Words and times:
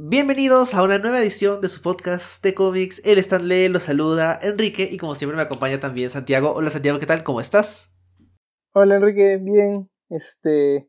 Bienvenidos 0.00 0.74
a 0.74 0.84
una 0.84 1.00
nueva 1.00 1.18
edición 1.18 1.60
de 1.60 1.68
su 1.68 1.82
podcast 1.82 2.40
de 2.44 2.54
cómics. 2.54 3.02
El 3.04 3.18
Stanley 3.18 3.68
los 3.68 3.82
saluda 3.82 4.38
Enrique 4.40 4.88
y 4.88 4.96
como 4.96 5.16
siempre 5.16 5.34
me 5.34 5.42
acompaña 5.42 5.80
también 5.80 6.08
Santiago. 6.08 6.52
Hola 6.52 6.70
Santiago, 6.70 7.00
¿qué 7.00 7.06
tal? 7.06 7.24
¿Cómo 7.24 7.40
estás? 7.40 7.92
Hola 8.74 8.94
Enrique, 8.94 9.38
bien, 9.38 9.90
este, 10.08 10.88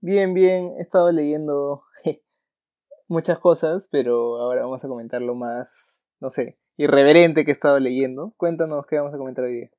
bien, 0.00 0.32
bien. 0.32 0.72
He 0.78 0.80
estado 0.80 1.12
leyendo 1.12 1.82
muchas 3.06 3.38
cosas, 3.38 3.90
pero 3.92 4.38
ahora 4.38 4.62
vamos 4.62 4.82
a 4.82 4.88
comentar 4.88 5.20
lo 5.20 5.34
más, 5.34 6.06
no 6.18 6.30
sé, 6.30 6.54
irreverente 6.78 7.44
que 7.44 7.50
he 7.50 7.54
estado 7.54 7.78
leyendo. 7.78 8.32
Cuéntanos 8.38 8.86
qué 8.86 8.96
vamos 8.96 9.12
a 9.12 9.18
comentar 9.18 9.44
hoy 9.44 9.56
día. 9.56 9.70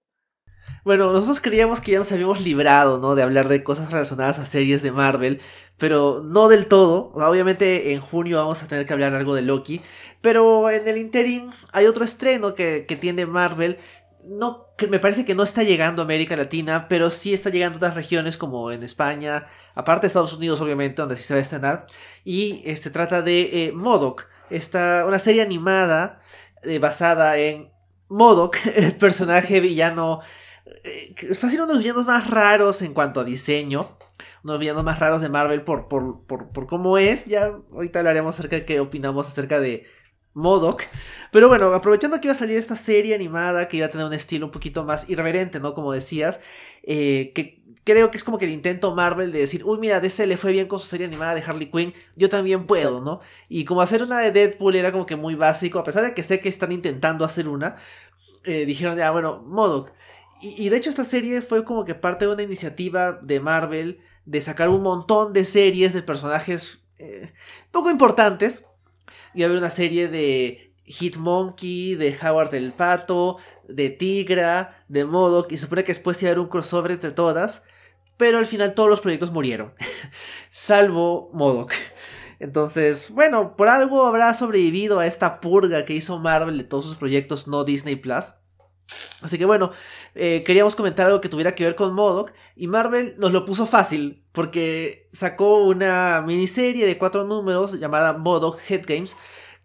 Bueno, 0.83 1.11
nosotros 1.11 1.41
creíamos 1.41 1.81
que 1.81 1.91
ya 1.91 1.99
nos 1.99 2.11
habíamos 2.11 2.41
librado, 2.41 2.99
¿no? 2.99 3.15
De 3.15 3.23
hablar 3.23 3.47
de 3.47 3.63
cosas 3.63 3.91
relacionadas 3.91 4.39
a 4.39 4.45
series 4.45 4.81
de 4.81 4.91
Marvel, 4.91 5.41
pero 5.77 6.21
no 6.23 6.47
del 6.47 6.67
todo. 6.67 7.11
Obviamente 7.13 7.93
en 7.93 8.01
junio 8.01 8.37
vamos 8.37 8.63
a 8.63 8.67
tener 8.67 8.85
que 8.85 8.93
hablar 8.93 9.13
algo 9.13 9.35
de 9.35 9.41
Loki, 9.41 9.81
pero 10.21 10.69
en 10.69 10.87
el 10.87 10.97
interim 10.97 11.51
hay 11.71 11.85
otro 11.85 12.03
estreno 12.03 12.53
que, 12.55 12.85
que 12.87 12.95
tiene 12.95 13.25
Marvel. 13.25 13.77
No, 14.23 14.67
me 14.89 14.99
parece 14.99 15.25
que 15.25 15.35
no 15.35 15.43
está 15.43 15.63
llegando 15.63 16.01
a 16.01 16.05
América 16.05 16.35
Latina, 16.35 16.87
pero 16.87 17.09
sí 17.09 17.33
está 17.33 17.49
llegando 17.49 17.75
a 17.75 17.79
otras 17.79 17.95
regiones 17.95 18.37
como 18.37 18.71
en 18.71 18.83
España, 18.83 19.47
aparte 19.75 20.03
de 20.03 20.07
Estados 20.07 20.33
Unidos, 20.33 20.61
obviamente, 20.61 21.01
donde 21.01 21.17
sí 21.17 21.23
se 21.23 21.33
va 21.33 21.39
a 21.39 21.43
estrenar. 21.43 21.85
Y 22.23 22.61
este 22.65 22.89
trata 22.89 23.21
de 23.21 23.65
eh, 23.65 23.71
Modoc, 23.73 24.27
esta, 24.49 25.05
una 25.07 25.19
serie 25.19 25.41
animada 25.41 26.21
eh, 26.63 26.79
basada 26.79 27.37
en 27.37 27.71
Modoc, 28.07 28.57
el 28.75 28.95
personaje 28.95 29.59
villano 29.59 30.21
eh, 30.83 31.35
fácil 31.35 31.59
uno 31.59 31.67
de 31.67 31.73
los 31.73 31.83
villanos 31.83 32.05
más 32.05 32.29
raros 32.29 32.81
en 32.81 32.93
cuanto 32.93 33.19
a 33.19 33.23
diseño. 33.23 33.97
Uno 34.43 34.53
de 34.53 34.57
los 34.57 34.59
villanos 34.59 34.83
más 34.83 34.99
raros 34.99 35.21
de 35.21 35.29
Marvel 35.29 35.63
por, 35.63 35.87
por, 35.87 36.25
por, 36.25 36.49
por 36.49 36.67
cómo 36.67 36.97
es. 36.97 37.25
Ya 37.25 37.51
ahorita 37.71 37.99
hablaremos 37.99 38.37
acerca 38.37 38.55
de 38.57 38.65
qué 38.65 38.79
opinamos 38.79 39.27
acerca 39.27 39.59
de 39.59 39.85
Modoc. 40.33 40.83
Pero 41.31 41.47
bueno, 41.47 41.73
aprovechando 41.73 42.19
que 42.19 42.27
iba 42.27 42.33
a 42.33 42.37
salir 42.37 42.57
esta 42.57 42.75
serie 42.75 43.15
animada 43.15 43.67
que 43.67 43.77
iba 43.77 43.85
a 43.87 43.89
tener 43.89 44.05
un 44.05 44.13
estilo 44.13 44.45
un 44.45 44.51
poquito 44.51 44.83
más 44.83 45.09
irreverente, 45.09 45.59
¿no? 45.59 45.73
Como 45.73 45.91
decías. 45.91 46.39
Eh, 46.83 47.31
que 47.35 47.59
creo 47.83 48.11
que 48.11 48.17
es 48.17 48.23
como 48.23 48.37
que 48.37 48.45
el 48.45 48.51
intento 48.51 48.93
Marvel 48.93 49.31
de 49.31 49.39
decir, 49.39 49.63
uy, 49.63 49.79
mira, 49.79 49.99
DC 49.99 50.27
le 50.27 50.37
fue 50.37 50.51
bien 50.51 50.67
con 50.67 50.79
su 50.79 50.87
serie 50.87 51.07
animada 51.07 51.35
de 51.35 51.41
Harley 51.41 51.71
Quinn, 51.71 51.93
yo 52.15 52.29
también 52.29 52.65
puedo, 52.65 53.01
¿no? 53.01 53.19
Y 53.47 53.65
como 53.65 53.81
hacer 53.81 54.03
una 54.03 54.19
de 54.19 54.31
Deadpool 54.31 54.75
era 54.75 54.91
como 54.91 55.05
que 55.05 55.15
muy 55.15 55.35
básico, 55.35 55.79
a 55.79 55.83
pesar 55.83 56.03
de 56.03 56.13
que 56.13 56.23
sé 56.23 56.39
que 56.39 56.49
están 56.49 56.71
intentando 56.71 57.25
hacer 57.25 57.47
una, 57.47 57.77
eh, 58.43 58.65
dijeron 58.65 58.97
ya, 58.97 59.11
bueno, 59.11 59.43
Modoc. 59.45 59.91
Y, 60.41 60.69
de 60.69 60.77
hecho 60.77 60.89
esta 60.89 61.03
serie 61.03 61.41
fue 61.41 61.65
como 61.65 61.83
que 61.85 61.95
parte 61.95 62.25
de 62.25 62.31
una 62.31 62.43
iniciativa 62.43 63.19
de 63.21 63.39
Marvel 63.39 63.99
de 64.25 64.41
sacar 64.41 64.69
un 64.69 64.81
montón 64.81 65.33
de 65.33 65.43
series 65.43 65.91
de 65.91 66.01
personajes 66.01 66.85
eh, 66.97 67.33
poco 67.71 67.89
importantes. 67.89 68.65
Y 69.33 69.43
haber 69.43 69.57
una 69.57 69.69
serie 69.69 70.07
de 70.07 70.73
Hitmonkey, 70.85 71.95
de 71.95 72.17
Howard 72.21 72.55
el 72.55 72.73
Pato, 72.73 73.37
de 73.67 73.89
Tigra, 73.89 74.83
de 74.87 75.05
Modoc. 75.05 75.51
Y 75.51 75.57
supone 75.57 75.83
que 75.83 75.93
después 75.93 76.21
iba 76.21 76.29
a 76.29 76.31
haber 76.31 76.39
un 76.39 76.49
crossover 76.49 76.91
entre 76.91 77.11
todas. 77.11 77.63
Pero 78.17 78.37
al 78.37 78.45
final 78.45 78.73
todos 78.73 78.89
los 78.89 79.01
proyectos 79.01 79.31
murieron. 79.31 79.73
Salvo 80.49 81.29
Modoc. 81.33 81.73
Entonces, 82.39 83.11
bueno, 83.11 83.55
por 83.57 83.67
algo 83.67 84.05
habrá 84.05 84.33
sobrevivido 84.33 84.99
a 84.99 85.05
esta 85.05 85.41
purga 85.41 85.85
que 85.85 85.93
hizo 85.93 86.19
Marvel 86.19 86.57
de 86.57 86.63
todos 86.63 86.85
sus 86.85 86.95
proyectos 86.95 87.47
no 87.47 87.65
Disney 87.65 87.95
Plus. 87.97 88.33
Así 89.21 89.37
que 89.37 89.45
bueno, 89.45 89.71
eh, 90.15 90.43
queríamos 90.45 90.75
comentar 90.75 91.05
algo 91.05 91.21
que 91.21 91.29
tuviera 91.29 91.55
que 91.55 91.63
ver 91.63 91.75
con 91.75 91.93
Modoc 91.93 92.31
y 92.55 92.67
Marvel 92.67 93.15
nos 93.17 93.31
lo 93.31 93.45
puso 93.45 93.65
fácil 93.65 94.23
porque 94.31 95.07
sacó 95.11 95.65
una 95.65 96.23
miniserie 96.25 96.85
de 96.85 96.97
cuatro 96.97 97.25
números 97.25 97.79
llamada 97.79 98.13
Modoc 98.13 98.59
Head 98.69 98.83
Games 98.87 99.15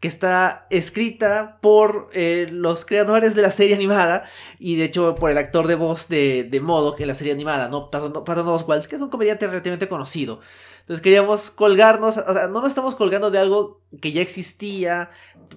que 0.04 0.08
está 0.08 0.66
escrita 0.68 1.56
por 1.62 2.10
eh, 2.12 2.46
los 2.50 2.84
creadores 2.84 3.34
de 3.34 3.40
la 3.40 3.50
serie 3.50 3.74
animada 3.74 4.28
y 4.58 4.76
de 4.76 4.84
hecho 4.84 5.14
por 5.14 5.30
el 5.30 5.38
actor 5.38 5.66
de 5.66 5.76
voz 5.76 6.08
de, 6.08 6.44
de 6.44 6.60
Modoc 6.60 7.00
en 7.00 7.06
la 7.06 7.14
serie 7.14 7.32
animada, 7.32 7.70
¿no? 7.70 7.90
Patton 7.90 8.48
Oswalt, 8.48 8.84
que 8.84 8.96
es 8.96 9.00
un 9.00 9.08
comediante 9.08 9.46
relativamente 9.46 9.88
conocido. 9.88 10.40
Entonces 10.80 11.00
queríamos 11.00 11.50
colgarnos, 11.50 12.18
o 12.18 12.34
sea, 12.34 12.48
no 12.48 12.60
nos 12.60 12.68
estamos 12.68 12.94
colgando 12.96 13.30
de 13.30 13.38
algo 13.38 13.80
que 14.02 14.12
ya 14.12 14.20
existía, 14.20 15.08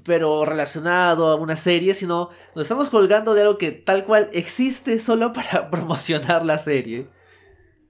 pero 0.06 0.46
relacionado 0.46 1.28
a 1.28 1.36
una 1.36 1.57
serie, 1.57 1.94
sino 1.94 2.30
nos 2.56 2.62
estamos 2.62 2.90
colgando 2.90 3.34
de 3.34 3.41
algo 3.41 3.57
que 3.57 3.74
tal 3.74 4.06
cual 4.06 4.30
existe 4.31 5.02
solo 5.02 5.34
para 5.34 5.69
promocionar 5.69 6.46
la 6.46 6.57
serie. 6.57 7.07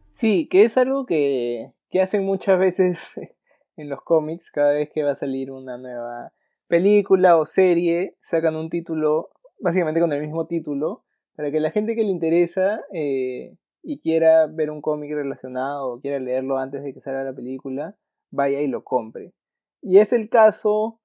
Sí, 0.10 0.48
que 0.50 0.64
es 0.64 0.76
algo 0.76 1.06
que, 1.06 1.72
que 1.92 2.02
hacen 2.02 2.26
muchas 2.26 2.58
veces 2.58 3.12
en 3.78 3.90
los 3.90 4.02
cómics, 4.02 4.50
cada 4.50 4.72
vez 4.72 4.90
que 4.92 5.04
va 5.04 5.12
a 5.12 5.16
salir 5.16 5.52
una 5.52 5.78
nueva 5.78 6.32
película 6.68 7.38
o 7.38 7.46
serie, 7.46 8.16
sacan 8.22 8.56
un 8.56 8.70
título, 8.70 9.30
básicamente 9.62 10.00
con 10.00 10.14
el 10.14 10.22
mismo 10.22 10.48
título, 10.48 11.04
para 11.36 11.52
que 11.52 11.60
la 11.60 11.72
gente 11.72 11.96
que 11.96 12.04
le 12.04 12.10
interesa 12.10 12.80
eh, 12.94 13.56
y 13.84 14.00
quiera 14.00 14.48
ver 14.48 14.70
un 14.72 14.82
cómic 14.82 15.12
relacionado 15.14 15.88
o 15.88 16.02
quiera 16.02 16.20
leerlo 16.20 16.58
antes 16.58 16.84
de 16.84 16.94
que 16.94 17.02
salga 17.02 17.24
la 17.24 17.34
película, 17.34 17.96
vaya 18.32 18.60
y 18.62 18.68
lo 18.68 18.84
compre. 18.84 19.34
Y 19.82 20.00
es 20.00 20.14
el 20.14 20.30
caso, 20.30 21.00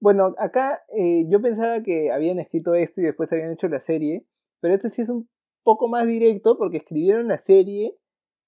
bueno, 0.00 0.34
acá 0.38 0.82
eh, 0.96 1.24
yo 1.28 1.40
pensaba 1.40 1.82
que 1.82 2.12
habían 2.12 2.38
escrito 2.38 2.74
esto 2.74 3.00
y 3.00 3.04
después 3.04 3.32
habían 3.32 3.52
hecho 3.52 3.68
la 3.68 3.80
serie, 3.80 4.24
pero 4.60 4.74
este 4.74 4.90
sí 4.90 5.02
es 5.02 5.08
un 5.08 5.28
poco 5.62 5.88
más 5.88 6.06
directo 6.06 6.56
porque 6.58 6.78
escribieron 6.78 7.28
la 7.28 7.38
serie 7.38 7.96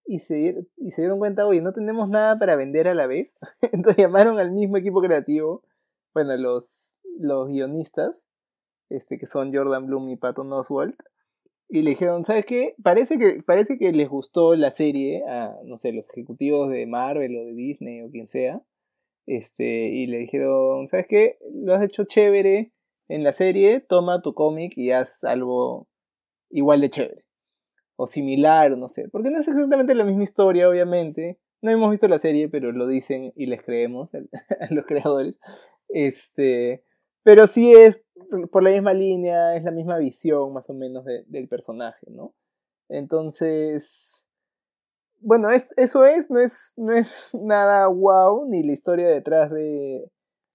y 0.04 0.18
se, 0.18 0.66
y 0.76 0.90
se 0.90 1.02
dieron 1.02 1.18
cuenta, 1.18 1.46
oye, 1.46 1.60
no 1.60 1.72
tenemos 1.72 2.10
nada 2.10 2.38
para 2.38 2.56
vender 2.56 2.88
a 2.88 2.94
la 2.94 3.06
vez. 3.06 3.40
Entonces 3.72 3.96
llamaron 3.96 4.38
al 4.38 4.52
mismo 4.52 4.76
equipo 4.76 5.00
creativo, 5.00 5.62
bueno, 6.14 6.36
los, 6.36 6.96
los 7.18 7.48
guionistas, 7.48 8.26
este, 8.88 9.18
que 9.18 9.26
son 9.26 9.54
Jordan 9.54 9.86
Bloom 9.86 10.10
y 10.10 10.16
Patton 10.16 10.52
Oswalt, 10.52 10.96
y 11.68 11.80
le 11.80 11.90
dijeron, 11.90 12.22
¿sabes 12.24 12.44
qué? 12.44 12.74
Parece 12.82 13.18
que, 13.18 13.42
parece 13.46 13.78
que 13.78 13.92
les 13.92 14.08
gustó 14.08 14.54
la 14.54 14.70
serie 14.70 15.22
a, 15.26 15.56
no 15.64 15.78
sé, 15.78 15.92
los 15.92 16.08
ejecutivos 16.10 16.70
de 16.70 16.86
Marvel 16.86 17.34
o 17.38 17.44
de 17.44 17.54
Disney 17.54 18.02
o 18.02 18.10
quien 18.10 18.28
sea. 18.28 18.60
Este, 19.24 19.88
y 19.88 20.06
le 20.06 20.18
dijeron, 20.18 20.86
¿sabes 20.88 21.06
qué? 21.08 21.38
Lo 21.54 21.72
has 21.72 21.82
hecho 21.82 22.04
chévere 22.04 22.72
en 23.08 23.24
la 23.24 23.32
serie, 23.32 23.80
toma 23.80 24.20
tu 24.20 24.34
cómic 24.34 24.74
y 24.76 24.90
haz 24.90 25.24
algo 25.24 25.88
igual 26.50 26.82
de 26.82 26.90
chévere. 26.90 27.24
O 27.96 28.06
similar, 28.06 28.72
o 28.72 28.76
no 28.76 28.88
sé. 28.88 29.08
Porque 29.08 29.30
no 29.30 29.40
es 29.40 29.48
exactamente 29.48 29.94
la 29.94 30.04
misma 30.04 30.24
historia, 30.24 30.68
obviamente. 30.68 31.38
No 31.62 31.70
hemos 31.70 31.90
visto 31.90 32.08
la 32.08 32.18
serie, 32.18 32.48
pero 32.48 32.72
lo 32.72 32.86
dicen 32.86 33.32
y 33.36 33.46
les 33.46 33.62
creemos 33.62 34.10
a 34.60 34.74
los 34.74 34.84
creadores. 34.84 35.40
Este, 35.88 36.84
pero 37.22 37.46
sí 37.46 37.72
es 37.72 38.00
por 38.50 38.62
la 38.62 38.70
misma 38.70 38.94
línea, 38.94 39.56
es 39.56 39.64
la 39.64 39.70
misma 39.70 39.98
visión 39.98 40.52
más 40.52 40.68
o 40.68 40.74
menos 40.74 41.04
del 41.04 41.48
personaje, 41.48 42.06
¿no? 42.10 42.34
Entonces, 42.88 44.26
bueno, 45.20 45.50
es, 45.50 45.72
eso 45.76 46.04
es 46.04 46.30
no, 46.30 46.40
es, 46.40 46.74
no 46.76 46.92
es 46.92 47.30
nada 47.34 47.86
wow, 47.86 48.46
ni 48.48 48.64
la 48.64 48.72
historia 48.72 49.08
detrás 49.08 49.50
de, 49.50 50.04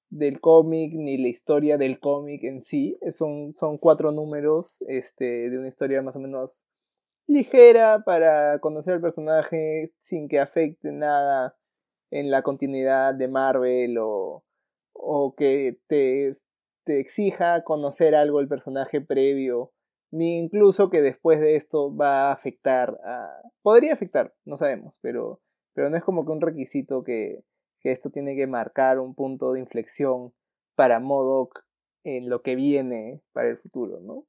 del 0.09 0.41
cómic, 0.41 0.93
ni 0.93 1.17
la 1.17 1.29
historia 1.29 1.77
del 1.77 1.99
cómic 1.99 2.43
en 2.43 2.61
sí. 2.61 2.97
Son, 3.11 3.53
son 3.53 3.77
cuatro 3.77 4.11
números 4.11 4.77
este, 4.87 5.49
de 5.49 5.57
una 5.57 5.69
historia 5.69 6.01
más 6.01 6.15
o 6.15 6.19
menos 6.19 6.65
ligera 7.27 8.03
para 8.05 8.59
conocer 8.59 8.95
al 8.95 9.01
personaje 9.01 9.91
sin 9.99 10.27
que 10.27 10.39
afecte 10.39 10.91
nada 10.91 11.55
en 12.09 12.31
la 12.31 12.41
continuidad 12.41 13.13
de 13.15 13.27
Marvel 13.27 13.97
o, 13.99 14.43
o 14.93 15.35
que 15.35 15.77
te 15.87 16.33
te 16.87 17.01
exija 17.01 17.65
conocer 17.65 18.15
algo 18.15 18.39
del 18.39 18.47
personaje 18.47 19.01
previo, 19.01 19.73
ni 20.09 20.39
incluso 20.39 20.89
que 20.89 21.01
después 21.01 21.41
de 21.41 21.57
esto 21.57 21.93
va 21.93 22.29
a 22.29 22.31
afectar 22.31 22.97
a... 23.03 23.41
Podría 23.61 23.91
afectar, 23.91 24.33
no 24.45 24.55
sabemos, 24.55 24.97
pero, 25.01 25.41
pero 25.73 25.89
no 25.89 25.97
es 25.97 26.05
como 26.05 26.25
que 26.25 26.31
un 26.31 26.39
requisito 26.39 27.03
que, 27.03 27.43
que 27.81 27.91
esto 27.91 28.09
tiene 28.09 28.37
que 28.37 28.47
marcar 28.47 28.99
un 28.99 29.13
punto 29.15 29.51
de 29.51 29.59
inflexión 29.59 30.33
para 30.75 31.01
Modoc 31.01 31.65
en 32.05 32.29
lo 32.29 32.41
que 32.41 32.55
viene 32.55 33.21
para 33.33 33.49
el 33.49 33.57
futuro, 33.57 33.99
¿no? 33.99 34.25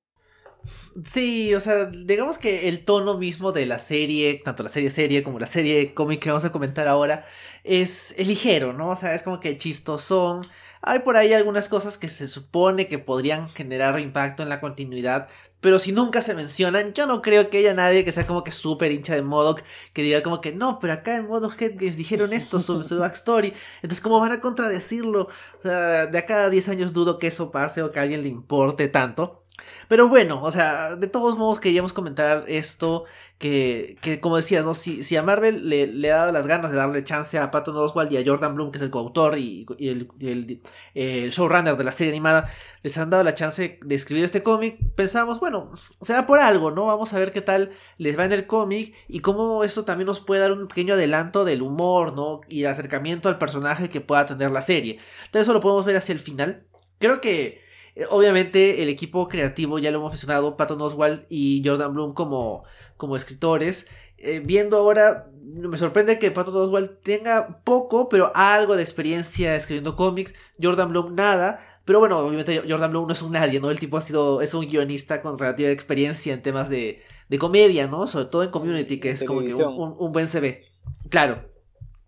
Sí, 1.04 1.54
o 1.54 1.60
sea, 1.60 1.86
digamos 1.86 2.38
que 2.38 2.68
el 2.68 2.84
tono 2.84 3.16
mismo 3.18 3.52
de 3.52 3.66
la 3.66 3.78
serie, 3.78 4.42
tanto 4.44 4.62
la 4.62 4.68
serie 4.68 4.90
serie 4.90 5.22
como 5.22 5.38
la 5.38 5.46
serie 5.46 5.94
cómic 5.94 6.20
que 6.20 6.30
vamos 6.30 6.44
a 6.44 6.52
comentar 6.52 6.88
ahora, 6.88 7.24
es, 7.64 8.14
ligero, 8.18 8.72
¿no? 8.72 8.90
O 8.90 8.96
sea, 8.96 9.14
es 9.14 9.22
como 9.22 9.40
que 9.40 9.56
chistosón. 9.56 10.46
Hay 10.82 11.00
por 11.00 11.16
ahí 11.16 11.32
algunas 11.32 11.68
cosas 11.68 11.98
que 11.98 12.08
se 12.08 12.28
supone 12.28 12.86
que 12.86 12.98
podrían 12.98 13.48
generar 13.48 13.98
impacto 14.00 14.42
en 14.42 14.48
la 14.48 14.60
continuidad, 14.60 15.28
pero 15.60 15.78
si 15.78 15.92
nunca 15.92 16.22
se 16.22 16.34
mencionan, 16.34 16.92
yo 16.94 17.06
no 17.06 17.20
creo 17.20 17.50
que 17.50 17.58
haya 17.58 17.74
nadie 17.74 18.04
que 18.04 18.12
sea 18.12 18.26
como 18.26 18.44
que 18.44 18.52
súper 18.52 18.92
hincha 18.92 19.14
de 19.14 19.22
Modoc 19.22 19.62
que 19.92 20.02
diga 20.02 20.22
como 20.22 20.40
que 20.40 20.52
no, 20.52 20.78
pero 20.78 20.92
acá 20.92 21.16
en 21.16 21.26
Modoc 21.26 21.56
Games 21.58 21.96
dijeron 21.96 22.32
esto 22.32 22.60
sobre 22.60 22.86
su 22.86 22.98
backstory, 22.98 23.52
entonces 23.82 24.00
¿cómo 24.00 24.20
van 24.20 24.32
a 24.32 24.40
contradecirlo? 24.40 25.22
O 25.58 25.62
sea, 25.62 26.06
de 26.06 26.18
acá 26.18 26.44
a 26.44 26.50
10 26.50 26.68
años 26.68 26.92
dudo 26.92 27.18
que 27.18 27.26
eso 27.28 27.50
pase 27.50 27.82
o 27.82 27.90
que 27.90 27.98
a 27.98 28.02
alguien 28.02 28.22
le 28.22 28.28
importe 28.28 28.88
tanto. 28.88 29.44
Pero 29.88 30.08
bueno, 30.08 30.42
o 30.42 30.52
sea, 30.52 30.96
de 30.96 31.08
todos 31.08 31.38
modos 31.38 31.60
queríamos 31.60 31.92
comentar 31.92 32.44
esto, 32.46 33.04
que, 33.38 33.96
que 34.02 34.20
como 34.20 34.36
decías, 34.36 34.64
¿no? 34.64 34.74
Si, 34.74 35.04
si 35.04 35.16
a 35.16 35.22
Marvel 35.22 35.68
le, 35.68 35.86
le, 35.86 36.12
ha 36.12 36.16
dado 36.16 36.32
las 36.32 36.46
ganas 36.46 36.70
de 36.72 36.76
darle 36.76 37.04
chance 37.04 37.38
a 37.38 37.50
Patton 37.50 37.76
Oswald 37.76 38.12
y 38.12 38.16
a 38.16 38.22
Jordan 38.24 38.54
Bloom, 38.54 38.72
que 38.72 38.78
es 38.78 38.84
el 38.84 38.90
coautor 38.90 39.38
y, 39.38 39.64
y, 39.78 39.88
el, 39.88 40.60
el, 40.94 41.30
showrunner 41.30 41.76
de 41.76 41.84
la 41.84 41.92
serie 41.92 42.12
animada, 42.12 42.50
les 42.82 42.98
han 42.98 43.10
dado 43.10 43.22
la 43.22 43.34
chance 43.34 43.78
de 43.82 43.94
escribir 43.94 44.24
este 44.24 44.42
cómic, 44.42 44.78
pensábamos, 44.96 45.40
bueno, 45.40 45.70
será 46.02 46.26
por 46.26 46.40
algo, 46.40 46.70
¿no? 46.70 46.86
Vamos 46.86 47.14
a 47.14 47.18
ver 47.18 47.32
qué 47.32 47.40
tal 47.40 47.70
les 47.96 48.18
va 48.18 48.24
en 48.24 48.32
el 48.32 48.46
cómic 48.46 48.94
y 49.08 49.20
cómo 49.20 49.64
eso 49.64 49.84
también 49.84 50.06
nos 50.06 50.20
puede 50.20 50.42
dar 50.42 50.52
un 50.52 50.66
pequeño 50.68 50.94
adelanto 50.94 51.44
del 51.44 51.62
humor, 51.62 52.12
¿no? 52.14 52.40
Y 52.48 52.64
el 52.64 52.70
acercamiento 52.70 53.28
al 53.28 53.38
personaje 53.38 53.88
que 53.88 54.00
pueda 54.00 54.26
tener 54.26 54.50
la 54.50 54.62
serie. 54.62 54.98
Entonces 55.26 55.42
eso 55.42 55.52
lo 55.52 55.60
podemos 55.60 55.84
ver 55.84 55.96
hacia 55.96 56.12
el 56.12 56.20
final. 56.20 56.66
Creo 56.98 57.20
que 57.20 57.67
obviamente 58.10 58.82
el 58.82 58.88
equipo 58.88 59.28
creativo, 59.28 59.78
ya 59.78 59.90
lo 59.90 59.98
hemos 59.98 60.12
mencionado, 60.12 60.56
Patton 60.56 60.80
Oswald 60.80 61.26
y 61.28 61.62
Jordan 61.64 61.94
Bloom 61.94 62.14
como, 62.14 62.64
como 62.96 63.16
escritores. 63.16 63.86
Eh, 64.18 64.40
viendo 64.44 64.76
ahora, 64.76 65.30
me 65.44 65.76
sorprende 65.76 66.18
que 66.18 66.30
Patton 66.30 66.56
Oswald 66.56 66.98
tenga 67.02 67.62
poco, 67.64 68.08
pero 68.08 68.32
algo 68.34 68.76
de 68.76 68.82
experiencia 68.82 69.54
escribiendo 69.54 69.96
cómics. 69.96 70.34
Jordan 70.62 70.90
Bloom 70.90 71.14
nada. 71.14 71.60
Pero 71.84 72.00
bueno, 72.00 72.18
obviamente 72.18 72.62
Jordan 72.68 72.90
Bloom 72.90 73.06
no 73.06 73.12
es 73.14 73.22
un 73.22 73.32
nadie, 73.32 73.60
¿no? 73.60 73.70
El 73.70 73.80
tipo 73.80 73.96
ha 73.96 74.02
sido, 74.02 74.42
es 74.42 74.52
un 74.52 74.66
guionista 74.66 75.22
con 75.22 75.38
relativa 75.38 75.70
experiencia 75.70 76.34
en 76.34 76.42
temas 76.42 76.68
de, 76.68 77.02
de 77.28 77.38
comedia, 77.38 77.86
¿no? 77.86 78.06
Sobre 78.06 78.26
todo 78.26 78.42
en 78.42 78.50
Community, 78.50 79.00
que 79.00 79.10
es 79.10 79.24
como 79.24 79.40
que 79.40 79.54
un, 79.54 79.64
un, 79.64 79.94
un 79.96 80.12
buen 80.12 80.28
CV. 80.28 80.66
Claro. 81.08 81.57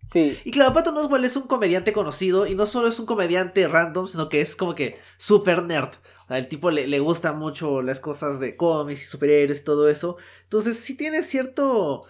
Sí. 0.03 0.39
Y 0.45 0.51
claro, 0.51 0.73
Patton 0.73 0.97
Oswalt 0.97 1.25
es 1.25 1.37
un 1.37 1.47
comediante 1.47 1.93
conocido 1.93 2.47
y 2.47 2.55
no 2.55 2.67
solo 2.67 2.89
es 2.89 2.99
un 2.99 3.07
comediante 3.07 3.69
random, 3.69 4.09
sino 4.09 4.29
que 4.29 4.41
es 4.41 4.57
como 4.57 4.75
que 4.75 4.99
super 5.19 5.63
nerd. 5.63 5.91
O 6.19 6.27
sea, 6.27 6.39
el 6.39 6.49
tipo 6.49 6.71
le, 6.71 6.87
le 6.87 6.99
gustan 7.01 7.39
mucho 7.39 7.83
las 7.83 8.01
cosas 8.01 8.41
de 8.41 8.57
cómics 8.57 9.03
y 9.03 9.07
superhéroes 9.07 9.61
y 9.61 9.65
todo 9.65 9.89
eso. 9.89 10.17
Entonces 10.45 10.79
sí 10.79 10.97
tiene 10.97 11.23
cierto, 11.23 12.03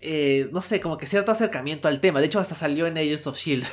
eh, 0.00 0.48
no 0.52 0.62
sé, 0.62 0.80
como 0.80 0.98
que 0.98 1.06
cierto 1.06 1.32
acercamiento 1.32 1.88
al 1.88 2.00
tema. 2.00 2.20
De 2.20 2.26
hecho, 2.26 2.40
hasta 2.40 2.54
salió 2.54 2.86
en 2.86 2.98
Agents 2.98 3.26
of 3.26 3.36
Shield. 3.36 3.64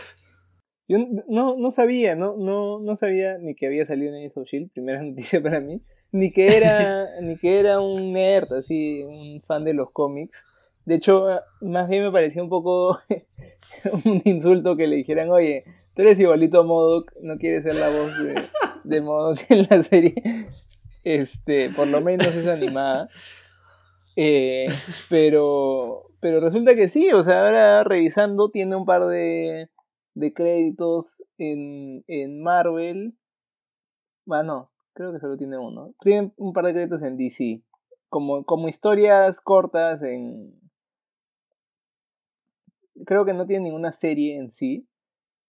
Yo 0.88 1.00
no, 1.28 1.58
no 1.58 1.72
sabía, 1.72 2.16
no, 2.16 2.38
no, 2.38 2.80
no 2.80 2.96
sabía 2.96 3.38
ni 3.40 3.56
que 3.56 3.68
había 3.68 3.86
salido 3.86 4.10
en 4.10 4.20
Agents 4.20 4.38
of 4.38 4.48
Shield, 4.48 4.72
primera 4.72 5.02
noticia 5.04 5.42
para 5.42 5.60
mí, 5.60 5.82
ni 6.12 6.32
que 6.32 6.46
era, 6.46 7.20
ni 7.22 7.38
que 7.38 7.60
era 7.60 7.82
un 7.82 8.12
nerd, 8.12 8.54
así, 8.54 9.04
un 9.04 9.42
fan 9.46 9.64
de 9.66 9.74
los 9.74 9.92
cómics. 9.92 10.46
De 10.88 10.96
hecho, 10.96 11.28
más 11.60 11.90
bien 11.90 12.02
me 12.02 12.14
parecía 12.14 12.42
un 12.42 12.48
poco 12.48 12.98
un 14.06 14.22
insulto 14.24 14.78
que 14.78 14.88
le 14.88 14.96
dijeran, 14.96 15.30
oye, 15.30 15.66
tú 15.94 16.02
eres 16.02 16.18
igualito 16.18 16.62
a 16.62 16.64
Modoc, 16.64 17.12
no 17.22 17.38
quieres 17.38 17.64
ser 17.64 17.76
la 17.76 17.90
voz 17.90 18.18
de, 18.24 18.36
de 18.86 19.02
Modoc 19.02 19.38
en 19.50 19.68
la 19.70 19.84
serie. 19.84 20.16
Este, 21.04 21.72
por 21.72 21.90
lo 21.90 22.00
menos 22.00 22.28
es 22.28 22.48
animada. 22.48 23.10
Eh, 24.16 24.68
pero, 25.10 26.06
pero 26.22 26.40
resulta 26.40 26.74
que 26.74 26.88
sí, 26.88 27.12
o 27.12 27.22
sea, 27.22 27.46
ahora 27.46 27.84
revisando 27.84 28.50
tiene 28.50 28.78
un 28.78 28.86
par 28.86 29.08
de, 29.08 29.70
de 30.14 30.34
créditos 30.34 31.22
en, 31.38 32.02
en 32.08 32.42
Marvel. 32.42 33.18
Bueno, 34.24 34.72
creo 34.94 35.12
que 35.12 35.20
solo 35.20 35.36
tiene 35.36 35.58
uno. 35.58 35.94
Tiene 36.00 36.32
un 36.38 36.54
par 36.54 36.64
de 36.64 36.72
créditos 36.72 37.02
en 37.02 37.18
DC. 37.18 37.62
Como, 38.08 38.46
como 38.46 38.70
historias 38.70 39.42
cortas 39.42 40.02
en, 40.02 40.58
creo 43.06 43.26
que 43.26 43.34
no 43.34 43.46
tiene 43.46 43.66
ninguna 43.66 43.92
serie 43.92 44.38
en 44.38 44.52
sí, 44.52 44.88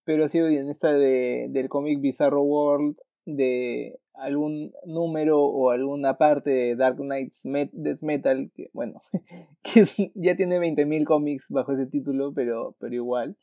pero 0.04 0.24
ha 0.24 0.28
sido 0.28 0.46
guionista 0.48 0.92
de, 0.92 1.48
del 1.50 1.68
cómic 1.68 2.00
Bizarro 2.00 2.42
World, 2.42 2.96
de 3.26 4.00
algún 4.14 4.72
número 4.84 5.38
o 5.40 5.70
alguna 5.70 6.16
parte 6.16 6.50
de 6.50 6.76
Dark 6.76 6.96
Knights 6.96 7.44
Met 7.46 7.70
Death 7.72 8.00
Metal, 8.00 8.50
que 8.54 8.70
bueno, 8.72 9.02
que 9.62 9.84
ya 10.14 10.34
tiene 10.34 10.58
20.000 10.58 11.04
cómics 11.04 11.50
bajo 11.50 11.72
ese 11.72 11.86
título, 11.86 12.32
pero, 12.34 12.74
pero 12.78 12.94
igual. 12.94 13.36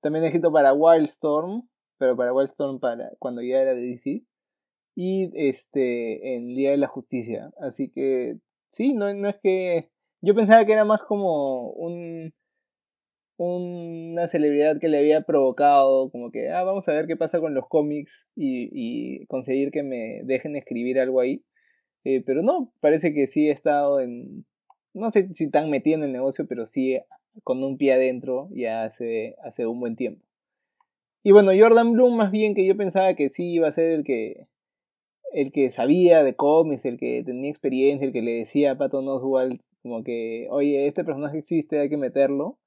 También 0.00 0.24
ha 0.24 0.28
escrito 0.28 0.52
para 0.52 0.72
Wildstorm, 0.72 1.68
pero 1.98 2.16
para 2.16 2.32
Wildstorm 2.32 2.78
para 2.80 3.10
cuando 3.18 3.42
ya 3.42 3.60
era 3.60 3.74
de 3.74 3.82
DC. 3.82 4.22
Y 4.94 5.30
este 5.34 6.34
en 6.34 6.48
Día 6.48 6.72
de 6.72 6.76
la 6.76 6.88
Justicia. 6.88 7.52
Así 7.60 7.90
que 7.90 8.38
sí, 8.70 8.94
no, 8.94 9.12
no 9.14 9.28
es 9.28 9.36
que. 9.40 9.90
Yo 10.20 10.34
pensaba 10.34 10.64
que 10.64 10.72
era 10.72 10.84
más 10.84 11.02
como 11.02 11.70
un 11.70 12.34
una 13.38 14.26
celebridad 14.26 14.80
que 14.80 14.88
le 14.88 14.98
había 14.98 15.22
provocado, 15.22 16.10
como 16.10 16.30
que, 16.30 16.50
ah, 16.50 16.64
vamos 16.64 16.88
a 16.88 16.92
ver 16.92 17.06
qué 17.06 17.16
pasa 17.16 17.40
con 17.40 17.54
los 17.54 17.68
cómics 17.68 18.28
y, 18.34 18.68
y 18.72 19.26
conseguir 19.26 19.70
que 19.70 19.84
me 19.84 20.22
dejen 20.24 20.56
escribir 20.56 20.98
algo 20.98 21.20
ahí. 21.20 21.44
Eh, 22.04 22.22
pero 22.24 22.42
no, 22.42 22.72
parece 22.80 23.14
que 23.14 23.26
sí 23.28 23.48
he 23.48 23.52
estado 23.52 24.00
en, 24.00 24.44
no 24.92 25.10
sé 25.10 25.28
si 25.34 25.50
tan 25.50 25.70
metido 25.70 25.98
en 25.98 26.04
el 26.04 26.12
negocio, 26.12 26.46
pero 26.48 26.66
sí 26.66 26.98
con 27.44 27.62
un 27.62 27.76
pie 27.78 27.92
adentro 27.92 28.48
ya 28.50 28.84
hace, 28.84 29.36
hace 29.44 29.66
un 29.66 29.78
buen 29.78 29.94
tiempo. 29.94 30.24
Y 31.22 31.30
bueno, 31.30 31.52
Jordan 31.56 31.92
Bloom 31.92 32.16
más 32.16 32.32
bien 32.32 32.54
que 32.54 32.66
yo 32.66 32.76
pensaba 32.76 33.14
que 33.14 33.28
sí 33.28 33.52
iba 33.52 33.68
a 33.68 33.72
ser 33.72 33.92
el 33.92 34.04
que, 34.04 34.46
el 35.32 35.52
que 35.52 35.70
sabía 35.70 36.24
de 36.24 36.34
cómics, 36.34 36.84
el 36.84 36.98
que 36.98 37.22
tenía 37.24 37.50
experiencia, 37.50 38.06
el 38.06 38.12
que 38.12 38.22
le 38.22 38.32
decía 38.32 38.72
a 38.72 38.78
Patton 38.78 39.06
Oswalt 39.08 39.60
como 39.82 40.02
que, 40.02 40.48
oye, 40.50 40.88
este 40.88 41.04
personaje 41.04 41.38
existe, 41.38 41.78
hay 41.78 41.88
que 41.88 41.96
meterlo 41.96 42.58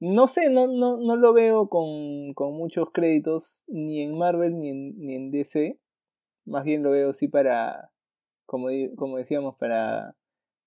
no 0.00 0.26
sé, 0.26 0.50
no, 0.50 0.66
no, 0.66 0.96
no 0.98 1.16
lo 1.16 1.32
veo 1.32 1.68
con, 1.68 2.34
con 2.34 2.54
muchos 2.54 2.88
créditos 2.92 3.64
ni 3.68 4.02
en 4.02 4.18
Marvel 4.18 4.58
ni 4.58 4.70
en, 4.70 4.98
ni 4.98 5.14
en 5.14 5.30
DC. 5.30 5.78
Más 6.44 6.64
bien 6.64 6.82
lo 6.82 6.90
veo 6.90 7.12
sí 7.12 7.28
para, 7.28 7.90
como, 8.46 8.68
como 8.96 9.16
decíamos, 9.16 9.56
para 9.56 10.16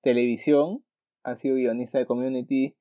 televisión. 0.02 0.84
Ha 1.24 1.36
sido 1.36 1.56
guionista 1.56 2.00
de 2.00 2.06
Community, 2.06 2.76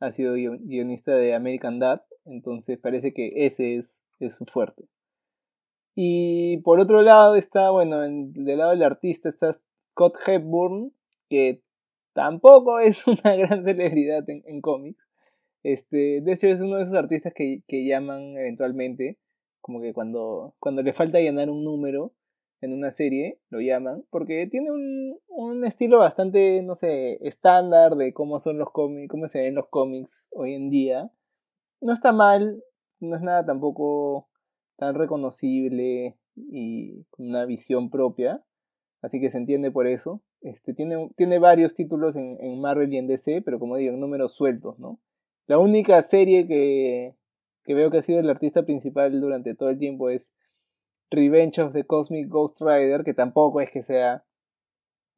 ha 0.00 0.12
sido 0.12 0.34
guionista 0.34 1.14
de 1.14 1.34
American 1.34 1.78
Dad. 1.78 2.02
Entonces 2.24 2.78
parece 2.78 3.12
que 3.14 3.46
ese 3.46 3.76
es, 3.76 4.04
es 4.18 4.36
su 4.36 4.44
fuerte. 4.44 4.88
Y 5.94 6.58
por 6.58 6.80
otro 6.80 7.02
lado 7.02 7.36
está, 7.36 7.70
bueno, 7.70 8.04
en, 8.04 8.32
del 8.32 8.58
lado 8.58 8.70
del 8.70 8.82
artista 8.82 9.28
está 9.28 9.52
Scott 9.52 10.16
Hepburn, 10.26 10.92
que 11.28 11.62
tampoco 12.14 12.78
es 12.80 13.06
una 13.06 13.36
gran 13.36 13.62
celebridad 13.62 14.28
en, 14.28 14.42
en 14.46 14.60
cómics. 14.60 15.02
Este, 15.62 16.20
de 16.20 16.32
hecho 16.32 16.48
es 16.48 16.60
uno 16.60 16.76
de 16.76 16.82
esos 16.82 16.94
artistas 16.94 17.32
que, 17.34 17.62
que 17.66 17.86
llaman 17.86 18.36
eventualmente, 18.36 19.18
como 19.60 19.80
que 19.80 19.92
cuando, 19.92 20.54
cuando 20.58 20.82
le 20.82 20.92
falta 20.92 21.20
llenar 21.20 21.50
un 21.50 21.64
número 21.64 22.12
en 22.60 22.72
una 22.72 22.90
serie, 22.92 23.38
lo 23.50 23.60
llaman, 23.60 24.04
porque 24.10 24.46
tiene 24.46 24.70
un, 24.70 25.18
un 25.28 25.64
estilo 25.64 25.98
bastante, 25.98 26.62
no 26.62 26.76
sé, 26.76 27.18
estándar 27.26 27.96
de 27.96 28.12
cómo 28.12 28.38
son 28.38 28.58
los 28.58 28.70
cómics, 28.70 29.08
cómo 29.10 29.26
se 29.28 29.40
ven 29.40 29.56
los 29.56 29.66
cómics 29.68 30.28
hoy 30.32 30.54
en 30.54 30.70
día. 30.70 31.10
No 31.80 31.92
está 31.92 32.12
mal, 32.12 32.62
no 33.00 33.16
es 33.16 33.22
nada 33.22 33.44
tampoco 33.44 34.28
tan 34.76 34.94
reconocible 34.94 36.16
y 36.36 37.02
con 37.10 37.28
una 37.28 37.44
visión 37.46 37.90
propia, 37.90 38.42
así 39.00 39.20
que 39.20 39.30
se 39.30 39.38
entiende 39.38 39.70
por 39.72 39.88
eso. 39.88 40.22
Este, 40.40 40.72
tiene, 40.72 41.10
tiene 41.16 41.38
varios 41.38 41.74
títulos 41.74 42.16
en, 42.16 42.36
en 42.40 42.60
Marvel 42.60 42.92
y 42.92 42.98
en 42.98 43.06
DC, 43.08 43.42
pero 43.42 43.58
como 43.58 43.76
digo, 43.76 43.92
en 43.92 44.00
números 44.00 44.34
sueltos, 44.34 44.78
¿no? 44.78 45.00
La 45.46 45.58
única 45.58 46.00
serie 46.02 46.46
que, 46.46 47.16
que 47.64 47.74
veo 47.74 47.90
que 47.90 47.98
ha 47.98 48.02
sido 48.02 48.20
el 48.20 48.30
artista 48.30 48.64
principal 48.64 49.20
durante 49.20 49.54
todo 49.54 49.70
el 49.70 49.78
tiempo 49.78 50.10
es 50.10 50.34
Revenge 51.10 51.60
of 51.60 51.72
the 51.72 51.84
Cosmic 51.84 52.28
Ghost 52.28 52.60
Rider, 52.60 53.04
que 53.04 53.14
tampoco 53.14 53.60
es 53.60 53.70
que 53.70 53.82
sea 53.82 54.24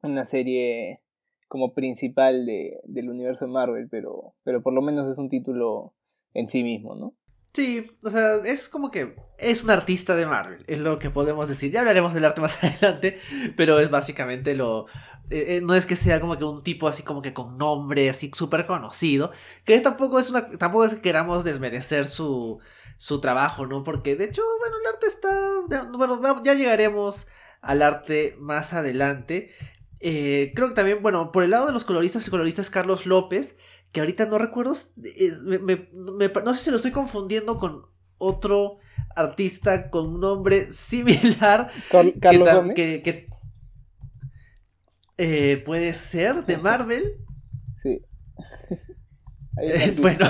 una 0.01 0.25
serie 0.25 1.01
como 1.47 1.73
principal 1.73 2.45
de, 2.45 2.79
del 2.83 3.09
universo 3.09 3.45
de 3.45 3.51
Marvel, 3.51 3.87
pero, 3.89 4.35
pero 4.43 4.61
por 4.61 4.73
lo 4.73 4.81
menos 4.81 5.07
es 5.07 5.17
un 5.17 5.29
título 5.29 5.93
en 6.33 6.49
sí 6.49 6.63
mismo, 6.63 6.95
¿no? 6.95 7.15
Sí, 7.53 7.87
o 8.03 8.09
sea, 8.09 8.35
es 8.43 8.67
como 8.67 8.91
que 8.91 9.15
es 9.39 9.63
un 9.63 9.69
artista 9.69 10.13
de 10.15 10.25
Marvel, 10.25 10.65
es 10.67 10.79
lo 10.79 10.97
que 10.97 11.09
podemos 11.09 11.47
decir. 11.47 11.71
Ya 11.71 11.79
hablaremos 11.79 12.13
del 12.13 12.25
arte 12.25 12.41
más 12.41 12.61
adelante, 12.63 13.17
pero 13.55 13.79
es 13.79 13.89
básicamente 13.89 14.55
lo... 14.55 14.87
Eh, 15.29 15.57
eh, 15.57 15.61
no 15.61 15.73
es 15.73 15.85
que 15.85 15.95
sea 15.95 16.19
como 16.19 16.37
que 16.37 16.43
un 16.43 16.63
tipo 16.63 16.87
así 16.87 17.01
como 17.01 17.21
que 17.21 17.33
con 17.33 17.57
nombre 17.57 18.09
así 18.09 18.31
súper 18.33 18.65
conocido, 18.65 19.31
que 19.63 19.79
tampoco 19.79 20.19
es 20.19 20.29
una... 20.29 20.49
tampoco 20.51 20.85
es 20.85 20.93
que 20.93 21.01
queramos 21.01 21.43
desmerecer 21.43 22.07
su, 22.07 22.59
su 22.97 23.19
trabajo, 23.19 23.65
¿no? 23.65 23.83
Porque 23.83 24.15
de 24.15 24.25
hecho, 24.25 24.43
bueno, 24.59 24.75
el 24.79 24.93
arte 24.93 25.07
está... 25.07 25.87
Bueno, 25.97 26.21
ya 26.43 26.53
llegaremos 26.53 27.27
al 27.61 27.81
arte 27.81 28.35
más 28.39 28.73
adelante. 28.73 29.51
Eh, 29.99 30.51
creo 30.55 30.69
que 30.69 30.75
también, 30.75 31.01
bueno, 31.01 31.31
por 31.31 31.43
el 31.43 31.49
lado 31.49 31.67
de 31.67 31.73
los 31.73 31.85
coloristas, 31.85 32.25
el 32.25 32.31
colorista 32.31 32.61
es 32.61 32.69
Carlos 32.69 33.07
López, 33.07 33.57
que 33.91 34.01
ahorita 34.01 34.25
no 34.25 34.37
recuerdo, 34.37 34.73
me, 35.43 35.57
me, 35.57 35.87
me, 35.91 36.27
no 36.43 36.53
sé 36.55 36.65
si 36.65 36.69
lo 36.69 36.77
estoy 36.77 36.91
confundiendo 36.91 37.57
con 37.57 37.87
otro 38.17 38.77
artista 39.15 39.89
con 39.89 40.15
un 40.15 40.19
nombre 40.19 40.71
similar. 40.71 41.71
Car 41.89 42.13
Carlos 42.19 42.47
que, 42.47 42.53
Gómez. 42.53 42.75
que, 42.75 43.01
que 43.01 43.29
eh, 45.17 45.61
puede 45.65 45.93
ser 45.93 46.45
de 46.45 46.57
Marvel. 46.57 47.03
Sí. 47.81 48.01
bueno. 50.01 50.25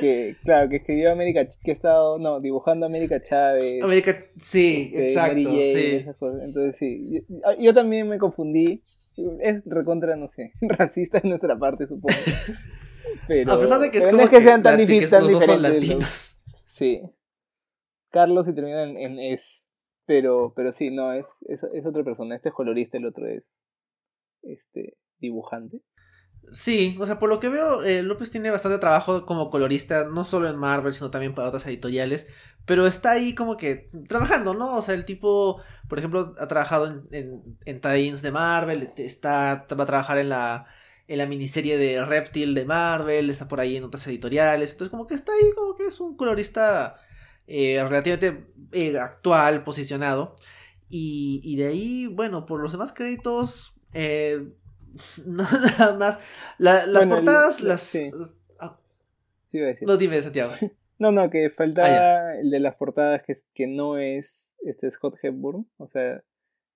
Que, 0.00 0.36
claro, 0.42 0.68
que 0.68 0.76
escribió 0.76 1.12
América, 1.12 1.46
que 1.46 1.70
ha 1.70 1.74
estado, 1.74 2.18
no, 2.18 2.40
dibujando 2.40 2.86
América 2.86 3.20
Chávez. 3.20 3.82
América, 3.82 4.16
sí, 4.38 4.90
este, 4.92 5.08
exacto, 5.08 5.50
sí. 5.60 6.06
Entonces 6.42 6.76
sí, 6.76 7.24
yo, 7.58 7.74
también 7.74 8.08
me 8.08 8.18
confundí. 8.18 8.82
Es 9.40 9.62
recontra, 9.66 10.16
no 10.16 10.26
sé, 10.26 10.52
racista 10.62 11.20
de 11.20 11.28
nuestra 11.28 11.58
parte, 11.58 11.86
supongo. 11.86 12.14
Pero, 13.28 13.52
a 13.52 13.60
pesar 13.60 13.78
de 13.78 13.90
que 13.90 13.98
es 13.98 14.06
como 14.06 14.18
no 14.18 14.22
es 14.22 14.30
que, 14.30 14.40
sean 14.40 14.62
tan, 14.62 14.78
difíciles, 14.78 15.10
tan 15.10 15.28
diferentes. 15.28 16.42
Sí. 16.64 17.02
Carlos 18.10 18.48
y 18.48 18.54
termina 18.54 18.82
en, 18.84 19.18
es. 19.18 19.94
Pero, 20.06 20.52
pero 20.56 20.72
sí, 20.72 20.90
no, 20.90 21.12
es, 21.12 21.26
es, 21.46 21.62
es 21.62 21.86
otra 21.86 22.02
persona. 22.02 22.34
Este 22.34 22.48
es 22.48 22.54
colorista, 22.54 22.96
el 22.96 23.06
otro 23.06 23.26
es 23.28 23.64
este 24.42 24.96
dibujante. 25.18 25.82
Sí, 26.50 26.96
o 27.00 27.06
sea, 27.06 27.18
por 27.18 27.28
lo 27.28 27.38
que 27.40 27.48
veo, 27.48 27.82
eh, 27.82 28.02
López 28.02 28.30
tiene 28.30 28.50
bastante 28.50 28.78
trabajo 28.78 29.24
como 29.24 29.48
colorista, 29.48 30.04
no 30.04 30.24
solo 30.24 30.48
en 30.48 30.56
Marvel, 30.56 30.92
sino 30.92 31.10
también 31.10 31.34
para 31.34 31.48
otras 31.48 31.64
editoriales, 31.66 32.26
pero 32.66 32.86
está 32.86 33.12
ahí 33.12 33.34
como 33.34 33.56
que 33.56 33.90
trabajando, 34.08 34.52
¿no? 34.52 34.76
O 34.76 34.82
sea, 34.82 34.94
el 34.94 35.04
tipo, 35.04 35.62
por 35.88 35.98
ejemplo, 35.98 36.34
ha 36.38 36.48
trabajado 36.48 36.86
en, 36.86 37.08
en, 37.64 37.80
en 37.80 38.22
de 38.22 38.32
Marvel, 38.32 38.92
está, 38.96 39.66
va 39.78 39.84
a 39.84 39.86
trabajar 39.86 40.18
en 40.18 40.28
la, 40.28 40.66
en 41.08 41.18
la 41.18 41.26
miniserie 41.26 41.78
de 41.78 42.04
Reptil 42.04 42.54
de 42.54 42.64
Marvel, 42.64 43.30
está 43.30 43.48
por 43.48 43.60
ahí 43.60 43.76
en 43.76 43.84
otras 43.84 44.06
editoriales, 44.08 44.72
entonces 44.72 44.90
como 44.90 45.06
que 45.06 45.14
está 45.14 45.32
ahí, 45.32 45.52
como 45.54 45.76
que 45.76 45.86
es 45.86 46.00
un 46.00 46.16
colorista 46.16 46.96
eh, 47.46 47.82
relativamente 47.82 48.46
eh, 48.72 48.98
actual, 48.98 49.64
posicionado, 49.64 50.34
y, 50.88 51.40
y 51.44 51.56
de 51.56 51.66
ahí, 51.68 52.06
bueno, 52.08 52.46
por 52.46 52.60
los 52.60 52.72
demás 52.72 52.92
créditos... 52.92 53.71
Eh, 53.94 54.38
no, 55.24 55.44
nada 55.78 55.96
más. 55.96 56.18
las 56.58 57.06
portadas, 57.06 57.60
las. 57.60 57.82
Sí. 57.82 58.10
Ah. 58.58 58.76
sí 59.42 59.60
a 59.60 59.66
decir. 59.66 59.88
No, 59.88 59.96
dime, 59.96 60.20
Santiago. 60.20 60.52
no, 60.98 61.12
no, 61.12 61.30
que 61.30 61.50
falta 61.50 61.84
ah, 61.84 62.36
el 62.36 62.50
de 62.50 62.60
las 62.60 62.76
portadas 62.76 63.22
que, 63.22 63.36
que 63.54 63.66
no 63.66 63.98
es 63.98 64.54
este 64.60 64.90
Scott 64.90 65.16
Hepburn. 65.22 65.68
O 65.78 65.86
sea, 65.86 66.22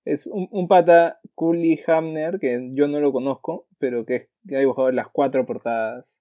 es 0.04 0.26
un, 0.26 0.48
un 0.50 0.68
pata, 0.68 1.20
Cooley 1.34 1.80
Hamner, 1.86 2.38
que 2.38 2.70
yo 2.72 2.88
no 2.88 3.00
lo 3.00 3.12
conozco, 3.12 3.66
pero 3.78 4.06
que, 4.06 4.28
ha 4.54 4.58
dibujado 4.58 4.90
las 4.92 5.08
cuatro 5.08 5.44
portadas 5.44 6.20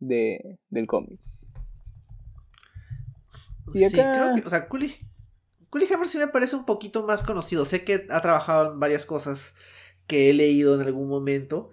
de, 0.00 0.58
del 0.70 0.86
cómic. 0.86 1.20
Y 3.72 3.84
acá... 3.84 3.90
Sí, 3.90 3.96
creo 3.96 4.34
que, 4.34 4.42
o 4.42 4.50
sea, 4.50 4.68
Cooley, 4.68 4.94
Cooley 5.70 5.88
Hamner 5.92 6.08
sí 6.08 6.18
me 6.18 6.28
parece 6.28 6.56
un 6.56 6.66
poquito 6.66 7.06
más 7.06 7.22
conocido. 7.22 7.64
Sé 7.64 7.84
que 7.84 8.06
ha 8.10 8.20
trabajado 8.20 8.72
en 8.72 8.80
varias 8.80 9.06
cosas 9.06 9.54
que 10.06 10.30
he 10.30 10.34
leído 10.34 10.80
en 10.80 10.86
algún 10.86 11.08
momento. 11.08 11.70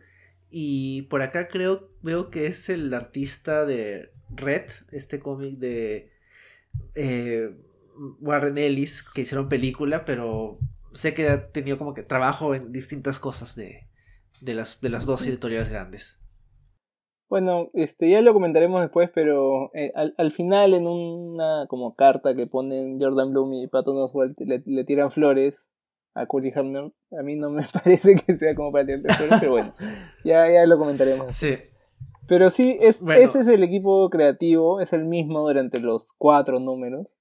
Y 0.49 1.03
por 1.03 1.21
acá 1.21 1.47
creo, 1.47 1.89
veo 2.01 2.29
que 2.29 2.47
es 2.47 2.69
el 2.69 2.93
artista 2.93 3.65
de 3.65 4.11
Red, 4.29 4.69
este 4.91 5.19
cómic 5.19 5.57
de 5.57 6.11
eh, 6.95 7.55
Warren 8.19 8.57
Ellis, 8.57 9.03
que 9.03 9.21
hicieron 9.21 9.49
película, 9.49 10.05
pero 10.05 10.59
sé 10.93 11.13
que 11.13 11.27
ha 11.27 11.51
tenido 11.51 11.77
como 11.77 11.93
que 11.93 12.03
trabajo 12.03 12.55
en 12.55 12.71
distintas 12.71 13.19
cosas 13.19 13.55
de, 13.55 13.87
de, 14.41 14.53
las, 14.53 14.79
de 14.81 14.89
las 14.89 15.05
dos 15.05 15.25
editoriales 15.25 15.69
grandes. 15.69 16.17
Bueno, 17.29 17.71
este, 17.73 18.11
ya 18.11 18.21
lo 18.21 18.33
comentaremos 18.33 18.81
después, 18.81 19.09
pero 19.13 19.73
eh, 19.73 19.91
al, 19.95 20.31
final 20.31 20.75
en 20.75 20.85
una 20.85 21.65
como 21.67 21.95
carta 21.95 22.35
que 22.35 22.45
ponen 22.45 23.01
Jordan 23.01 23.29
Bloom 23.29 23.53
y 23.53 23.67
Patton 23.67 24.03
Oswalt 24.03 24.39
le, 24.39 24.61
le 24.67 24.83
tiran 24.83 25.09
flores 25.09 25.67
a 26.13 26.25
Curry 26.25 26.53
Hamner. 26.55 26.91
A 27.19 27.23
mí 27.23 27.35
no 27.35 27.49
me 27.49 27.63
parece 27.73 28.15
que 28.15 28.35
sea 28.37 28.53
como 28.55 28.71
para 28.71 28.85
tirar 28.85 29.01
pero 29.39 29.51
bueno, 29.51 29.71
ya, 30.23 30.51
ya 30.51 30.65
lo 30.65 30.77
comentaremos. 30.77 31.33
Sí. 31.33 31.55
Pero 32.27 32.49
sí, 32.49 32.77
es, 32.79 33.03
ese 33.03 33.41
es 33.41 33.47
el 33.47 33.63
equipo 33.63 34.09
creativo, 34.09 34.79
es 34.79 34.93
el 34.93 35.05
mismo 35.05 35.41
durante 35.41 35.79
los 35.81 36.13
cuatro 36.17 36.59
números. 36.59 37.17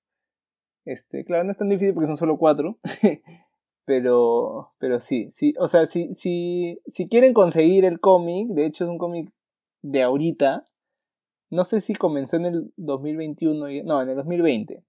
Este, 0.85 1.25
claro, 1.25 1.45
no 1.45 1.53
es 1.53 1.59
tan 1.59 1.69
difícil 1.69 1.95
porque 1.95 2.07
son 2.07 2.17
solo 2.17 2.37
cuatro. 2.37 2.79
pero, 3.85 4.73
pero 4.79 5.01
sí, 5.01 5.29
sí, 5.33 5.55
o 5.59 5.67
sea, 5.67 5.87
si, 5.87 6.15
si, 6.15 6.81
si 6.87 7.09
quieren 7.09 7.35
conseguir 7.35 7.85
el 7.85 7.99
cómic, 7.99 8.49
de 8.49 8.67
hecho 8.67 8.85
es 8.85 8.91
un 8.91 8.99
cómic 8.99 9.33
de 9.83 10.03
ahorita, 10.03 10.63
no 11.51 11.65
sé 11.65 11.81
si 11.81 11.95
comenzó 11.95 12.37
en 12.37 12.47
el 12.47 12.73
2021, 12.77 13.67
no, 13.85 14.03
en 14.03 14.09
el 14.09 14.17
2020. 14.17 14.83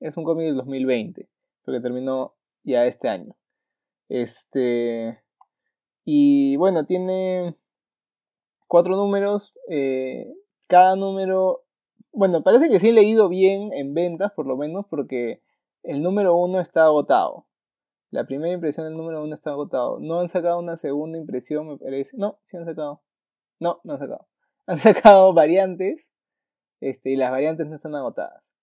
Es 0.00 0.16
un 0.16 0.24
cómic 0.24 0.46
del 0.46 0.56
2020, 0.56 1.28
porque 1.64 1.80
terminó 1.80 2.34
ya 2.62 2.86
este 2.86 3.08
año. 3.08 3.34
Este. 4.08 5.20
Y 6.04 6.56
bueno, 6.56 6.84
tiene 6.84 7.56
cuatro 8.66 8.96
números. 8.96 9.54
Eh, 9.68 10.32
cada 10.66 10.96
número. 10.96 11.64
Bueno, 12.12 12.42
parece 12.42 12.68
que 12.68 12.78
sí 12.78 12.88
he 12.88 12.92
leído 12.92 13.28
bien 13.28 13.72
en 13.72 13.94
ventas, 13.94 14.32
por 14.32 14.46
lo 14.46 14.56
menos, 14.56 14.86
porque 14.88 15.42
el 15.82 16.02
número 16.02 16.36
uno 16.36 16.60
está 16.60 16.84
agotado. 16.84 17.44
La 18.10 18.24
primera 18.24 18.54
impresión 18.54 18.86
del 18.86 18.96
número 18.96 19.22
uno 19.22 19.34
está 19.34 19.50
agotado. 19.50 19.98
No 20.00 20.20
han 20.20 20.28
sacado 20.28 20.58
una 20.58 20.76
segunda 20.76 21.18
impresión, 21.18 21.68
me 21.68 21.76
parece. 21.76 22.16
No, 22.16 22.38
sí 22.44 22.56
han 22.56 22.64
sacado. 22.64 23.02
No, 23.58 23.80
no 23.84 23.94
han 23.94 23.98
sacado. 23.98 24.28
Han 24.66 24.78
sacado 24.78 25.34
variantes. 25.34 26.12
Este, 26.80 27.10
y 27.10 27.16
las 27.16 27.30
variantes 27.30 27.66
no 27.66 27.76
están 27.76 27.94
agotadas. 27.94 28.55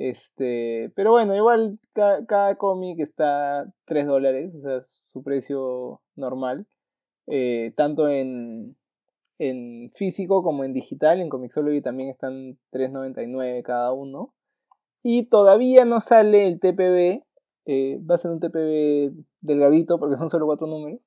Este, 0.00 0.90
pero 0.96 1.10
bueno, 1.10 1.36
igual 1.36 1.78
cada 1.92 2.56
cómic 2.56 2.98
está 3.00 3.66
3 3.84 4.06
dólares, 4.06 4.50
o 4.54 4.62
sea, 4.62 4.80
su 5.12 5.22
precio 5.22 6.00
normal. 6.16 6.66
Eh, 7.26 7.74
tanto 7.76 8.08
en, 8.08 8.78
en 9.38 9.90
físico 9.92 10.42
como 10.42 10.64
en 10.64 10.72
digital, 10.72 11.20
en 11.20 11.28
Comixology 11.28 11.82
también 11.82 12.08
están 12.08 12.58
3.99 12.72 13.62
cada 13.62 13.92
uno. 13.92 14.32
Y 15.02 15.24
todavía 15.24 15.84
no 15.84 16.00
sale 16.00 16.46
el 16.46 16.60
TPB, 16.60 17.22
eh, 17.66 18.00
va 18.02 18.14
a 18.14 18.18
ser 18.18 18.30
un 18.30 18.40
TPB 18.40 19.12
delgadito 19.42 19.98
porque 19.98 20.16
son 20.16 20.30
solo 20.30 20.46
4 20.46 20.66
números. 20.66 21.00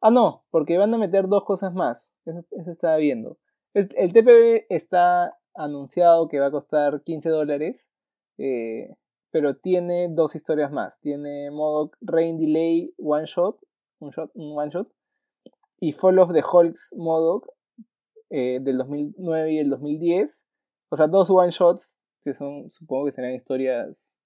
Ah, 0.00 0.10
no, 0.10 0.44
porque 0.50 0.76
van 0.76 0.92
a 0.92 0.98
meter 0.98 1.28
dos 1.28 1.44
cosas 1.44 1.72
más, 1.72 2.16
eso, 2.24 2.44
eso 2.50 2.72
estaba 2.72 2.96
viendo. 2.96 3.38
El 3.74 4.12
TPB 4.12 4.66
está 4.70 5.38
anunciado 5.54 6.26
que 6.26 6.40
va 6.40 6.46
a 6.46 6.50
costar 6.50 7.04
15 7.04 7.30
dólares 7.30 7.88
eh, 8.38 8.94
pero 9.30 9.56
tiene 9.56 10.08
dos 10.10 10.34
historias 10.34 10.72
más. 10.72 11.00
Tiene 11.00 11.50
modo 11.50 11.90
Rain 12.00 12.38
Delay 12.38 12.94
One 12.98 13.26
Shot, 13.26 13.58
un, 13.98 14.10
shot, 14.10 14.30
one 14.34 14.70
shot 14.70 14.88
y 15.80 15.92
Fall 15.92 16.18
of 16.18 16.32
the 16.32 16.42
Hulks 16.42 16.94
Modoc 16.96 17.46
eh, 18.30 18.58
del 18.60 18.78
2009 18.78 19.52
y 19.52 19.58
el 19.58 19.70
2010. 19.70 20.46
O 20.90 20.96
sea, 20.96 21.06
dos 21.06 21.30
one 21.30 21.50
shots 21.50 21.98
que 22.22 22.32
son, 22.32 22.70
supongo 22.70 23.06
que 23.06 23.12
serán 23.12 23.34
historias, 23.34 24.16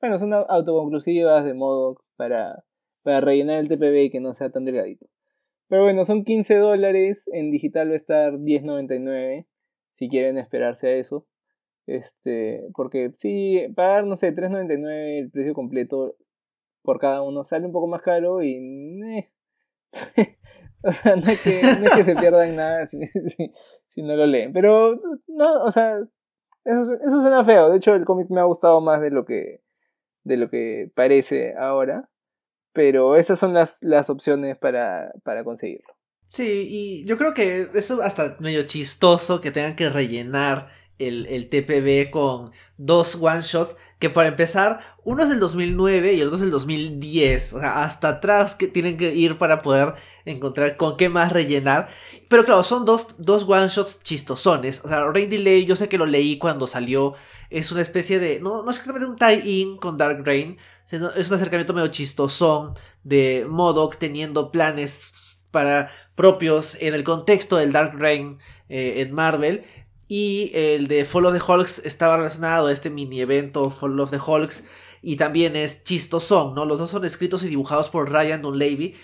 bueno, 0.00 0.18
son 0.18 0.32
autoconclusivas 0.32 1.44
de 1.44 1.54
modo 1.54 2.02
para, 2.16 2.64
para 3.02 3.20
rellenar 3.20 3.58
el 3.58 3.68
TPB 3.68 4.04
y 4.04 4.10
que 4.10 4.20
no 4.20 4.34
sea 4.34 4.50
tan 4.50 4.64
delgadito. 4.64 5.06
Pero 5.68 5.82
bueno, 5.82 6.04
son 6.04 6.24
15 6.24 6.56
dólares, 6.56 7.28
en 7.32 7.50
digital 7.50 7.90
va 7.90 7.94
a 7.94 7.96
estar 7.96 8.32
10.99 8.34 9.46
si 9.92 10.08
quieren 10.08 10.38
esperarse 10.38 10.88
a 10.88 10.96
eso. 10.96 11.26
Este, 11.88 12.68
porque 12.74 13.12
si 13.16 13.66
pagar, 13.74 14.04
no 14.04 14.16
sé, 14.16 14.34
3.99 14.34 15.20
el 15.20 15.30
precio 15.30 15.54
completo 15.54 16.16
por 16.82 16.98
cada 16.98 17.22
uno 17.22 17.44
sale 17.44 17.64
un 17.64 17.72
poco 17.72 17.86
más 17.86 18.02
caro 18.02 18.42
y... 18.42 19.26
o 20.82 20.92
sea, 20.92 21.16
no 21.16 21.26
es, 21.26 21.40
que, 21.40 21.62
no 21.62 21.86
es 21.86 21.96
que 21.96 22.04
se 22.04 22.14
pierdan 22.14 22.56
nada 22.56 22.86
si, 22.88 22.98
si, 23.88 24.02
no 24.02 24.16
lo 24.16 24.26
leen. 24.26 24.52
Pero, 24.52 24.96
no, 25.28 25.62
o 25.62 25.70
sea, 25.70 25.98
eso, 26.66 26.94
eso 26.94 27.22
suena 27.22 27.42
feo. 27.42 27.70
De 27.70 27.78
hecho, 27.78 27.94
el 27.94 28.04
cómic 28.04 28.28
me 28.28 28.40
ha 28.40 28.44
gustado 28.44 28.82
más 28.82 29.00
de 29.00 29.10
lo 29.10 29.24
que, 29.24 29.62
de 30.24 30.36
lo 30.36 30.50
que 30.50 30.90
parece 30.94 31.54
ahora. 31.56 32.10
Pero 32.74 33.16
esas 33.16 33.38
son 33.38 33.54
las, 33.54 33.82
las 33.82 34.10
opciones 34.10 34.58
para, 34.58 35.10
para 35.24 35.42
conseguirlo. 35.42 35.94
Sí, 36.26 36.66
y 36.68 37.06
yo 37.06 37.16
creo 37.16 37.32
que 37.32 37.66
eso 37.74 38.02
hasta 38.02 38.36
medio 38.40 38.62
chistoso 38.64 39.40
que 39.40 39.50
tengan 39.50 39.74
que 39.74 39.88
rellenar 39.88 40.68
el, 40.98 41.26
el 41.26 41.48
TPB 41.48 42.10
con 42.10 42.52
dos 42.76 43.18
one 43.20 43.42
shots 43.42 43.76
que 43.98 44.10
para 44.10 44.28
empezar, 44.28 44.96
uno 45.02 45.24
es 45.24 45.28
del 45.28 45.40
2009 45.40 46.14
y 46.14 46.20
el 46.20 46.28
otro 46.28 46.36
es 46.36 46.42
del 46.42 46.52
2010. 46.52 47.52
O 47.54 47.58
sea, 47.58 47.82
hasta 47.82 48.08
atrás 48.08 48.54
que 48.54 48.68
tienen 48.68 48.96
que 48.96 49.12
ir 49.14 49.38
para 49.38 49.60
poder 49.60 49.94
encontrar 50.24 50.76
con 50.76 50.96
qué 50.96 51.08
más 51.08 51.32
rellenar. 51.32 51.88
Pero 52.28 52.44
claro, 52.44 52.62
son 52.62 52.84
dos, 52.84 53.16
dos 53.18 53.44
one 53.48 53.68
shots 53.68 54.00
chistosones. 54.02 54.84
O 54.84 54.88
sea, 54.88 55.04
Rain 55.10 55.28
Delay, 55.28 55.64
yo 55.66 55.74
sé 55.74 55.88
que 55.88 55.98
lo 55.98 56.06
leí 56.06 56.38
cuando 56.38 56.68
salió. 56.68 57.14
Es 57.50 57.72
una 57.72 57.82
especie 57.82 58.20
de. 58.20 58.38
No, 58.40 58.62
no 58.62 58.70
es 58.70 58.78
exactamente 58.78 59.10
un 59.10 59.16
tie-in 59.16 59.78
con 59.78 59.96
Dark 59.96 60.22
Rain. 60.24 60.58
Es 60.90 61.28
un 61.28 61.34
acercamiento 61.34 61.74
medio 61.74 61.88
chistosón 61.88 62.74
de 63.02 63.46
Modoc 63.48 63.96
teniendo 63.96 64.50
planes 64.52 65.40
para 65.50 65.90
propios 66.14 66.76
en 66.80 66.94
el 66.94 67.04
contexto 67.04 67.56
del 67.56 67.72
Dark 67.72 67.94
Rain 67.98 68.38
eh, 68.68 69.02
en 69.02 69.12
Marvel. 69.12 69.64
Y 70.08 70.50
el 70.54 70.88
de 70.88 71.04
Fall 71.04 71.26
of 71.26 71.34
the 71.34 71.52
Hulks 71.52 71.82
estaba 71.84 72.16
relacionado 72.16 72.68
a 72.68 72.72
este 72.72 72.90
mini 72.90 73.20
evento 73.20 73.70
Fall 73.70 74.00
of 74.00 74.10
the 74.10 74.18
Hulks. 74.18 74.64
Y 75.02 75.16
también 75.16 75.54
es 75.54 75.84
chistosón, 75.84 76.54
¿no? 76.54 76.64
Los 76.64 76.78
dos 76.78 76.90
son 76.90 77.04
escritos 77.04 77.42
y 77.42 77.48
dibujados 77.48 77.90
por 77.90 78.10
Ryan 78.10 78.42
Dunleavy. 78.42 78.96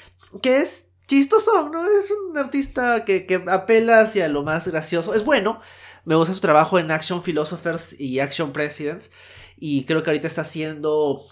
Que 0.43 0.61
es 0.61 0.93
chistoso, 1.07 1.69
¿no? 1.69 1.85
Es 1.87 2.11
un 2.11 2.37
artista 2.39 3.05
que, 3.05 3.27
que 3.27 3.45
apela 3.49 4.01
hacia 4.01 4.29
lo 4.29 4.43
más 4.43 4.67
gracioso. 4.67 5.15
Es 5.15 5.25
bueno. 5.25 5.61
Me 6.05 6.15
gusta 6.15 6.35
su 6.35 6.41
trabajo 6.41 6.79
en 6.79 6.91
Action 6.91 7.23
Philosophers 7.23 7.99
y 7.99 8.21
Action 8.21 8.53
Presidents. 8.53 9.11
Y 9.57 9.85
creo 9.85 10.03
que 10.03 10.11
ahorita 10.11 10.27
está 10.27 10.41
haciendo 10.41 11.27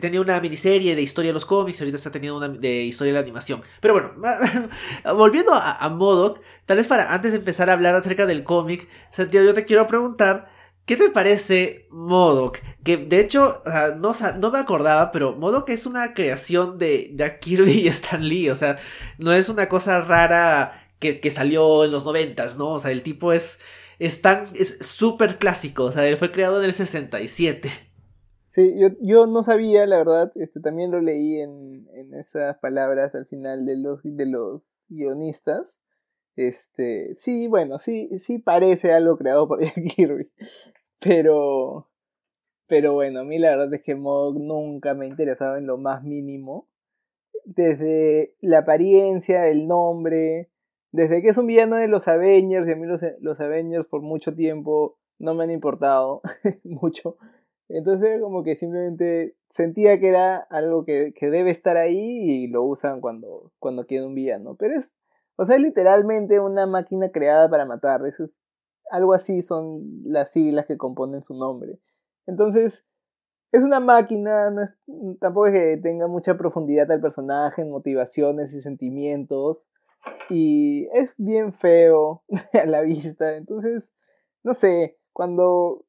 tenía 0.00 0.20
una 0.20 0.40
miniserie 0.40 0.96
de 0.96 1.02
historia 1.02 1.30
de 1.30 1.34
los 1.34 1.44
cómics, 1.44 1.80
ahorita 1.80 1.96
está 1.96 2.10
teniendo 2.10 2.38
una 2.38 2.48
de 2.48 2.82
historia 2.84 3.12
de 3.12 3.18
la 3.18 3.22
animación. 3.22 3.62
Pero 3.80 3.94
bueno, 3.94 4.12
volviendo 5.16 5.52
a, 5.52 5.76
a 5.76 5.88
Modoc, 5.90 6.40
tal 6.66 6.78
vez 6.78 6.86
para 6.86 7.12
antes 7.12 7.32
de 7.32 7.38
empezar 7.38 7.68
a 7.68 7.74
hablar 7.74 7.94
acerca 7.94 8.26
del 8.26 8.44
cómic, 8.44 8.88
Santiago, 9.10 9.46
yo 9.46 9.54
te 9.54 9.66
quiero 9.66 9.86
preguntar, 9.86 10.50
¿qué 10.86 10.96
te 10.96 11.10
parece 11.10 11.86
Modoc? 11.90 12.60
Que 12.82 12.96
de 12.96 13.20
hecho, 13.20 13.62
no, 13.98 14.12
no 14.38 14.50
me 14.50 14.58
acordaba, 14.58 15.12
pero 15.12 15.36
Modoc 15.36 15.68
es 15.70 15.86
una 15.86 16.14
creación 16.14 16.78
de 16.78 17.12
Jack 17.14 17.40
Kirby 17.40 17.80
y 17.80 17.88
Stan 17.88 18.26
Lee, 18.26 18.50
o 18.50 18.56
sea, 18.56 18.78
no 19.18 19.32
es 19.32 19.48
una 19.48 19.68
cosa 19.68 20.00
rara 20.00 20.88
que, 20.98 21.30
salió 21.30 21.84
en 21.84 21.90
los 21.90 22.04
noventas, 22.04 22.56
¿no? 22.56 22.70
O 22.70 22.80
sea, 22.80 22.90
el 22.90 23.02
tipo 23.02 23.32
es... 23.32 23.60
Es 24.00 24.22
tan, 24.22 24.48
es 24.56 24.78
súper 24.80 25.38
clásico, 25.38 25.84
o 25.84 25.92
sea, 25.92 26.04
él 26.04 26.16
fue 26.16 26.32
creado 26.32 26.58
en 26.58 26.64
el 26.64 26.74
67. 26.74 27.70
Sí, 28.54 28.72
yo, 28.78 28.90
yo 29.00 29.26
no 29.26 29.42
sabía, 29.42 29.84
la 29.84 29.96
verdad, 29.98 30.30
este, 30.36 30.60
también 30.60 30.92
lo 30.92 31.00
leí 31.00 31.40
en, 31.40 31.50
en 31.92 32.14
esas 32.14 32.56
palabras 32.60 33.12
al 33.16 33.26
final 33.26 33.66
de 33.66 33.76
los, 33.76 33.98
de 34.04 34.26
los 34.26 34.86
guionistas. 34.90 35.80
Este, 36.36 37.16
sí, 37.16 37.48
bueno, 37.48 37.78
sí, 37.78 38.10
sí 38.16 38.38
parece 38.38 38.92
algo 38.92 39.16
creado 39.16 39.48
por 39.48 39.60
Jack 39.64 39.74
Kirby, 39.96 40.30
pero, 41.00 41.88
pero 42.68 42.94
bueno, 42.94 43.22
a 43.22 43.24
mí 43.24 43.40
la 43.40 43.50
verdad 43.50 43.74
es 43.74 43.82
que 43.82 43.96
Mog 43.96 44.38
nunca 44.38 44.94
me 44.94 45.06
ha 45.06 45.08
interesado 45.08 45.56
en 45.56 45.66
lo 45.66 45.76
más 45.76 46.04
mínimo. 46.04 46.68
Desde 47.44 48.36
la 48.40 48.58
apariencia, 48.58 49.48
el 49.48 49.66
nombre, 49.66 50.48
desde 50.92 51.22
que 51.22 51.30
es 51.30 51.38
un 51.38 51.48
villano 51.48 51.74
de 51.74 51.88
los 51.88 52.06
Avengers, 52.06 52.68
y 52.68 52.70
a 52.72 52.76
mí 52.76 52.86
los, 52.86 53.00
los 53.18 53.40
Avengers 53.40 53.86
por 53.88 54.00
mucho 54.02 54.32
tiempo 54.32 54.96
no 55.18 55.34
me 55.34 55.42
han 55.42 55.50
importado 55.50 56.22
mucho. 56.62 57.16
Entonces 57.68 58.20
como 58.20 58.42
que 58.42 58.56
simplemente 58.56 59.36
sentía 59.48 59.98
que 59.98 60.08
era 60.08 60.36
algo 60.50 60.84
que, 60.84 61.14
debe 61.20 61.50
estar 61.50 61.76
ahí 61.76 61.98
y 61.98 62.46
lo 62.48 62.62
usan 62.62 63.00
cuando, 63.00 63.52
cuando 63.58 63.86
quieren 63.86 64.08
un 64.08 64.14
villano. 64.14 64.56
Pero 64.56 64.74
es, 64.74 64.96
o 65.36 65.46
sea, 65.46 65.56
es 65.56 65.62
literalmente 65.62 66.40
una 66.40 66.66
máquina 66.66 67.10
creada 67.10 67.48
para 67.48 67.64
matar. 67.64 68.04
Eso 68.06 68.24
es, 68.24 68.42
algo 68.90 69.14
así 69.14 69.42
son 69.42 70.02
las 70.04 70.32
siglas 70.32 70.66
que 70.66 70.76
componen 70.76 71.22
su 71.22 71.34
nombre. 71.34 71.78
Entonces, 72.26 72.86
es 73.52 73.62
una 73.62 73.80
máquina, 73.80 74.50
no 74.50 74.62
es, 74.62 74.76
tampoco 75.20 75.46
es 75.46 75.52
que 75.52 75.76
tenga 75.82 76.06
mucha 76.06 76.36
profundidad 76.36 76.90
al 76.90 77.00
personaje, 77.00 77.64
motivaciones 77.64 78.52
y 78.54 78.60
sentimientos. 78.60 79.68
Y 80.28 80.86
es 80.94 81.14
bien 81.16 81.52
feo 81.52 82.22
a 82.52 82.66
la 82.66 82.82
vista. 82.82 83.36
Entonces, 83.36 83.96
no 84.42 84.54
sé, 84.54 84.98
cuando 85.12 85.84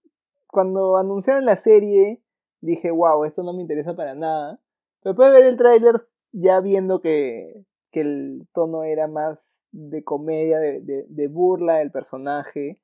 cuando 0.56 0.96
anunciaron 0.96 1.44
la 1.44 1.58
serie, 1.58 2.22
dije, 2.62 2.90
wow, 2.90 3.26
esto 3.26 3.44
no 3.44 3.52
me 3.52 3.62
interesa 3.62 3.94
para 3.94 4.16
nada. 4.16 4.58
Pero 5.02 5.12
después 5.12 5.34
de 5.34 5.38
ver 5.38 5.48
el 5.50 5.58
tráiler, 5.58 5.96
ya 6.32 6.62
viendo 6.62 7.02
que, 7.02 7.66
que, 7.92 8.00
el 8.00 8.48
tono 8.54 8.86
era 8.86 9.10
más 9.10 9.66
de 9.74 10.06
comedia, 10.06 10.60
de, 10.60 11.06
de, 11.10 11.28
burla 11.28 11.80
del 11.80 11.92
personaje, 11.92 12.78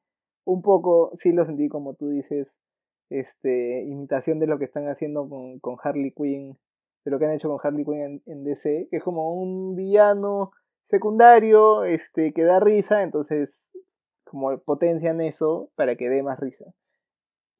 un 0.43 0.61
poco, 0.61 1.11
sí 1.13 1.31
lo 1.31 1.45
sentí 1.45 1.69
como 1.69 1.93
tú 1.93 2.09
dices, 2.09 2.57
este, 3.09 3.83
imitación 3.85 4.39
de 4.39 4.47
lo 4.47 4.59
que 4.59 4.65
están 4.65 4.89
haciendo 4.89 5.29
con, 5.29 5.59
con 5.59 5.77
Harley 5.81 6.11
Quinn, 6.11 6.57
de 7.05 7.11
lo 7.11 7.19
que 7.19 7.25
han 7.25 7.31
hecho 7.31 7.47
con 7.47 7.59
Harley 7.63 7.85
Quinn 7.85 8.01
en, 8.01 8.21
en, 8.25 8.43
DC, 8.43 8.89
que 8.91 8.97
es 8.97 9.03
como 9.03 9.33
un 9.33 9.75
villano 9.75 10.51
secundario, 10.83 11.85
este, 11.85 12.33
que 12.33 12.43
da 12.43 12.59
risa, 12.59 13.01
entonces 13.01 13.71
como 14.25 14.57
potencian 14.59 15.21
eso 15.21 15.69
para 15.77 15.95
que 15.95 16.09
dé 16.09 16.21
más 16.21 16.37
risa. 16.37 16.65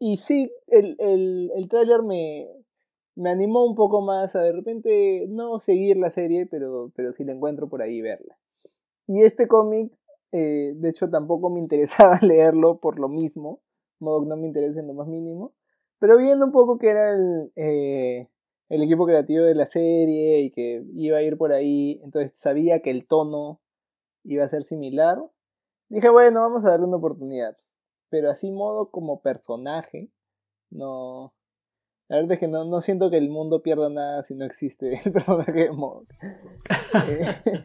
Y 0.03 0.17
sí, 0.17 0.51
el, 0.65 0.95
el, 0.97 1.51
el 1.55 1.69
tráiler 1.69 2.01
me, 2.01 2.49
me 3.15 3.29
animó 3.29 3.63
un 3.63 3.75
poco 3.75 4.01
más 4.01 4.35
a 4.35 4.41
de 4.41 4.51
repente 4.51 5.27
no 5.29 5.59
seguir 5.59 5.95
la 5.97 6.09
serie, 6.09 6.47
pero, 6.47 6.91
pero 6.95 7.11
si 7.11 7.23
la 7.23 7.33
encuentro 7.33 7.69
por 7.69 7.83
ahí 7.83 8.01
verla. 8.01 8.35
Y 9.05 9.21
este 9.21 9.47
cómic, 9.47 9.93
eh, 10.31 10.73
de 10.75 10.89
hecho 10.89 11.11
tampoco 11.11 11.51
me 11.51 11.59
interesaba 11.61 12.17
leerlo 12.23 12.79
por 12.79 12.99
lo 12.99 13.09
mismo, 13.09 13.59
modo 13.99 14.23
que 14.23 14.29
no 14.29 14.37
me 14.37 14.47
interesa 14.47 14.79
en 14.79 14.87
lo 14.87 14.95
más 14.95 15.07
mínimo, 15.07 15.53
pero 15.99 16.17
viendo 16.17 16.47
un 16.47 16.51
poco 16.51 16.79
que 16.79 16.89
era 16.89 17.11
el, 17.11 17.51
eh, 17.55 18.27
el 18.69 18.81
equipo 18.81 19.05
creativo 19.05 19.43
de 19.43 19.53
la 19.53 19.67
serie 19.67 20.41
y 20.41 20.49
que 20.49 20.83
iba 20.95 21.19
a 21.19 21.21
ir 21.21 21.37
por 21.37 21.53
ahí, 21.53 22.01
entonces 22.03 22.35
sabía 22.35 22.81
que 22.81 22.89
el 22.89 23.05
tono 23.05 23.61
iba 24.23 24.45
a 24.45 24.47
ser 24.47 24.63
similar, 24.63 25.19
dije 25.89 26.09
bueno, 26.09 26.39
vamos 26.39 26.65
a 26.65 26.69
darle 26.69 26.87
una 26.87 26.97
oportunidad 26.97 27.55
pero 28.11 28.29
así 28.29 28.51
modo 28.51 28.91
como 28.91 29.21
personaje, 29.21 30.09
no... 30.69 31.33
La 32.09 32.17
verdad 32.17 32.33
es 32.33 32.39
que 32.39 32.47
no, 32.49 32.65
no 32.65 32.81
siento 32.81 33.09
que 33.09 33.17
el 33.17 33.29
mundo 33.29 33.61
pierda 33.61 33.89
nada 33.89 34.21
si 34.21 34.35
no 34.35 34.43
existe 34.43 34.99
el 35.05 35.11
personaje 35.11 35.51
de 35.53 35.71
modo. 35.71 36.05
Eh, 37.07 37.25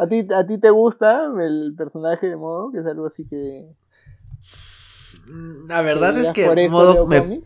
¿a, 0.00 0.06
ti, 0.06 0.26
¿A 0.34 0.46
ti 0.46 0.56
te 0.56 0.70
gusta 0.70 1.26
el 1.38 1.74
personaje 1.76 2.26
de 2.26 2.36
modo? 2.36 2.72
Que 2.72 2.78
es 2.78 2.86
algo 2.86 3.06
así 3.06 3.26
que... 3.28 3.66
Mm, 5.30 5.68
la 5.68 5.82
verdad 5.82 6.16
es 6.16 6.30
que 6.30 6.70
modo 6.70 7.06
me... 7.06 7.42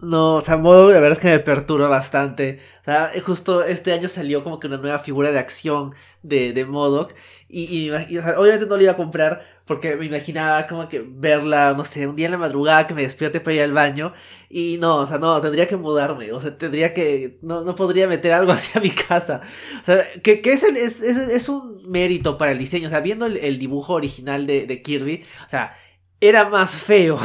No, 0.00 0.36
o 0.36 0.40
sea, 0.40 0.56
modo 0.56 0.92
la 0.92 1.00
verdad 1.00 1.18
es 1.18 1.22
que 1.22 1.30
me 1.30 1.38
perturba 1.40 1.88
bastante. 1.88 2.60
O 2.82 2.84
sea, 2.84 3.10
justo 3.24 3.64
este 3.64 3.92
año 3.92 4.08
salió 4.08 4.44
como 4.44 4.58
que 4.58 4.68
una 4.68 4.76
nueva 4.76 4.98
figura 5.00 5.32
de 5.32 5.38
acción 5.38 5.94
de, 6.22 6.52
de 6.52 6.64
Modoc. 6.64 7.12
Y, 7.48 7.88
y, 7.88 7.90
obviamente 7.90 8.66
no 8.66 8.76
lo 8.76 8.82
iba 8.82 8.92
a 8.92 8.96
comprar 8.96 9.42
porque 9.66 9.96
me 9.96 10.04
imaginaba 10.04 10.66
como 10.66 10.88
que 10.88 11.02
verla, 11.06 11.74
no 11.74 11.84
sé, 11.86 12.06
un 12.06 12.16
día 12.16 12.26
en 12.26 12.32
la 12.32 12.38
madrugada 12.38 12.86
que 12.86 12.92
me 12.92 13.02
despierte 13.02 13.40
para 13.40 13.56
ir 13.56 13.62
al 13.62 13.72
baño. 13.72 14.12
Y 14.50 14.76
no, 14.78 14.98
o 14.98 15.06
sea, 15.06 15.18
no, 15.18 15.40
tendría 15.40 15.66
que 15.66 15.76
mudarme. 15.76 16.32
O 16.32 16.40
sea, 16.40 16.56
tendría 16.58 16.92
que. 16.92 17.38
No, 17.40 17.62
no 17.62 17.74
podría 17.74 18.06
meter 18.06 18.32
algo 18.32 18.52
hacia 18.52 18.80
mi 18.80 18.90
casa. 18.90 19.40
O 19.80 19.84
sea, 19.84 20.06
que, 20.22 20.42
que 20.42 20.52
es, 20.52 20.62
el, 20.62 20.76
es, 20.76 21.00
es, 21.00 21.16
es, 21.16 21.48
un 21.48 21.82
mérito 21.90 22.36
para 22.36 22.52
el 22.52 22.58
diseño. 22.58 22.88
O 22.88 22.90
sea, 22.90 23.00
viendo 23.00 23.24
el, 23.26 23.58
dibujo 23.58 23.94
original 23.94 24.46
de, 24.46 24.66
de, 24.66 24.82
Kirby, 24.82 25.24
o 25.46 25.48
sea, 25.48 25.74
era 26.20 26.48
más 26.50 26.72
feo. 26.72 27.18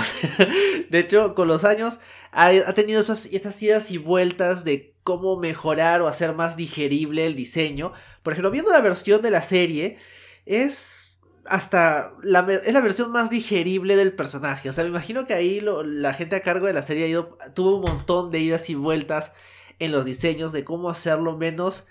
de 0.89 0.99
hecho, 0.99 1.36
con 1.36 1.49
los 1.49 1.65
años 1.65 1.99
ha, 2.32 2.47
ha 2.47 2.73
tenido 2.73 3.02
esas, 3.02 3.25
esas 3.25 3.62
idas 3.62 3.91
y 3.91 3.97
vueltas 3.97 4.63
de 4.63 4.95
cómo 5.04 5.38
mejorar 5.38 6.02
o 6.02 6.08
hacer 6.08 6.34
más 6.34 6.56
digerible 6.56 7.25
el 7.25 7.36
diseño. 7.36 7.91
Por 8.23 8.32
ejemplo, 8.32 8.52
viendo 8.52 8.71
la 8.71 8.82
versión 8.82 9.21
de 9.21 9.32
la 9.32 9.41
serie, 9.41 9.97
es 10.45 11.18
hasta 11.50 12.14
la, 12.22 12.48
es 12.64 12.74
la 12.74 12.82
versión 12.82 13.12
más 13.12 13.30
digerible 13.30 13.96
del 13.96 14.14
personaje. 14.14 14.70
O 14.70 14.74
sea, 14.74 14.84
me 14.84 14.90
imagino 14.90 15.26
que 15.26 15.34
ahí 15.34 15.62
la 15.62 16.14
gente 16.14 16.36
a 16.36 16.44
cargo 16.44 16.68
de 16.68 16.74
la 16.74 16.84
serie 16.84 17.06
ha 17.06 17.08
ido, 17.08 17.38
tuvo 17.54 17.78
un 17.78 17.82
montón 17.82 18.32
de 18.32 18.40
idas 18.40 18.70
y 18.70 18.76
vueltas 18.76 19.34
en 19.80 19.92
los 19.92 20.06
diseños 20.06 20.52
de 20.52 20.64
cómo 20.64 20.90
hacerlo 20.90 21.38
menos 21.38 21.88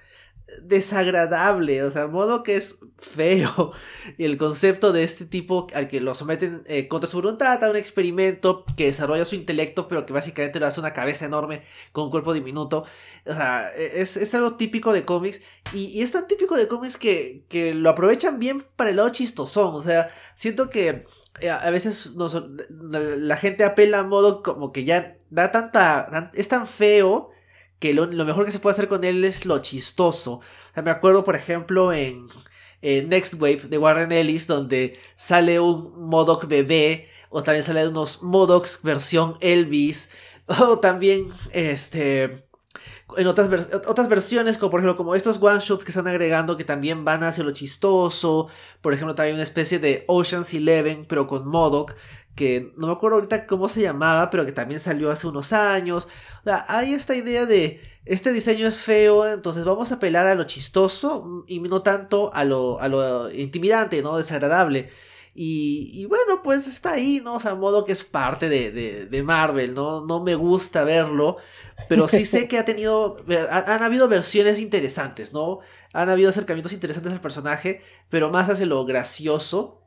desagradable, 0.62 1.82
o 1.82 1.90
sea, 1.90 2.06
modo 2.06 2.42
que 2.42 2.56
es 2.56 2.78
feo. 2.98 3.72
Y 4.16 4.24
el 4.24 4.36
concepto 4.36 4.92
de 4.92 5.04
este 5.04 5.26
tipo 5.26 5.66
al 5.74 5.88
que 5.88 6.00
lo 6.00 6.14
someten 6.14 6.62
eh, 6.66 6.88
contra 6.88 7.08
su 7.08 7.18
voluntad 7.18 7.62
a 7.62 7.70
un 7.70 7.76
experimento 7.76 8.64
que 8.76 8.86
desarrolla 8.86 9.24
su 9.24 9.34
intelecto, 9.34 9.88
pero 9.88 10.06
que 10.06 10.12
básicamente 10.12 10.58
lo 10.58 10.66
hace 10.66 10.80
una 10.80 10.92
cabeza 10.92 11.26
enorme 11.26 11.62
con 11.92 12.04
un 12.04 12.10
cuerpo 12.10 12.32
diminuto. 12.32 12.84
O 13.26 13.32
sea, 13.32 13.70
e, 13.76 14.00
es, 14.00 14.16
es 14.16 14.34
algo 14.34 14.56
típico 14.56 14.92
de 14.92 15.04
cómics. 15.04 15.40
Y, 15.72 16.02
es 16.02 16.12
tan 16.12 16.26
típico 16.26 16.56
de 16.56 16.68
cómics 16.68 16.96
que, 16.96 17.44
que 17.48 17.74
lo 17.74 17.90
aprovechan 17.90 18.38
bien 18.38 18.64
para 18.76 18.90
el 18.90 18.96
lado 18.96 19.10
chistosón. 19.10 19.74
O 19.74 19.82
sea, 19.82 20.10
siento 20.34 20.70
que 20.70 21.04
eh, 21.40 21.50
a 21.50 21.70
veces 21.70 22.12
la 22.70 23.36
gente 23.36 23.64
apela 23.64 24.00
a 24.00 24.04
modo 24.04 24.42
como 24.42 24.72
que 24.72 24.84
ya 24.84 25.18
da 25.30 25.52
tanta. 25.52 26.30
es 26.34 26.48
tan 26.48 26.66
feo 26.66 27.30
que 27.78 27.94
lo, 27.94 28.06
mejor 28.06 28.44
que 28.44 28.52
se 28.52 28.58
puede 28.58 28.74
hacer 28.74 28.88
con 28.88 29.04
él 29.04 29.24
es 29.24 29.46
lo 29.46 29.58
chistoso. 29.58 30.40
Me 30.82 30.90
acuerdo, 30.90 31.24
por 31.24 31.36
ejemplo, 31.36 31.92
en, 31.92 32.26
Next 32.80 33.34
Wave 33.34 33.62
de 33.68 33.78
Warren 33.78 34.12
Ellis, 34.12 34.46
donde 34.46 34.98
sale 35.16 35.60
un 35.60 36.08
Modoc 36.08 36.46
bebé, 36.46 37.08
o 37.28 37.42
también 37.42 37.64
sale 37.64 37.86
unos 37.88 38.22
Modocs 38.22 38.80
versión 38.82 39.36
Elvis, 39.40 40.10
o 40.46 40.78
también 40.78 41.28
este 41.52 42.48
en 43.16 43.26
otras, 43.26 43.48
otras 43.86 44.08
versiones, 44.08 44.58
como 44.58 44.70
por 44.70 44.80
ejemplo, 44.80 44.96
como 44.96 45.14
estos 45.14 45.42
one 45.42 45.60
shots 45.60 45.84
que 45.84 45.90
están 45.90 46.06
agregando 46.06 46.56
que 46.56 46.64
también 46.64 47.04
van 47.04 47.24
hacia 47.24 47.42
lo 47.42 47.52
chistoso. 47.52 48.48
Por 48.82 48.92
ejemplo, 48.92 49.14
también 49.14 49.36
una 49.36 49.44
especie 49.44 49.78
de 49.78 50.04
Ocean's 50.08 50.52
Eleven, 50.52 51.06
pero 51.08 51.26
con 51.26 51.48
Modoc, 51.48 51.94
que 52.38 52.72
no 52.76 52.86
me 52.86 52.92
acuerdo 52.92 53.16
ahorita 53.16 53.46
cómo 53.48 53.68
se 53.68 53.82
llamaba, 53.82 54.30
pero 54.30 54.46
que 54.46 54.52
también 54.52 54.78
salió 54.78 55.10
hace 55.10 55.26
unos 55.26 55.52
años. 55.52 56.06
O 56.40 56.44
sea, 56.44 56.64
hay 56.68 56.94
esta 56.94 57.16
idea 57.16 57.46
de 57.46 57.80
este 58.04 58.32
diseño 58.32 58.68
es 58.68 58.78
feo, 58.78 59.26
entonces 59.26 59.64
vamos 59.64 59.90
a 59.90 59.96
apelar 59.96 60.28
a 60.28 60.36
lo 60.36 60.44
chistoso 60.44 61.44
y 61.48 61.58
no 61.58 61.82
tanto 61.82 62.32
a 62.32 62.44
lo, 62.44 62.80
a 62.80 62.86
lo 62.86 63.30
intimidante, 63.32 64.00
¿no? 64.00 64.16
Desagradable. 64.16 64.88
Y, 65.40 66.04
bueno, 66.06 66.42
pues 66.42 66.66
está 66.66 66.92
ahí, 66.92 67.20
¿no? 67.24 67.34
O 67.34 67.40
sea, 67.40 67.54
modo 67.54 67.84
que 67.84 67.92
es 67.92 68.02
parte 68.02 68.48
de, 68.48 69.06
de, 69.06 69.22
Marvel, 69.22 69.72
¿no? 69.72 70.04
No 70.04 70.20
me 70.20 70.34
gusta 70.34 70.82
verlo, 70.82 71.36
pero 71.88 72.08
sí 72.08 72.24
sé 72.24 72.48
que 72.48 72.58
ha 72.58 72.64
tenido, 72.64 73.22
han 73.50 73.82
habido 73.84 74.08
versiones 74.08 74.58
interesantes, 74.58 75.32
¿no? 75.32 75.60
Han 75.92 76.10
habido 76.10 76.30
acercamientos 76.30 76.72
interesantes 76.72 77.12
al 77.12 77.20
personaje, 77.20 77.82
pero 78.08 78.30
más 78.30 78.48
hace 78.48 78.66
lo 78.66 78.84
gracioso 78.84 79.80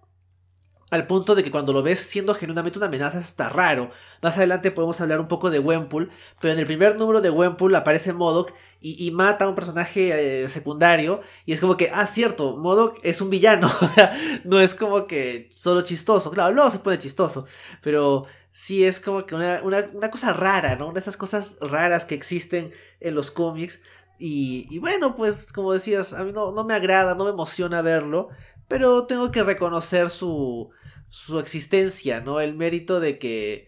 al 0.91 1.08
punto 1.08 1.36
de 1.36 1.43
que 1.43 1.51
cuando 1.51 1.71
lo 1.71 1.82
ves 1.82 1.99
siendo 1.99 2.36
genuinamente 2.36 2.77
una 2.77 2.88
amenaza 2.88 3.17
está 3.17 3.47
raro. 3.47 3.91
Más 4.21 4.38
adelante 4.38 4.71
podemos 4.71 4.99
hablar 4.99 5.21
un 5.21 5.30
poco 5.30 5.49
de 5.49 5.60
Wempool, 5.60 6.12
pero 6.41 6.54
en 6.54 6.60
el 6.60 6.65
primer 6.65 6.99
número 6.99 7.21
de 7.21 7.30
Wempool 7.30 7.73
aparece 7.75 8.12
Modok 8.12 8.54
y, 8.82 9.10
mata 9.12 9.45
a 9.45 9.49
un 9.49 9.56
personaje 9.56 10.43
eh, 10.43 10.49
secundario 10.49 11.21
y 11.45 11.54
es 11.54 11.62
como 11.62 11.77
que, 11.77 11.91
ah, 11.93 12.06
cierto, 12.08 12.58
Modok 12.58 12.99
es 13.04 13.21
un 13.21 13.30
villano, 13.30 13.71
no 14.43 14.60
es 14.60 14.75
como 14.75 15.08
que 15.08 15.47
solo 15.51 15.82
chistoso, 15.82 16.32
claro, 16.32 16.51
luego 16.51 16.71
se 16.71 16.80
pone 16.80 16.99
chistoso, 16.99 17.45
pero 17.82 18.25
sí 18.51 18.84
es 18.84 18.99
como 18.99 19.25
que 19.25 19.36
una, 19.36 20.12
cosa 20.12 20.34
rara, 20.34 20.75
¿no? 20.75 20.86
Una 20.88 20.95
de 20.95 20.99
esas 20.99 21.15
cosas 21.15 21.58
raras 21.62 22.06
que 22.06 22.15
existen 22.15 22.71
en 22.99 23.15
los 23.15 23.30
cómics 23.30 23.82
y, 24.17 24.67
y 24.71 24.80
bueno, 24.80 25.15
pues 25.15 25.54
como 25.54 25.73
decías, 25.73 26.13
a 26.13 26.23
mí 26.23 26.34
no, 26.34 26.51
no 26.51 26.65
me 26.65 26.73
agrada, 26.73 27.13
no 27.13 27.25
me 27.25 27.30
emociona 27.30 27.84
verlo, 27.84 28.30
pero 28.67 29.06
tengo 29.06 29.32
que 29.32 29.43
reconocer 29.43 30.10
su 30.10 30.71
su 31.12 31.39
existencia, 31.39 32.21
¿no? 32.21 32.39
El 32.39 32.56
mérito 32.56 33.02
de 33.02 33.19
que... 33.19 33.67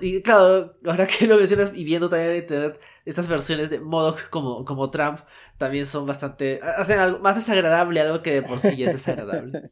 y 0.00 0.22
claro, 0.22 0.74
ahora 0.86 1.06
que 1.06 1.26
lo 1.26 1.36
mencionas 1.36 1.72
y 1.74 1.84
viendo 1.84 2.08
también 2.08 2.30
en 2.30 2.36
internet, 2.38 2.80
estas 3.04 3.28
versiones 3.28 3.68
de 3.68 3.78
Modoc 3.78 4.30
como, 4.30 4.64
como 4.64 4.90
Trump 4.90 5.20
también 5.58 5.84
son 5.84 6.06
bastante... 6.06 6.60
hacen 6.62 6.98
algo 6.98 7.18
más 7.18 7.36
desagradable, 7.36 8.00
algo 8.00 8.22
que 8.22 8.32
de 8.32 8.42
por 8.42 8.60
sí 8.60 8.74
ya 8.76 8.86
es 8.86 8.94
desagradable. 8.94 9.70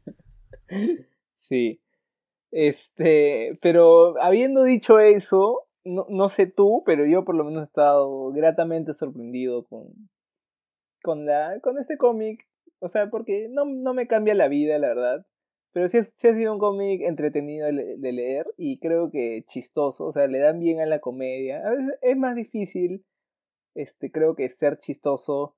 Sí. 1.33 1.81
Este, 2.51 3.59
pero 3.61 4.15
habiendo 4.21 4.63
dicho 4.63 4.99
eso, 4.99 5.63
no, 5.83 6.05
no 6.07 6.29
sé 6.29 6.47
tú, 6.47 6.81
pero 6.85 7.05
yo 7.05 7.25
por 7.25 7.35
lo 7.35 7.43
menos 7.43 7.63
he 7.63 7.65
estado 7.65 8.27
gratamente 8.31 8.93
sorprendido 8.93 9.65
con, 9.65 9.87
con, 11.03 11.25
la, 11.25 11.59
con 11.59 11.77
este 11.77 11.97
cómic. 11.97 12.47
O 12.79 12.87
sea, 12.87 13.09
porque 13.09 13.49
no, 13.49 13.65
no 13.65 13.93
me 13.93 14.07
cambia 14.07 14.33
la 14.33 14.47
vida, 14.47 14.79
la 14.79 14.87
verdad. 14.87 15.25
Pero 15.73 15.87
sí, 15.87 15.97
ha 15.97 16.03
sido 16.03 16.53
un 16.53 16.59
cómic 16.59 17.01
entretenido 17.01 17.67
de 17.67 18.11
leer 18.11 18.45
y 18.57 18.79
creo 18.79 19.09
que 19.09 19.43
chistoso, 19.47 20.05
o 20.05 20.11
sea, 20.11 20.27
le 20.27 20.39
dan 20.39 20.59
bien 20.59 20.81
a 20.81 20.85
la 20.85 20.99
comedia. 20.99 21.61
A 21.63 21.71
veces 21.71 21.97
es 22.01 22.17
más 22.17 22.35
difícil, 22.35 23.05
este, 23.73 24.11
creo 24.11 24.35
que 24.35 24.49
ser 24.49 24.77
chistoso 24.77 25.55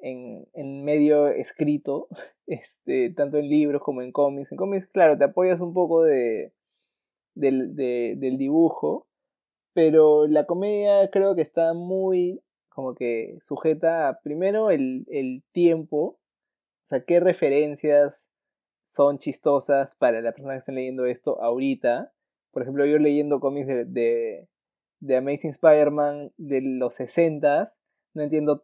en, 0.00 0.48
en 0.54 0.84
medio 0.84 1.28
escrito, 1.28 2.08
este, 2.46 3.10
tanto 3.10 3.38
en 3.38 3.48
libros 3.48 3.82
como 3.82 4.02
en 4.02 4.10
cómics. 4.12 4.50
En 4.50 4.58
cómics, 4.58 4.88
claro, 4.88 5.16
te 5.16 5.24
apoyas 5.24 5.60
un 5.60 5.72
poco 5.72 6.02
de, 6.02 6.52
del, 7.34 7.76
del 7.76 8.38
dibujo, 8.38 9.06
pero 9.72 10.26
la 10.26 10.44
comedia 10.46 11.10
creo 11.10 11.34
que 11.34 11.42
está 11.42 11.74
muy 11.74 12.40
como 12.68 12.94
que 12.96 13.38
sujeta 13.40 14.08
a 14.08 14.20
primero 14.20 14.70
el, 14.70 15.06
el 15.08 15.44
tiempo, 15.52 16.18
o 16.84 16.86
sea, 16.86 17.04
qué 17.04 17.20
referencias 17.20 18.30
son 18.94 19.18
chistosas 19.18 19.96
para 19.96 20.20
la 20.20 20.32
persona 20.32 20.54
que 20.54 20.60
esté 20.60 20.72
leyendo 20.72 21.04
esto 21.06 21.42
ahorita. 21.42 22.12
Por 22.52 22.62
ejemplo, 22.62 22.86
yo 22.86 22.98
leyendo 22.98 23.40
cómics 23.40 23.66
de, 23.66 24.48
de, 25.00 25.16
Amazing 25.16 25.50
Spider-Man 25.50 26.32
de 26.36 26.60
los 26.62 26.94
60 26.94 27.68
no 28.14 28.22
entiendo 28.22 28.62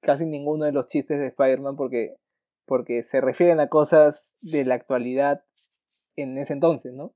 casi 0.00 0.24
ninguno 0.24 0.64
de 0.64 0.72
los 0.72 0.86
chistes 0.86 1.18
de 1.18 1.26
Spider-Man 1.26 1.76
porque, 1.76 2.16
porque 2.64 3.02
se 3.02 3.20
refieren 3.20 3.60
a 3.60 3.68
cosas 3.68 4.32
de 4.40 4.64
la 4.64 4.74
actualidad 4.74 5.44
en 6.16 6.38
ese 6.38 6.54
entonces, 6.54 6.94
¿no? 6.94 7.12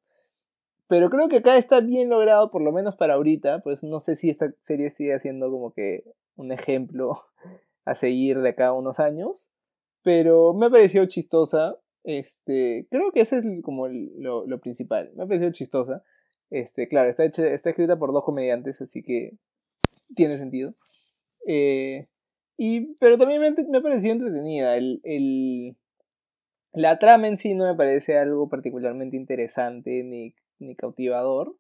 Pero 0.87 1.09
creo 1.09 1.29
que 1.29 1.39
acá 1.39 1.57
está 1.57 1.81
bien 1.81 2.11
logrado, 2.11 2.51
por 2.51 2.63
lo 2.63 2.73
menos 2.73 2.97
para 2.97 3.15
ahorita, 3.15 3.61
pues 3.61 3.83
no 3.83 4.01
sé 4.01 4.17
si 4.17 4.29
esta 4.29 4.51
serie 4.59 4.91
sigue 4.91 5.19
siendo 5.19 5.51
como 5.51 5.71
que 5.73 6.05
un 6.37 6.53
ejemplo 6.53 7.23
a 7.87 7.95
seguir 7.95 8.41
de 8.41 8.51
acá 8.51 8.69
a 8.69 8.73
unos 8.75 9.01
años, 9.01 9.49
pero 10.03 10.53
me 10.53 10.67
ha 10.67 10.71
parecido 10.71 11.07
chistosa, 11.07 11.77
este, 12.05 12.87
creo 12.91 13.13
que 13.13 13.21
ese 13.21 13.39
es 13.39 13.45
como 13.63 13.89
lo, 13.89 14.47
lo, 14.47 14.59
principal. 14.59 15.11
Me 15.17 15.25
ha 15.25 15.27
parecido 15.27 15.53
chistosa. 15.53 16.03
Este, 16.51 16.89
claro, 16.89 17.11
está, 17.11 17.25
hecha, 17.25 17.47
está 17.47 17.71
escrita 17.71 17.99
por 17.99 18.13
dos 18.13 18.25
comediantes, 18.25 18.81
así 18.81 19.03
que 19.03 19.31
tiene 20.17 20.37
sentido. 20.37 20.73
Eh, 21.47 22.07
y, 22.57 22.95
pero 22.97 23.19
también 23.19 23.41
me, 23.41 23.51
me 23.51 23.79
ha 23.79 23.83
parecido 23.83 24.13
entretenida. 24.13 24.77
El, 24.77 25.01
el, 25.05 25.77
la 26.73 26.99
trama 26.99 27.29
en 27.29 27.39
sí 27.39 27.55
no 27.55 27.67
me 27.67 27.77
parece 27.77 28.19
algo 28.19 28.49
particularmente 28.49 29.17
interesante 29.17 30.03
ni, 30.03 30.35
ni 30.59 30.77
cautivador. 30.77 31.57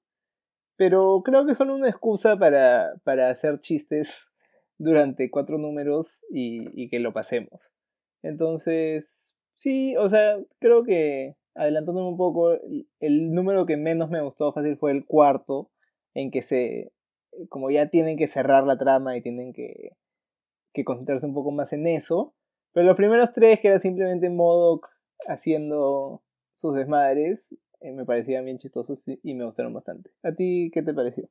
Pero 0.77 1.23
creo 1.23 1.47
que 1.47 1.55
son 1.55 1.71
una 1.71 1.91
excusa 1.91 2.39
para, 2.39 2.95
para 3.05 3.29
hacer 3.29 3.61
chistes 3.61 4.31
durante 4.79 5.31
cuatro 5.31 5.59
números 5.59 6.25
y, 6.31 6.83
y 6.83 6.89
que 6.89 7.01
lo 7.01 7.13
pasemos. 7.13 7.75
Entonces, 8.23 9.37
Sí, 9.61 9.95
o 9.99 10.09
sea, 10.09 10.39
creo 10.59 10.85
que 10.85 11.37
adelantándome 11.55 12.09
un 12.09 12.17
poco, 12.17 12.53
el 12.99 13.33
número 13.33 13.67
que 13.67 13.77
menos 13.77 14.09
me 14.09 14.23
gustó 14.23 14.55
fácil 14.55 14.79
fue 14.79 14.91
el 14.91 15.05
cuarto, 15.05 15.69
en 16.15 16.31
que 16.31 16.41
se, 16.41 16.93
como 17.51 17.71
ya 17.71 17.91
tienen 17.91 18.17
que 18.17 18.27
cerrar 18.27 18.65
la 18.65 18.79
trama 18.79 19.19
y 19.19 19.21
tienen 19.21 19.53
que, 19.53 19.99
que 20.73 20.83
concentrarse 20.83 21.27
un 21.27 21.35
poco 21.35 21.51
más 21.51 21.75
en 21.75 21.87
eso. 21.87 22.33
Pero 22.73 22.87
los 22.87 22.97
primeros 22.97 23.35
tres, 23.35 23.61
que 23.61 23.69
era 23.69 23.79
simplemente 23.79 24.31
Modoc 24.31 24.87
haciendo 25.29 26.23
sus 26.55 26.75
desmadres, 26.75 27.55
eh, 27.83 27.93
me 27.93 28.07
parecían 28.07 28.47
bien 28.47 28.57
chistosos 28.57 29.05
y 29.23 29.35
me 29.35 29.45
gustaron 29.45 29.75
bastante. 29.75 30.11
¿A 30.23 30.33
ti 30.33 30.71
qué 30.73 30.83
te 30.83 30.95
pareció? 30.95 31.29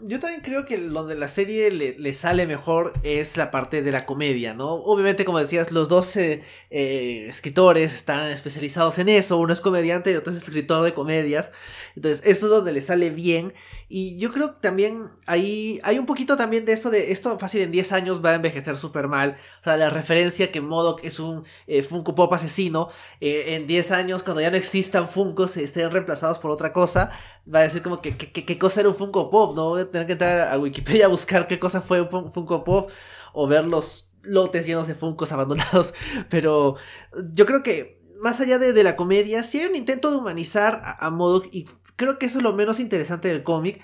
Yo 0.00 0.18
también 0.18 0.40
creo 0.40 0.64
que 0.64 0.78
lo 0.78 1.04
de 1.04 1.16
la 1.16 1.28
serie 1.28 1.70
le, 1.70 2.12
sale 2.14 2.46
mejor 2.46 2.94
es 3.02 3.36
la 3.36 3.50
parte 3.50 3.82
de 3.82 3.92
la 3.92 4.06
comedia, 4.06 4.54
¿no? 4.54 4.72
Obviamente, 4.72 5.24
como 5.24 5.38
decías, 5.38 5.70
los 5.70 5.88
dos 5.88 6.16
eh, 6.16 6.42
eh, 6.70 7.26
escritores 7.28 7.94
están 7.94 8.30
especializados 8.30 8.98
en 8.98 9.08
eso. 9.08 9.36
Uno 9.38 9.52
es 9.52 9.60
comediante 9.60 10.10
y 10.10 10.14
otro 10.16 10.32
es 10.32 10.38
escritor 10.38 10.84
de 10.84 10.94
comedias. 10.94 11.52
Entonces, 11.94 12.22
eso 12.24 12.46
es 12.46 12.50
donde 12.50 12.72
le 12.72 12.80
sale 12.80 13.10
bien. 13.10 13.52
Y 13.88 14.16
yo 14.16 14.32
creo 14.32 14.54
que 14.54 14.60
también 14.60 15.10
ahí 15.26 15.78
hay 15.84 15.98
un 15.98 16.06
poquito 16.06 16.36
también 16.36 16.64
de 16.64 16.72
esto 16.72 16.90
de 16.90 17.12
esto 17.12 17.38
fácil 17.38 17.60
en 17.60 17.70
10 17.70 17.92
años 17.92 18.24
va 18.24 18.30
a 18.30 18.34
envejecer 18.34 18.76
súper 18.78 19.08
mal. 19.08 19.36
O 19.60 19.64
sea, 19.64 19.76
la 19.76 19.90
referencia 19.90 20.50
que 20.50 20.62
Modoc 20.62 21.04
es 21.04 21.20
un 21.20 21.44
eh, 21.66 21.82
Funko 21.82 22.14
Pop 22.14 22.32
asesino. 22.32 22.88
en 23.20 23.66
10 23.66 23.90
años, 23.92 24.22
cuando 24.22 24.40
ya 24.40 24.50
no 24.50 24.56
existan 24.56 25.08
Funkos, 25.08 25.56
estén 25.56 25.90
reemplazados 25.90 26.38
por 26.38 26.50
otra 26.50 26.72
cosa, 26.72 27.10
va 27.52 27.60
a 27.60 27.62
decir 27.62 27.82
como 27.82 28.00
que 28.00 28.16
qué 28.16 28.58
cosa 28.58 28.80
era 28.80 28.88
un 28.88 28.94
Funko 28.94 29.30
Pop, 29.30 29.54
¿no? 29.54 29.61
Voy 29.70 29.82
a 29.82 29.90
tener 29.90 30.06
que 30.06 30.12
entrar 30.14 30.52
a 30.52 30.58
Wikipedia 30.58 31.06
a 31.06 31.08
buscar 31.08 31.46
qué 31.46 31.58
cosa 31.58 31.80
fue 31.80 32.00
un 32.00 32.30
Funko 32.30 32.64
Pop 32.64 32.90
o 33.32 33.46
ver 33.46 33.64
los 33.64 34.10
lotes 34.22 34.66
llenos 34.66 34.86
de 34.86 34.94
Funkos 34.94 35.32
abandonados. 35.32 35.94
Pero 36.28 36.76
yo 37.32 37.46
creo 37.46 37.62
que 37.62 38.00
más 38.20 38.40
allá 38.40 38.58
de, 38.58 38.84
la 38.84 38.94
comedia, 38.94 39.42
sí 39.42 39.58
hay 39.58 39.66
un 39.66 39.74
intento 39.74 40.10
de 40.10 40.16
humanizar 40.16 40.80
a, 40.84 41.06
a 41.06 41.12
y 41.50 41.66
creo 41.96 42.18
que 42.18 42.26
eso 42.26 42.38
es 42.38 42.44
lo 42.44 42.52
menos 42.52 42.78
interesante 42.78 43.28
del 43.28 43.42
cómic. 43.42 43.80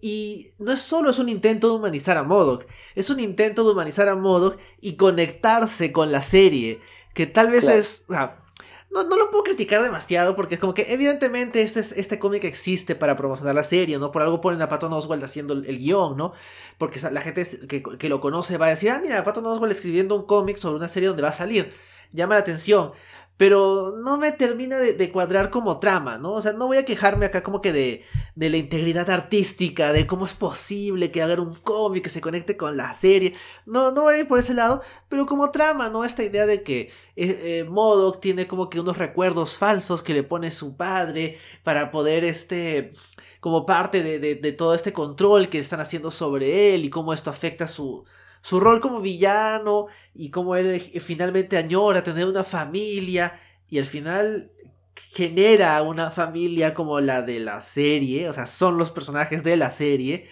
y 0.00 0.52
no 0.58 0.72
es 0.72 0.80
solo 0.80 1.10
es 1.10 1.18
un 1.18 1.28
intento 1.28 1.68
de 1.68 1.74
humanizar 1.74 2.16
a 2.16 2.22
Modoc, 2.22 2.66
es 2.94 3.10
un 3.10 3.20
intento 3.20 3.64
de 3.64 3.72
humanizar 3.72 4.08
a 4.08 4.14
Modoc 4.14 4.58
y 4.80 4.96
conectarse 4.96 5.92
con 5.92 6.12
la 6.12 6.22
serie. 6.22 6.80
Que 7.14 7.26
tal 7.26 7.50
vez 7.50 7.68
es 7.68 8.06
no, 8.90 9.04
no 9.04 9.16
lo 9.16 9.30
puedo 9.30 9.44
criticar 9.44 9.82
demasiado 9.82 10.34
porque 10.34 10.54
es 10.54 10.60
como 10.60 10.74
que 10.74 10.92
evidentemente 10.92 11.62
este, 11.62 11.80
este 11.80 12.18
cómic 12.18 12.44
existe 12.44 12.94
para 12.94 13.16
promocionar 13.16 13.54
la 13.54 13.64
serie, 13.64 13.98
¿no? 13.98 14.10
Por 14.10 14.22
algo 14.22 14.40
ponen 14.40 14.62
a 14.62 14.68
Patton 14.68 14.92
Oswald 14.92 15.22
haciendo 15.22 15.54
el, 15.54 15.78
guion, 15.78 16.16
¿no? 16.16 16.32
Porque 16.78 17.00
la 17.10 17.20
gente 17.20 17.46
que, 17.68 17.82
que, 17.82 18.08
lo 18.08 18.20
conoce 18.20 18.56
va 18.56 18.66
a 18.66 18.70
decir, 18.70 18.90
ah, 18.90 19.00
mira, 19.02 19.22
Patton 19.24 19.44
Oswald 19.46 19.72
escribiendo 19.72 20.16
un 20.16 20.26
cómic 20.26 20.56
sobre 20.56 20.76
una 20.76 20.88
serie 20.88 21.08
donde 21.08 21.22
va 21.22 21.28
a 21.28 21.32
salir. 21.32 21.72
Llama 22.12 22.34
la 22.34 22.40
atención 22.40 22.92
pero 23.38 23.94
no 23.96 24.18
me 24.18 24.32
termina 24.32 24.78
de, 24.78 25.12
cuadrar 25.12 25.50
como 25.50 25.78
trama, 25.78 26.18
¿no? 26.18 26.32
O 26.32 26.42
sea, 26.42 26.52
no 26.52 26.66
voy 26.66 26.78
a 26.78 26.84
quejarme 26.84 27.24
acá 27.24 27.44
como 27.44 27.60
que 27.60 27.72
de, 27.72 28.04
de 28.34 28.50
la 28.50 28.56
integridad 28.56 29.08
artística, 29.10 29.92
de 29.92 30.08
cómo 30.08 30.26
es 30.26 30.34
posible 30.34 31.12
que 31.12 31.22
hagan 31.22 31.38
un 31.40 31.54
cómic 31.54 32.02
que 32.02 32.10
se 32.10 32.20
conecte 32.20 32.56
con 32.56 32.76
la 32.76 32.92
serie. 32.94 33.34
No, 33.64 33.92
no 33.92 34.02
voy 34.02 34.16
a 34.16 34.18
ir 34.18 34.28
por 34.28 34.40
ese 34.40 34.54
lado, 34.54 34.82
pero 35.08 35.24
como 35.24 35.52
trama, 35.52 35.88
¿no? 35.88 36.04
Esta 36.04 36.24
idea 36.24 36.46
de 36.46 36.64
que 36.64 36.90
eh, 37.14 37.60
eh 37.60 37.66
Modoc 37.70 38.20
tiene 38.20 38.48
como 38.48 38.68
que 38.68 38.80
unos 38.80 38.98
recuerdos 38.98 39.56
falsos 39.56 40.02
que 40.02 40.14
le 40.14 40.24
pone 40.24 40.50
su 40.50 40.76
padre 40.76 41.38
para 41.62 41.92
poder, 41.92 42.24
este, 42.24 42.92
como 43.38 43.66
parte 43.66 44.02
de, 44.02 44.18
de 44.18 44.52
todo 44.52 44.74
este 44.74 44.92
control 44.92 45.48
que 45.48 45.60
están 45.60 45.80
haciendo 45.80 46.10
sobre 46.10 46.74
él 46.74 46.84
y 46.84 46.90
cómo 46.90 47.12
esto 47.12 47.30
afecta 47.30 47.68
su, 47.68 48.04
su 48.42 48.60
rol 48.60 48.80
como 48.80 49.00
villano 49.00 49.86
y 50.14 50.30
cómo 50.30 50.56
él 50.56 50.80
finalmente 51.00 51.56
añora 51.56 52.02
tener 52.02 52.26
una 52.26 52.44
familia 52.44 53.38
y 53.68 53.78
al 53.78 53.86
final 53.86 54.52
genera 55.12 55.80
una 55.82 56.10
familia 56.10 56.74
como 56.74 57.00
la 57.00 57.22
de 57.22 57.40
la 57.40 57.62
serie, 57.62 58.28
o 58.28 58.32
sea, 58.32 58.46
son 58.46 58.78
los 58.78 58.90
personajes 58.90 59.42
de 59.42 59.56
la 59.56 59.70
serie. 59.70 60.28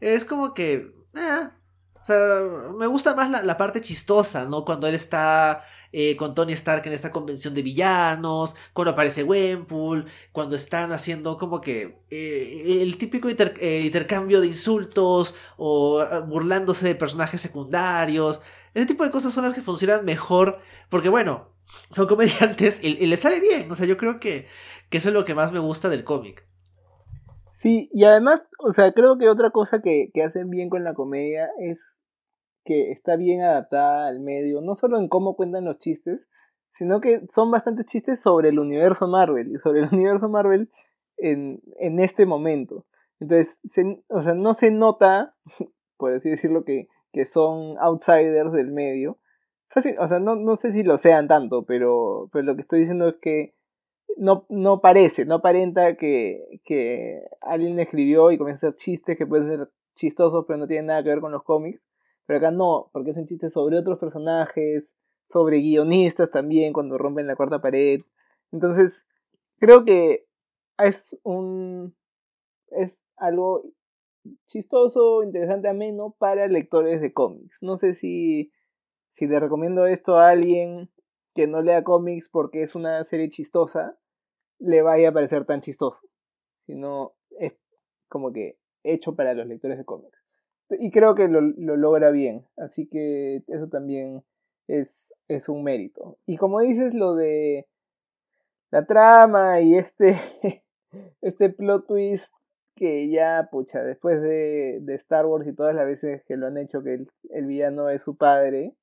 Es 0.00 0.24
como 0.24 0.54
que... 0.54 0.94
Eh, 1.14 1.48
sea, 2.08 2.72
me 2.76 2.86
gusta 2.86 3.14
más 3.14 3.30
la, 3.44 3.58
parte 3.58 3.80
chistosa, 3.80 4.44
¿no? 4.46 4.64
Cuando 4.64 4.86
él 4.86 4.94
está 4.94 5.64
eh, 5.92 6.16
con 6.16 6.34
Tony 6.34 6.52
Stark 6.54 6.86
en 6.86 6.92
esta 6.92 7.10
convención 7.10 7.54
de 7.54 7.62
villanos, 7.62 8.54
cuando 8.72 8.92
aparece 8.92 9.24
Wempool, 9.24 10.06
cuando 10.32 10.56
están 10.56 10.92
haciendo 10.92 11.36
como 11.36 11.60
que 11.60 12.00
eh, 12.10 12.78
el 12.82 12.96
típico 12.98 13.28
eh, 13.28 13.82
intercambio 13.84 14.40
de 14.40 14.48
insultos 14.48 15.34
o 15.56 16.00
ah, 16.00 16.20
burlándose 16.20 16.86
de 16.86 16.94
personajes 16.94 17.40
secundarios. 17.40 18.40
Ese 18.74 18.86
tipo 18.86 19.04
de 19.04 19.10
cosas 19.10 19.32
son 19.32 19.44
las 19.44 19.54
que 19.54 19.62
funcionan 19.62 20.04
mejor 20.04 20.60
porque, 20.88 21.08
bueno, 21.08 21.52
son 21.92 22.06
comediantes 22.08 22.82
y, 22.82 22.88
y 22.88 23.06
les 23.06 23.20
sale 23.20 23.40
bien. 23.40 23.70
O 23.70 23.76
sea, 23.76 23.86
yo 23.86 23.96
creo 23.96 24.18
que, 24.18 24.48
que 24.90 24.98
eso 24.98 25.08
es 25.10 25.14
lo 25.14 25.24
que 25.24 25.34
más 25.34 25.52
me 25.52 25.58
gusta 25.58 25.88
del 25.88 26.04
cómic. 26.04 26.47
Sí, 27.58 27.88
y 27.92 28.04
además, 28.04 28.48
o 28.60 28.70
sea, 28.70 28.92
creo 28.92 29.18
que 29.18 29.28
otra 29.28 29.50
cosa 29.50 29.82
que, 29.82 30.12
que 30.14 30.22
hacen 30.22 30.48
bien 30.48 30.70
con 30.70 30.84
la 30.84 30.94
comedia 30.94 31.50
es 31.58 31.98
que 32.64 32.92
está 32.92 33.16
bien 33.16 33.42
adaptada 33.42 34.06
al 34.06 34.20
medio, 34.20 34.60
no 34.60 34.76
solo 34.76 34.96
en 34.96 35.08
cómo 35.08 35.34
cuentan 35.34 35.64
los 35.64 35.78
chistes, 35.78 36.30
sino 36.70 37.00
que 37.00 37.26
son 37.28 37.50
bastantes 37.50 37.86
chistes 37.86 38.20
sobre 38.20 38.50
el 38.50 38.60
universo 38.60 39.08
Marvel, 39.08 39.50
y 39.50 39.58
sobre 39.58 39.80
el 39.80 39.88
universo 39.92 40.28
Marvel 40.28 40.70
en, 41.16 41.60
en 41.80 41.98
este 41.98 42.26
momento. 42.26 42.86
Entonces, 43.18 43.60
o 44.06 44.22
sea, 44.22 44.34
no 44.34 44.54
se 44.54 44.70
nota, 44.70 45.34
por 45.96 46.12
así 46.12 46.30
decirlo, 46.30 46.62
que, 46.64 46.86
que 47.12 47.24
son 47.24 47.76
outsiders 47.80 48.52
del 48.52 48.70
medio. 48.70 49.18
O 49.98 50.06
sea, 50.06 50.20
no, 50.20 50.36
no 50.36 50.54
sé 50.54 50.70
si 50.70 50.84
lo 50.84 50.96
sean 50.96 51.26
tanto, 51.26 51.64
pero, 51.64 52.28
pero 52.32 52.44
lo 52.44 52.54
que 52.54 52.62
estoy 52.62 52.78
diciendo 52.78 53.08
es 53.08 53.16
que 53.20 53.56
no, 54.16 54.46
no 54.48 54.80
parece, 54.80 55.24
no 55.24 55.36
aparenta 55.36 55.96
que, 55.96 56.60
que 56.64 57.22
alguien 57.40 57.78
escribió 57.78 58.30
y 58.30 58.38
comienza 58.38 58.66
a 58.66 58.70
hacer 58.70 58.80
chistes 58.80 59.18
que 59.18 59.26
pueden 59.26 59.48
ser 59.48 59.70
chistosos, 59.94 60.44
pero 60.46 60.58
no 60.58 60.66
tienen 60.66 60.86
nada 60.86 61.02
que 61.02 61.10
ver 61.10 61.20
con 61.20 61.32
los 61.32 61.42
cómics. 61.42 61.80
Pero 62.26 62.38
acá 62.38 62.50
no, 62.50 62.90
porque 62.92 63.12
hacen 63.12 63.26
chistes 63.26 63.52
sobre 63.52 63.78
otros 63.78 63.98
personajes, 63.98 64.96
sobre 65.26 65.58
guionistas 65.58 66.30
también, 66.30 66.72
cuando 66.72 66.98
rompen 66.98 67.26
la 67.26 67.36
cuarta 67.36 67.60
pared. 67.60 68.00
Entonces, 68.52 69.06
creo 69.58 69.84
que 69.84 70.20
es 70.78 71.16
un. 71.22 71.94
es 72.70 73.06
algo 73.16 73.64
chistoso, 74.44 75.22
interesante, 75.22 75.68
ameno 75.68 76.14
para 76.18 76.46
lectores 76.48 77.00
de 77.00 77.12
cómics. 77.12 77.58
No 77.62 77.76
sé 77.76 77.94
si, 77.94 78.52
si 79.12 79.26
le 79.26 79.40
recomiendo 79.40 79.86
esto 79.86 80.18
a 80.18 80.30
alguien 80.30 80.90
que 81.38 81.46
no 81.46 81.62
lea 81.62 81.84
cómics 81.84 82.28
porque 82.28 82.64
es 82.64 82.74
una 82.74 83.04
serie 83.04 83.30
chistosa, 83.30 83.96
le 84.58 84.82
vaya 84.82 85.10
a 85.10 85.12
parecer 85.12 85.44
tan 85.44 85.60
chistoso, 85.60 86.00
sino 86.66 87.12
es 87.38 87.52
como 88.08 88.32
que 88.32 88.56
hecho 88.82 89.14
para 89.14 89.34
los 89.34 89.46
lectores 89.46 89.78
de 89.78 89.84
cómics. 89.84 90.18
Y 90.80 90.90
creo 90.90 91.14
que 91.14 91.28
lo, 91.28 91.40
logra 91.40 92.10
bien, 92.10 92.44
así 92.56 92.88
que 92.88 93.44
eso 93.46 93.68
también 93.68 94.24
es, 94.66 95.16
es 95.28 95.48
un 95.48 95.62
mérito. 95.62 96.18
Y 96.26 96.38
como 96.38 96.58
dices, 96.58 96.92
lo 96.92 97.14
de 97.14 97.68
la 98.72 98.84
trama 98.84 99.60
y 99.60 99.76
este, 99.76 100.18
este 101.20 101.50
plot 101.50 101.86
twist 101.86 102.34
que 102.74 103.10
ya, 103.10 103.48
pucha, 103.48 103.84
después 103.84 104.20
de, 104.20 104.80
de, 104.80 104.94
Star 104.96 105.24
Wars 105.26 105.46
y 105.46 105.54
todas 105.54 105.76
las 105.76 105.86
veces 105.86 106.24
que 106.24 106.36
lo 106.36 106.48
han 106.48 106.58
hecho 106.58 106.82
que 106.82 106.94
el, 106.94 107.12
el 107.30 107.46
villano 107.46 107.90
es 107.90 108.02
su 108.02 108.16
padre, 108.16 108.74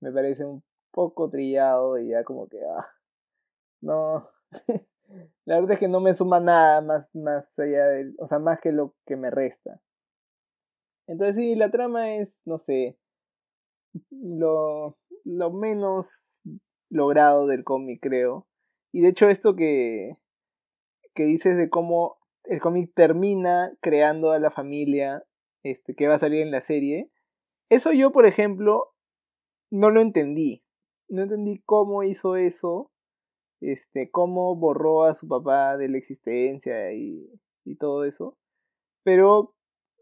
me 0.00 0.12
parece 0.12 0.44
un 0.44 0.62
poco 0.94 1.28
trillado 1.28 1.98
y 1.98 2.08
ya 2.10 2.24
como 2.24 2.48
que, 2.48 2.58
ah, 2.64 2.86
no, 3.82 4.30
La 5.44 5.56
verdad 5.56 5.72
es 5.72 5.80
que 5.80 5.88
no 5.88 6.00
me 6.00 6.14
suma 6.14 6.40
nada 6.40 6.80
más, 6.80 7.14
más 7.14 7.58
allá 7.58 7.86
de, 7.86 8.14
o 8.18 8.26
sea, 8.26 8.38
más 8.38 8.60
que 8.60 8.72
lo 8.72 8.94
que 9.06 9.16
me 9.16 9.30
resta. 9.30 9.80
Entonces 11.06 11.36
sí, 11.36 11.54
la 11.54 11.70
trama 11.70 12.16
es, 12.16 12.42
no 12.46 12.58
sé, 12.58 12.98
lo, 14.10 14.96
lo 15.24 15.50
menos 15.52 16.40
logrado 16.88 17.46
del 17.46 17.62
cómic, 17.62 18.00
creo. 18.00 18.46
Y 18.90 19.02
de 19.02 19.08
hecho 19.08 19.28
esto 19.28 19.54
que, 19.54 20.16
que 21.14 21.24
dices 21.24 21.56
de 21.56 21.68
cómo 21.68 22.16
el 22.44 22.60
cómic 22.60 22.92
termina 22.94 23.76
creando 23.80 24.32
a 24.32 24.38
la 24.38 24.50
familia 24.50 25.24
este, 25.62 25.94
que 25.94 26.08
va 26.08 26.14
a 26.14 26.18
salir 26.18 26.40
en 26.40 26.50
la 26.50 26.60
serie, 26.60 27.10
eso 27.68 27.92
yo, 27.92 28.12
por 28.12 28.26
ejemplo, 28.26 28.94
no 29.70 29.90
lo 29.90 30.00
entendí. 30.00 30.63
No 31.14 31.22
entendí 31.22 31.62
cómo 31.64 32.02
hizo 32.02 32.36
eso 32.36 32.90
este, 33.60 34.10
cómo 34.10 34.56
borró 34.56 35.04
a 35.04 35.14
su 35.14 35.28
papá 35.28 35.76
de 35.76 35.88
la 35.88 35.98
existencia 35.98 36.92
y, 36.92 37.30
y 37.64 37.76
todo 37.76 38.04
eso. 38.04 38.36
Pero 39.02 39.54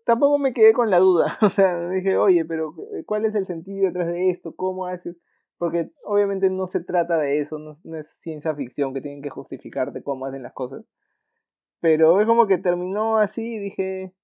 tampoco 0.04 0.38
me 0.38 0.52
quedé 0.52 0.72
con 0.72 0.90
la 0.90 0.98
duda. 0.98 1.38
O 1.42 1.48
sea, 1.48 1.88
dije, 1.90 2.16
oye, 2.16 2.44
pero 2.44 2.74
eh, 2.94 3.04
¿cuál 3.04 3.24
es 3.24 3.34
el 3.34 3.46
sentido 3.46 3.86
detrás 3.86 4.08
de 4.08 4.30
esto? 4.30 4.54
¿Cómo 4.56 4.86
haces? 4.86 5.16
Porque 5.58 5.90
obviamente 6.06 6.50
no 6.50 6.66
se 6.66 6.82
trata 6.82 7.18
de 7.18 7.40
eso, 7.40 7.58
no, 7.58 7.78
es 7.96 8.08
ciencia 8.20 8.54
ficción 8.54 8.92
que 8.94 9.00
tienen 9.00 9.22
que 9.22 9.30
justificarte 9.30 10.02
cómo 10.02 10.26
hacen 10.26 10.42
las 10.42 10.52
cosas. 10.52 10.84
Pero 11.80 12.20
es 12.20 12.26
como 12.26 12.46
que 12.46 12.58
terminó 12.58 13.16
así 13.16 13.54
y 13.54 13.58
dije, 13.58 14.14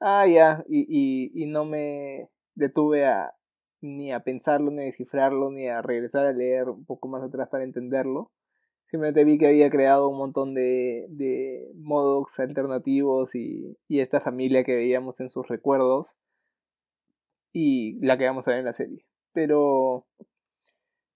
ah, 0.00 0.26
ya, 0.26 0.64
y, 0.68 0.86
y, 0.88 1.30
y 1.34 1.46
no 1.46 1.64
me 1.64 2.30
detuve 2.54 3.06
a 3.06 3.34
ni 3.82 4.12
a 4.12 4.20
pensarlo, 4.20 4.70
ni 4.70 4.82
a 4.82 4.84
descifrarlo, 4.86 5.50
ni 5.50 5.68
a 5.68 5.82
regresar 5.82 6.26
a 6.26 6.32
leer 6.32 6.70
un 6.70 6.84
poco 6.84 7.08
más 7.08 7.22
atrás 7.22 7.48
para 7.50 7.64
entenderlo. 7.64 8.30
Simplemente 8.86 9.24
vi 9.24 9.38
que 9.38 9.48
había 9.48 9.70
creado 9.70 10.08
un 10.08 10.18
montón 10.18 10.54
de, 10.54 11.06
de 11.08 11.70
modos 11.74 12.38
alternativos 12.38 13.34
y, 13.34 13.76
y 13.88 14.00
esta 14.00 14.20
familia 14.20 14.64
que 14.64 14.76
veíamos 14.76 15.20
en 15.20 15.30
sus 15.30 15.48
recuerdos 15.48 16.16
y 17.52 17.98
la 18.04 18.16
que 18.16 18.26
vamos 18.26 18.46
a 18.46 18.52
ver 18.52 18.60
en 18.60 18.66
la 18.66 18.72
serie. 18.72 19.04
Pero, 19.32 20.06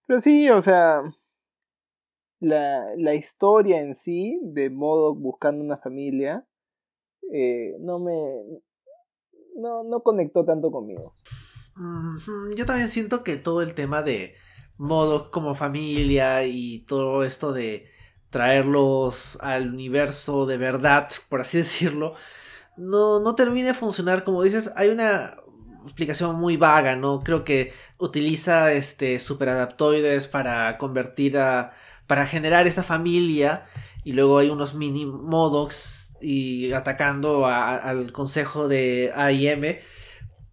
pero 0.07 0.20
sí, 0.20 0.48
o 0.50 0.61
sea, 0.61 1.02
la, 2.40 2.94
la 2.96 3.14
historia 3.14 3.81
en 3.81 3.94
sí 3.94 4.38
de 4.42 4.70
Modoc 4.70 5.18
buscando 5.18 5.62
una 5.64 5.76
familia 5.76 6.46
eh, 7.33 7.76
no 7.81 7.98
me 7.98 8.12
no, 9.57 9.85
no 9.85 10.00
conectó 10.02 10.44
tanto 10.44 10.70
conmigo. 10.70 11.14
Yo 12.56 12.64
también 12.64 12.88
siento 12.88 13.22
que 13.22 13.36
todo 13.36 13.62
el 13.62 13.74
tema 13.74 14.02
de 14.02 14.36
modo 14.78 15.30
como 15.30 15.54
familia 15.54 16.44
y 16.44 16.80
todo 16.80 17.24
esto 17.24 17.52
de 17.52 17.90
traerlos 18.30 19.38
al 19.40 19.70
universo 19.70 20.46
de 20.46 20.58
verdad, 20.58 21.10
por 21.28 21.40
así 21.40 21.58
decirlo, 21.58 22.14
no, 22.76 23.20
no 23.20 23.34
termina 23.34 23.68
de 23.68 23.74
funcionar. 23.74 24.24
Como 24.24 24.42
dices, 24.42 24.72
hay 24.76 24.88
una 24.88 25.36
explicación 25.84 26.36
muy 26.36 26.56
vaga, 26.56 26.96
¿no? 26.96 27.20
Creo 27.20 27.44
que 27.44 27.72
utiliza 27.98 28.72
este 28.72 29.18
superadaptoides 29.18 30.28
para 30.28 30.78
convertir 30.78 31.38
a. 31.38 31.72
para 32.06 32.26
generar 32.26 32.66
esa 32.66 32.82
familia. 32.82 33.66
Y 34.04 34.12
luego 34.12 34.38
hay 34.38 34.50
unos 34.50 34.74
mini 34.74 35.04
modocs 35.06 36.14
y 36.20 36.72
atacando 36.72 37.46
al 37.46 38.12
consejo 38.12 38.68
de 38.68 39.12
AIM. 39.14 39.78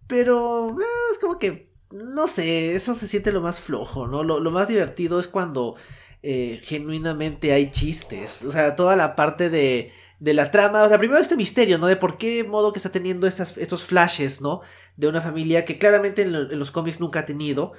Pero 0.06 0.70
eh, 0.70 0.84
es 1.12 1.18
como 1.18 1.38
que 1.38 1.74
no 1.94 2.26
sé, 2.26 2.74
eso 2.74 2.94
se 2.94 3.06
siente 3.06 3.30
lo 3.30 3.40
más 3.40 3.60
flojo, 3.60 4.08
¿no? 4.08 4.24
Lo, 4.24 4.50
más 4.50 4.66
divertido 4.66 5.20
es 5.20 5.28
cuando 5.28 5.76
eh, 6.22 6.60
genuinamente 6.64 7.52
hay 7.52 7.70
chistes. 7.70 8.44
O 8.44 8.50
sea, 8.50 8.74
toda 8.74 8.96
la 8.96 9.14
parte 9.14 9.48
de, 9.48 9.92
de 10.18 10.34
la 10.34 10.50
trama. 10.50 10.82
O 10.82 10.88
sea, 10.88 10.98
primero 10.98 11.20
este 11.20 11.36
misterio, 11.36 11.78
¿no? 11.78 11.86
De 11.86 11.96
por 11.96 12.18
qué 12.18 12.42
modo 12.42 12.72
que 12.72 12.80
está 12.80 12.90
teniendo 12.90 13.26
estas, 13.28 13.56
estos 13.58 13.84
flashes, 13.84 14.40
¿no? 14.40 14.60
De 14.96 15.06
una 15.06 15.20
familia 15.20 15.64
que 15.64 15.78
claramente 15.78 16.22
en, 16.22 16.58
los 16.58 16.70
cómics 16.72 16.98
nunca 17.00 17.20
ha 17.20 17.26
tenido. 17.26 17.72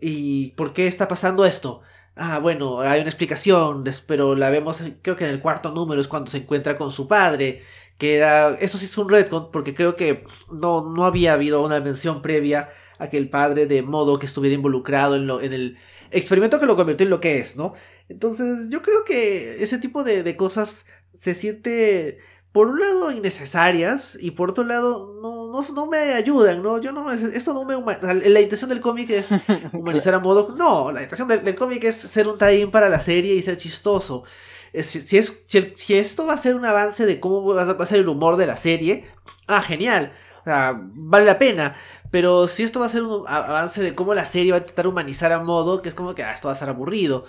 ¿Y 0.00 0.52
por 0.52 0.72
qué 0.72 0.88
está 0.88 1.06
pasando 1.06 1.44
esto? 1.44 1.82
Ah, 2.16 2.38
bueno, 2.40 2.80
hay 2.80 3.00
una 3.00 3.10
explicación, 3.10 3.84
pero 4.06 4.34
la 4.34 4.50
vemos, 4.50 4.82
creo 5.02 5.16
que 5.16 5.24
en 5.24 5.30
el 5.30 5.40
cuarto 5.40 5.70
número 5.72 6.00
es 6.00 6.08
cuando 6.08 6.30
se 6.30 6.38
encuentra 6.38 6.76
con 6.76 6.90
su 6.90 7.06
padre. 7.08 7.62
Que 8.02 8.16
era. 8.16 8.56
Eso 8.58 8.78
sí 8.78 8.86
es 8.86 8.98
un 8.98 9.08
retcon, 9.08 9.52
porque 9.52 9.74
creo 9.74 9.94
que 9.94 10.24
no, 10.50 10.92
no 10.92 11.04
había 11.04 11.34
habido 11.34 11.64
una 11.64 11.78
mención 11.78 12.20
previa 12.20 12.70
a 12.98 13.08
que 13.08 13.16
el 13.16 13.30
padre 13.30 13.66
de 13.66 13.82
modo 13.82 14.18
que 14.18 14.26
estuviera 14.26 14.56
involucrado 14.56 15.14
en, 15.14 15.28
lo, 15.28 15.40
en 15.40 15.52
el 15.52 15.78
experimento 16.10 16.58
que 16.58 16.66
lo 16.66 16.74
convirtió 16.74 17.04
en 17.04 17.10
lo 17.10 17.20
que 17.20 17.38
es, 17.38 17.56
¿no? 17.56 17.74
Entonces 18.08 18.70
yo 18.70 18.82
creo 18.82 19.04
que 19.04 19.62
ese 19.62 19.78
tipo 19.78 20.02
de, 20.02 20.36
cosas 20.36 20.86
se 21.14 21.36
siente 21.36 22.18
por 22.50 22.66
un 22.66 22.80
lado 22.80 23.12
innecesarias 23.12 24.18
y 24.20 24.32
por 24.32 24.50
otro 24.50 24.64
lado 24.64 25.14
no, 25.22 25.52
no, 25.52 25.72
no 25.72 25.86
me 25.86 26.14
ayudan, 26.14 26.60
¿no? 26.60 26.80
Yo 26.80 26.90
no, 26.90 27.08
esto 27.12 27.54
no 27.54 27.64
me 27.64 27.76
La 28.02 28.40
intención 28.40 28.68
del 28.68 28.80
cómic 28.80 29.10
es 29.10 29.30
humanizar 29.72 30.14
a 30.14 30.18
modo, 30.18 30.56
no, 30.56 30.90
la 30.90 31.02
intención 31.02 31.28
del, 31.28 31.54
cómic 31.54 31.84
es 31.84 31.94
ser 31.94 32.26
un 32.26 32.36
tie 32.36 32.66
para 32.66 32.88
la 32.88 32.98
serie 32.98 33.34
y 33.36 33.42
ser 33.42 33.56
chistoso. 33.56 34.24
Si, 34.72 35.18
es, 35.18 35.44
esto 35.88 36.26
va 36.26 36.34
a 36.34 36.38
ser 36.38 36.54
un 36.54 36.64
avance 36.64 37.04
de 37.04 37.20
cómo 37.20 37.44
va 37.54 37.62
a 37.62 37.86
ser 37.86 38.00
el 38.00 38.08
humor 38.08 38.36
de 38.36 38.46
la 38.46 38.56
serie, 38.56 39.06
ah, 39.46 39.60
genial. 39.60 40.14
O 40.40 40.44
sea, 40.44 40.80
vale 40.80 41.26
la 41.26 41.38
pena. 41.38 41.76
Pero 42.10 42.46
si 42.48 42.62
esto 42.62 42.80
va 42.80 42.86
a 42.86 42.90
ser 42.90 43.02
un 43.02 43.24
avance 43.26 43.82
de 43.82 43.94
cómo 43.94 44.14
la 44.14 44.24
serie 44.24 44.52
va 44.52 44.58
a 44.58 44.60
intentar 44.60 44.86
humanizar 44.86 45.32
a 45.32 45.42
modo, 45.42 45.82
que 45.82 45.88
es 45.88 45.94
como 45.94 46.14
que 46.14 46.22
ah, 46.22 46.32
esto 46.32 46.48
va 46.48 46.54
a 46.54 46.56
ser 46.56 46.68
aburrido. 46.68 47.26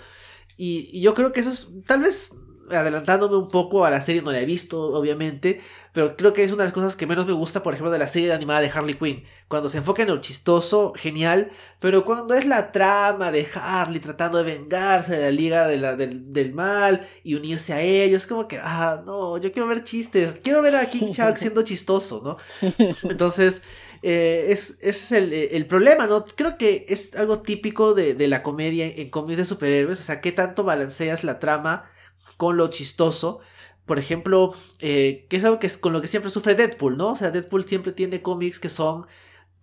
Y, 0.56 1.00
yo 1.00 1.14
creo 1.14 1.32
que 1.32 1.40
eso 1.40 1.50
es, 1.50 1.68
tal 1.86 2.02
vez 2.02 2.32
adelantándome 2.70 3.36
un 3.36 3.48
poco 3.48 3.84
a 3.84 3.90
la 3.90 4.00
serie, 4.00 4.22
no 4.22 4.32
la 4.32 4.40
he 4.40 4.46
visto, 4.46 4.80
obviamente, 4.80 5.60
pero 5.94 6.16
creo 6.16 6.32
que 6.32 6.42
es 6.42 6.50
una 6.50 6.64
de 6.64 6.68
las 6.68 6.74
cosas 6.74 6.96
que 6.96 7.06
menos 7.06 7.24
me 7.24 7.32
gusta, 7.32 7.62
por 7.62 7.72
ejemplo, 7.72 7.92
de 7.92 8.00
la 8.00 8.08
serie 8.08 8.32
animada 8.32 8.60
de 8.60 8.68
Harley 8.68 8.94
Quinn. 8.94 9.24
Cuando 9.46 9.68
se 9.68 9.78
enfoca 9.78 10.02
en 10.02 10.08
lo 10.08 10.20
chistoso, 10.20 10.92
genial, 10.96 11.52
pero 11.78 12.04
cuando 12.04 12.34
es 12.34 12.46
la 12.46 12.72
trama 12.72 13.30
de 13.30 13.46
Harley 13.54 14.00
tratando 14.00 14.38
de 14.38 14.44
vengarse 14.44 15.12
de 15.12 15.22
la 15.22 15.30
Liga 15.30 15.68
de 15.68 15.76
la, 15.76 15.94
del, 15.94 16.52
Mal 16.52 17.06
y 17.22 17.36
unirse 17.36 17.74
a 17.74 17.80
ellos, 17.80 18.24
es 18.24 18.26
como 18.26 18.48
que, 18.48 18.58
ah, 18.60 19.02
no, 19.06 19.38
yo 19.38 19.52
quiero 19.52 19.68
ver 19.68 19.84
chistes, 19.84 20.40
quiero 20.42 20.62
ver 20.62 20.74
a 20.74 20.90
King 20.90 21.12
Shark 21.12 21.36
siendo 21.36 21.62
chistoso, 21.62 22.22
¿no? 22.24 22.70
Entonces, 23.08 23.62
eh, 24.02 24.46
es, 24.48 24.78
ese 24.80 24.88
es 24.88 25.12
el, 25.12 25.32
el, 25.32 25.66
problema, 25.66 26.08
¿no? 26.08 26.24
Creo 26.24 26.58
que 26.58 26.86
es 26.88 27.14
algo 27.14 27.38
típico 27.38 27.94
de, 27.94 28.14
de 28.14 28.26
la 28.26 28.42
comedia 28.42 28.86
en, 28.86 28.98
en 28.98 29.10
cómics 29.10 29.38
de 29.38 29.44
superhéroes, 29.44 30.00
o 30.00 30.02
sea, 30.02 30.20
qué 30.20 30.32
tanto 30.32 30.64
balanceas 30.64 31.22
la 31.22 31.38
trama 31.38 31.88
con 32.36 32.56
lo 32.56 32.68
chistoso 32.68 33.40
por 33.86 33.98
ejemplo, 33.98 34.54
eh, 34.80 35.26
que 35.28 35.36
es 35.36 35.44
algo 35.44 35.58
que 35.58 35.66
es 35.66 35.76
con 35.76 35.92
lo 35.92 36.00
que 36.00 36.08
siempre 36.08 36.30
sufre 36.30 36.54
Deadpool, 36.54 36.96
¿no? 36.96 37.12
O 37.12 37.16
sea, 37.16 37.30
Deadpool 37.30 37.64
siempre 37.66 37.92
tiene 37.92 38.22
cómics 38.22 38.58
que 38.58 38.68
son 38.68 39.06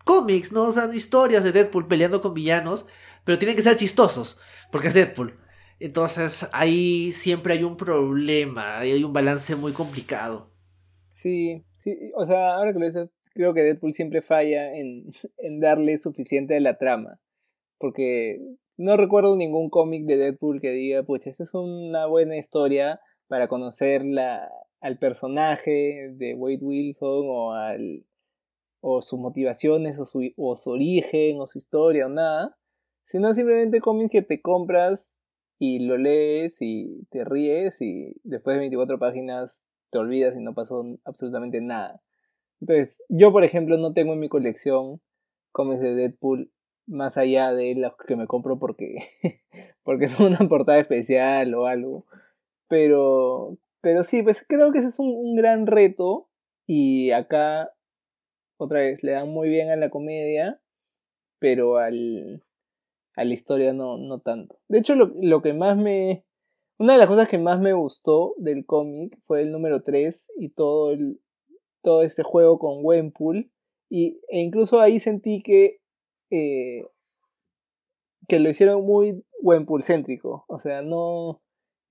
cómics, 0.05 0.51
¿no? 0.51 0.65
O 0.65 0.71
sea, 0.71 0.93
historias 0.93 1.43
de 1.43 1.51
Deadpool 1.51 1.87
peleando 1.87 2.21
con 2.21 2.33
villanos, 2.33 2.85
pero 3.23 3.39
tienen 3.39 3.55
que 3.55 3.63
ser 3.63 3.75
chistosos, 3.75 4.39
porque 4.71 4.89
es 4.89 4.93
Deadpool. 4.93 5.39
Entonces, 5.79 6.47
ahí 6.53 7.11
siempre 7.11 7.53
hay 7.53 7.63
un 7.63 7.77
problema, 7.77 8.79
hay 8.79 9.03
un 9.03 9.13
balance 9.13 9.55
muy 9.55 9.71
complicado. 9.71 10.51
Sí, 11.09 11.65
sí, 11.77 12.11
o 12.15 12.25
sea, 12.25 12.55
ahora 12.55 12.73
que 12.73 12.79
lo 12.79 12.85
dices, 12.85 13.09
creo 13.33 13.53
que 13.55 13.61
Deadpool 13.61 13.93
siempre 13.93 14.21
falla 14.21 14.75
en, 14.75 15.11
en 15.37 15.59
darle 15.59 15.97
suficiente 15.97 16.53
de 16.53 16.61
la 16.61 16.77
trama, 16.77 17.19
porque 17.79 18.39
no 18.81 18.97
recuerdo 18.97 19.35
ningún 19.35 19.69
cómic 19.69 20.05
de 20.05 20.17
Deadpool 20.17 20.59
que 20.59 20.71
diga, 20.71 21.03
pues, 21.03 21.27
esta 21.27 21.43
es 21.43 21.53
una 21.53 22.07
buena 22.07 22.37
historia 22.37 22.99
para 23.27 23.47
conocer 23.47 24.01
al 24.81 24.97
personaje 24.97 26.09
de 26.13 26.33
Wade 26.33 26.59
Wilson 26.61 27.25
o, 27.29 27.53
al, 27.53 28.05
o 28.81 29.01
sus 29.01 29.19
motivaciones 29.19 29.99
o 29.99 30.05
su, 30.05 30.31
o 30.35 30.55
su 30.55 30.71
origen 30.71 31.39
o 31.39 31.47
su 31.47 31.59
historia 31.59 32.07
o 32.07 32.09
nada, 32.09 32.57
sino 33.05 33.33
simplemente 33.33 33.81
cómics 33.81 34.11
que 34.11 34.21
te 34.23 34.41
compras 34.41 35.25
y 35.59 35.85
lo 35.85 35.97
lees 35.97 36.57
y 36.61 37.05
te 37.11 37.23
ríes 37.23 37.81
y 37.81 38.15
después 38.23 38.55
de 38.55 38.61
24 38.61 38.97
páginas 38.97 39.63
te 39.91 39.99
olvidas 39.99 40.35
y 40.35 40.41
no 40.41 40.55
pasó 40.55 40.83
absolutamente 41.05 41.61
nada. 41.61 42.01
Entonces, 42.59 43.01
yo 43.09 43.31
por 43.31 43.43
ejemplo 43.43 43.77
no 43.77 43.93
tengo 43.93 44.13
en 44.13 44.19
mi 44.19 44.29
colección 44.29 45.01
cómics 45.51 45.81
de 45.81 45.93
Deadpool 45.93 46.51
más 46.91 47.17
allá 47.17 47.53
de 47.53 47.73
los 47.75 47.93
que 48.07 48.15
me 48.15 48.27
compro 48.27 48.59
porque, 48.59 48.95
porque 49.83 50.07
son 50.07 50.33
una 50.33 50.47
portada 50.47 50.79
especial 50.79 51.53
o 51.55 51.65
algo. 51.65 52.05
Pero, 52.67 53.57
pero 53.81 54.03
sí, 54.03 54.21
pues 54.21 54.45
creo 54.47 54.71
que 54.71 54.79
ese 54.79 54.89
es 54.89 54.99
un, 54.99 55.35
gran 55.35 55.67
reto. 55.67 56.27
Y 56.67 57.11
acá, 57.11 57.73
otra 58.57 58.79
vez, 58.79 59.01
le 59.03 59.13
dan 59.13 59.29
muy 59.29 59.49
bien 59.49 59.71
a 59.71 59.75
la 59.75 59.89
comedia, 59.89 60.61
pero 61.39 61.77
al, 61.77 62.43
a 63.15 63.23
la 63.23 63.33
historia 63.33 63.73
no, 63.73 63.97
no 63.97 64.19
tanto. 64.19 64.57
De 64.67 64.79
hecho, 64.79 64.95
lo, 64.95 65.11
lo 65.21 65.41
que 65.41 65.53
más 65.53 65.77
me... 65.77 66.23
Una 66.77 66.93
de 66.93 66.99
las 66.99 67.09
cosas 67.09 67.27
que 67.27 67.37
más 67.37 67.59
me 67.59 67.73
gustó 67.73 68.33
del 68.37 68.65
cómic 68.65 69.19
fue 69.25 69.41
el 69.41 69.51
número 69.51 69.83
3 69.83 70.31
y 70.37 70.49
todo, 70.49 70.91
el, 70.91 71.19
todo 71.83 72.03
este 72.03 72.23
juego 72.23 72.57
con 72.57 72.79
Wenpool. 72.83 73.51
Y, 73.89 74.19
e 74.29 74.39
incluso 74.39 74.79
ahí 74.79 74.99
sentí 74.99 75.43
que, 75.43 75.80
que 78.27 78.39
lo 78.39 78.49
hicieron 78.49 78.83
muy 78.85 79.23
Wenpool 79.41 79.83
céntrico. 79.83 80.45
O 80.47 80.59
sea, 80.59 80.81
no. 80.81 81.39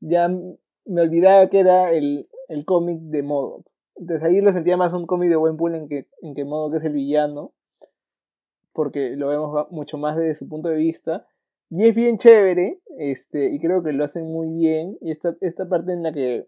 Ya 0.00 0.28
me 0.28 1.02
olvidaba 1.02 1.48
que 1.48 1.60
era 1.60 1.92
el, 1.92 2.28
el 2.48 2.64
cómic 2.64 2.98
de 3.00 3.22
Modo. 3.22 3.64
Entonces 3.96 4.24
ahí 4.26 4.40
lo 4.40 4.52
sentía 4.52 4.78
más 4.78 4.94
un 4.94 5.06
cómic 5.06 5.28
de 5.28 5.36
Wenpool 5.36 5.74
en 5.74 5.88
que, 5.88 6.06
en 6.22 6.34
que 6.34 6.44
Modo 6.44 6.78
es 6.78 6.84
el 6.84 6.94
villano, 6.94 7.52
porque 8.72 9.10
lo 9.10 9.28
vemos 9.28 9.66
mucho 9.70 9.98
más 9.98 10.16
desde 10.16 10.34
su 10.34 10.48
punto 10.48 10.70
de 10.70 10.76
vista. 10.76 11.26
Y 11.68 11.86
es 11.86 11.94
bien 11.94 12.16
chévere, 12.16 12.80
este, 12.98 13.50
y 13.50 13.60
creo 13.60 13.82
que 13.82 13.92
lo 13.92 14.04
hacen 14.04 14.24
muy 14.24 14.48
bien. 14.48 14.96
Y 15.02 15.10
esta, 15.10 15.36
esta 15.42 15.68
parte 15.68 15.92
en 15.92 16.02
la 16.02 16.12
que 16.12 16.46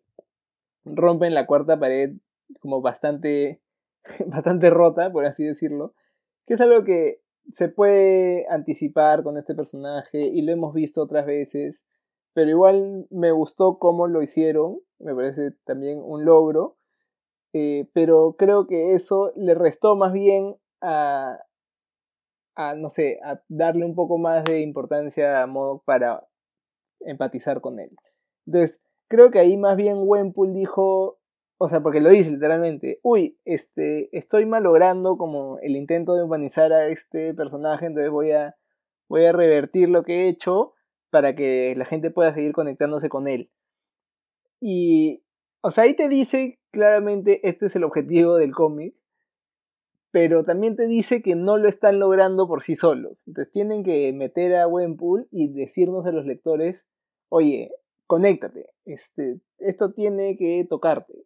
rompen 0.84 1.34
la 1.34 1.46
cuarta 1.46 1.78
pared 1.78 2.14
como 2.60 2.80
bastante, 2.80 3.60
bastante 4.26 4.70
rota, 4.70 5.12
por 5.12 5.26
así 5.26 5.44
decirlo, 5.44 5.94
que 6.46 6.54
es 6.54 6.60
algo 6.60 6.84
que 6.84 7.21
se 7.52 7.68
puede 7.68 8.46
anticipar 8.48 9.22
con 9.22 9.36
este 9.36 9.54
personaje 9.54 10.22
y 10.22 10.42
lo 10.42 10.52
hemos 10.52 10.74
visto 10.74 11.02
otras 11.02 11.26
veces 11.26 11.84
pero 12.34 12.50
igual 12.50 13.06
me 13.10 13.30
gustó 13.32 13.78
cómo 13.78 14.06
lo 14.06 14.22
hicieron, 14.22 14.80
me 14.98 15.14
parece 15.14 15.52
también 15.64 16.00
un 16.02 16.24
logro, 16.24 16.76
eh, 17.52 17.88
pero 17.92 18.36
creo 18.38 18.66
que 18.66 18.94
eso 18.94 19.32
le 19.36 19.54
restó 19.54 19.96
más 19.96 20.12
bien 20.12 20.56
a, 20.80 21.40
a, 22.54 22.74
no 22.74 22.88
sé, 22.88 23.18
a 23.22 23.42
darle 23.48 23.84
un 23.84 23.94
poco 23.94 24.16
más 24.16 24.44
de 24.44 24.60
importancia 24.60 25.42
a 25.42 25.46
modo 25.46 25.82
para 25.84 26.26
empatizar 27.06 27.60
con 27.60 27.78
él. 27.78 27.90
Entonces, 28.46 28.82
creo 29.08 29.30
que 29.30 29.38
ahí 29.38 29.58
más 29.58 29.76
bien 29.76 29.98
Wenpool 30.00 30.54
dijo, 30.54 31.18
o 31.62 31.68
sea, 31.68 31.80
porque 31.80 32.00
lo 32.00 32.08
dice 32.08 32.32
literalmente, 32.32 32.98
uy, 33.04 33.38
este, 33.44 34.08
estoy 34.18 34.46
malogrando 34.46 35.16
como 35.16 35.60
el 35.60 35.76
intento 35.76 36.16
de 36.16 36.24
humanizar 36.24 36.72
a 36.72 36.88
este 36.88 37.34
personaje, 37.34 37.86
entonces 37.86 38.10
voy 38.10 38.32
a, 38.32 38.56
voy 39.08 39.26
a 39.26 39.32
revertir 39.32 39.88
lo 39.88 40.02
que 40.02 40.22
he 40.22 40.28
hecho 40.28 40.74
para 41.10 41.36
que 41.36 41.72
la 41.76 41.84
gente 41.84 42.10
pueda 42.10 42.34
seguir 42.34 42.52
conectándose 42.52 43.08
con 43.08 43.28
él. 43.28 43.52
Y, 44.60 45.22
o 45.60 45.70
sea, 45.70 45.84
ahí 45.84 45.94
te 45.94 46.08
dice 46.08 46.58
claramente 46.72 47.38
este 47.48 47.66
es 47.66 47.76
el 47.76 47.84
objetivo 47.84 48.34
del 48.34 48.52
cómic, 48.52 48.96
pero 50.10 50.42
también 50.42 50.74
te 50.74 50.88
dice 50.88 51.22
que 51.22 51.36
no 51.36 51.58
lo 51.58 51.68
están 51.68 52.00
logrando 52.00 52.48
por 52.48 52.62
sí 52.62 52.74
solos. 52.74 53.22
Entonces 53.28 53.52
tienen 53.52 53.84
que 53.84 54.12
meter 54.12 54.56
a 54.56 54.66
Wenpool 54.66 55.28
y 55.30 55.52
decirnos 55.52 56.06
a 56.06 56.12
los 56.12 56.26
lectores, 56.26 56.88
oye, 57.28 57.70
conéctate, 58.08 58.66
este, 58.84 59.40
esto 59.58 59.92
tiene 59.92 60.36
que 60.36 60.66
tocarte, 60.68 61.24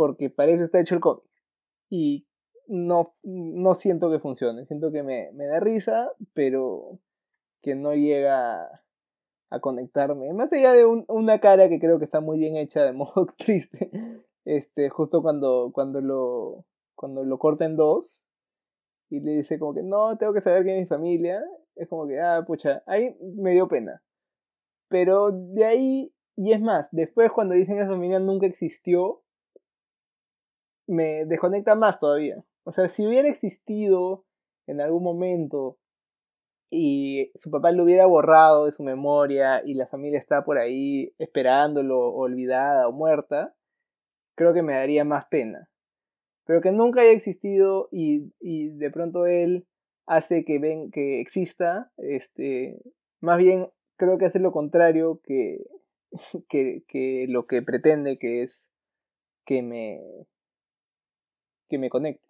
porque 0.00 0.30
para 0.30 0.50
eso 0.50 0.64
está 0.64 0.80
hecho 0.80 0.94
el 0.94 1.02
cómic. 1.02 1.26
Y 1.90 2.26
no, 2.68 3.12
no 3.22 3.74
siento 3.74 4.10
que 4.10 4.18
funcione, 4.18 4.64
siento 4.64 4.90
que 4.90 5.02
me, 5.02 5.30
me 5.34 5.44
da 5.44 5.60
risa, 5.60 6.10
pero 6.32 6.98
que 7.60 7.74
no 7.74 7.92
llega 7.92 8.80
a 9.50 9.60
conectarme. 9.60 10.32
Más 10.32 10.50
allá 10.54 10.72
de 10.72 10.86
una 10.86 11.38
cara 11.40 11.68
que 11.68 11.78
creo 11.78 11.98
que 11.98 12.06
está 12.06 12.22
muy 12.22 12.38
bien 12.38 12.56
hecha 12.56 12.82
de 12.82 12.94
modo 12.94 13.26
triste. 13.36 13.90
Este, 14.46 14.88
justo 14.88 15.20
cuando, 15.20 15.70
cuando 15.74 16.00
lo. 16.00 16.64
cuando 16.94 17.22
lo 17.22 17.38
corta 17.38 17.66
en 17.66 17.76
dos. 17.76 18.22
Y 19.10 19.20
le 19.20 19.32
dice 19.32 19.58
como 19.58 19.74
que 19.74 19.82
no, 19.82 20.16
tengo 20.16 20.32
que 20.32 20.40
saber 20.40 20.64
que 20.64 20.72
es 20.72 20.80
mi 20.80 20.86
familia. 20.86 21.42
Es 21.76 21.88
como 21.88 22.06
que, 22.06 22.18
ah, 22.18 22.42
pucha, 22.46 22.82
ahí 22.86 23.18
me 23.20 23.50
dio 23.50 23.68
pena. 23.68 24.02
Pero 24.88 25.30
de 25.30 25.66
ahí, 25.66 26.14
y 26.36 26.52
es 26.52 26.60
más, 26.62 26.88
después 26.90 27.30
cuando 27.32 27.54
dicen 27.54 27.76
que 27.76 27.82
esa 27.82 27.90
familia 27.90 28.18
nunca 28.18 28.46
existió, 28.46 29.22
me 30.90 31.24
desconecta 31.24 31.74
más 31.76 32.00
todavía. 32.00 32.44
O 32.64 32.72
sea, 32.72 32.88
si 32.88 33.06
hubiera 33.06 33.28
existido 33.28 34.24
en 34.66 34.80
algún 34.80 35.02
momento 35.02 35.78
y 36.68 37.30
su 37.34 37.50
papá 37.50 37.72
lo 37.72 37.84
hubiera 37.84 38.06
borrado 38.06 38.66
de 38.66 38.72
su 38.72 38.82
memoria 38.82 39.62
y 39.64 39.74
la 39.74 39.86
familia 39.86 40.18
está 40.18 40.44
por 40.44 40.58
ahí 40.58 41.14
esperándolo, 41.18 42.12
olvidada 42.12 42.88
o 42.88 42.92
muerta, 42.92 43.54
creo 44.36 44.52
que 44.52 44.62
me 44.62 44.74
daría 44.74 45.04
más 45.04 45.26
pena. 45.26 45.68
Pero 46.44 46.60
que 46.60 46.72
nunca 46.72 47.02
haya 47.02 47.12
existido 47.12 47.88
y, 47.92 48.32
y 48.40 48.70
de 48.70 48.90
pronto 48.90 49.26
él 49.26 49.66
hace 50.06 50.44
que 50.44 50.58
ven 50.58 50.90
que 50.90 51.20
exista, 51.20 51.92
este, 51.98 52.80
más 53.20 53.38
bien 53.38 53.68
creo 53.96 54.18
que 54.18 54.26
hace 54.26 54.40
lo 54.40 54.50
contrario 54.50 55.20
que, 55.22 55.64
que, 56.48 56.82
que 56.88 57.26
lo 57.28 57.44
que 57.44 57.62
pretende 57.62 58.18
que 58.18 58.42
es 58.42 58.72
que 59.44 59.62
me 59.62 60.00
que 61.70 61.78
me 61.78 61.88
conecte. 61.88 62.22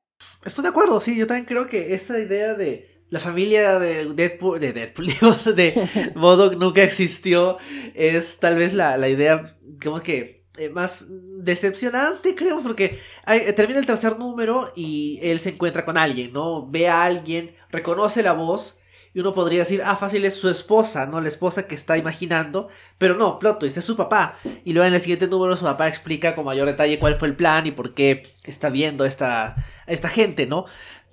Estoy 0.44 0.62
de 0.62 0.68
acuerdo, 0.68 1.00
sí, 1.00 1.16
yo 1.16 1.26
también 1.26 1.46
creo 1.46 1.66
que 1.66 1.94
esa 1.94 2.18
idea 2.18 2.55
de 2.55 3.05
la 3.09 3.18
familia 3.18 3.79
de 3.79 4.05
Deadpool, 4.14 4.61
de 4.61 4.72
Deadpool, 4.72 5.07
de 5.57 6.12
Modoc 6.14 6.55
nunca 6.55 6.83
existió, 6.83 7.59
es 7.94 8.38
tal 8.38 8.57
vez 8.57 8.72
la, 8.74 9.09
idea, 9.09 9.57
como 9.83 10.00
que 10.00 10.44
eh, 10.59 10.68
más 10.68 11.07
decepcionante, 11.09 12.35
creo, 12.35 12.61
porque 12.62 12.98
eh, 13.26 13.53
termina 13.53 13.81
el 13.81 13.87
tercer 13.87 14.18
número 14.18 14.70
y 14.76 15.18
él 15.22 15.40
se 15.40 15.50
encuentra 15.50 15.85
con 15.85 15.96
alguien, 15.96 16.33
¿no? 16.33 16.68
Ve 16.70 16.88
a 16.88 17.05
alguien, 17.05 17.57
reconoce 17.70 18.22
la 18.22 18.33
voz 18.33 18.79
Y 19.12 19.20
uno 19.20 19.34
podría 19.34 19.60
decir, 19.60 19.82
ah, 19.84 19.96
fácil 19.96 20.24
es 20.24 20.36
su 20.36 20.48
esposa, 20.48 21.06
¿no? 21.06 21.20
La 21.20 21.28
esposa 21.28 21.66
que 21.66 21.74
está 21.74 21.96
imaginando. 21.96 22.68
Pero 22.96 23.16
no, 23.16 23.40
plot 23.40 23.58
twist, 23.58 23.76
es 23.76 23.84
su 23.84 23.96
papá. 23.96 24.38
Y 24.64 24.72
luego 24.72 24.86
en 24.86 24.94
el 24.94 25.00
siguiente 25.00 25.26
número 25.26 25.56
su 25.56 25.64
papá 25.64 25.88
explica 25.88 26.36
con 26.36 26.44
mayor 26.44 26.68
detalle 26.68 27.00
cuál 27.00 27.16
fue 27.16 27.28
el 27.28 27.36
plan 27.36 27.66
y 27.66 27.72
por 27.72 27.92
qué 27.92 28.32
está 28.44 28.70
viendo 28.70 29.04
esta, 29.04 29.56
esta 29.86 30.08
gente, 30.08 30.46
¿no? 30.46 30.66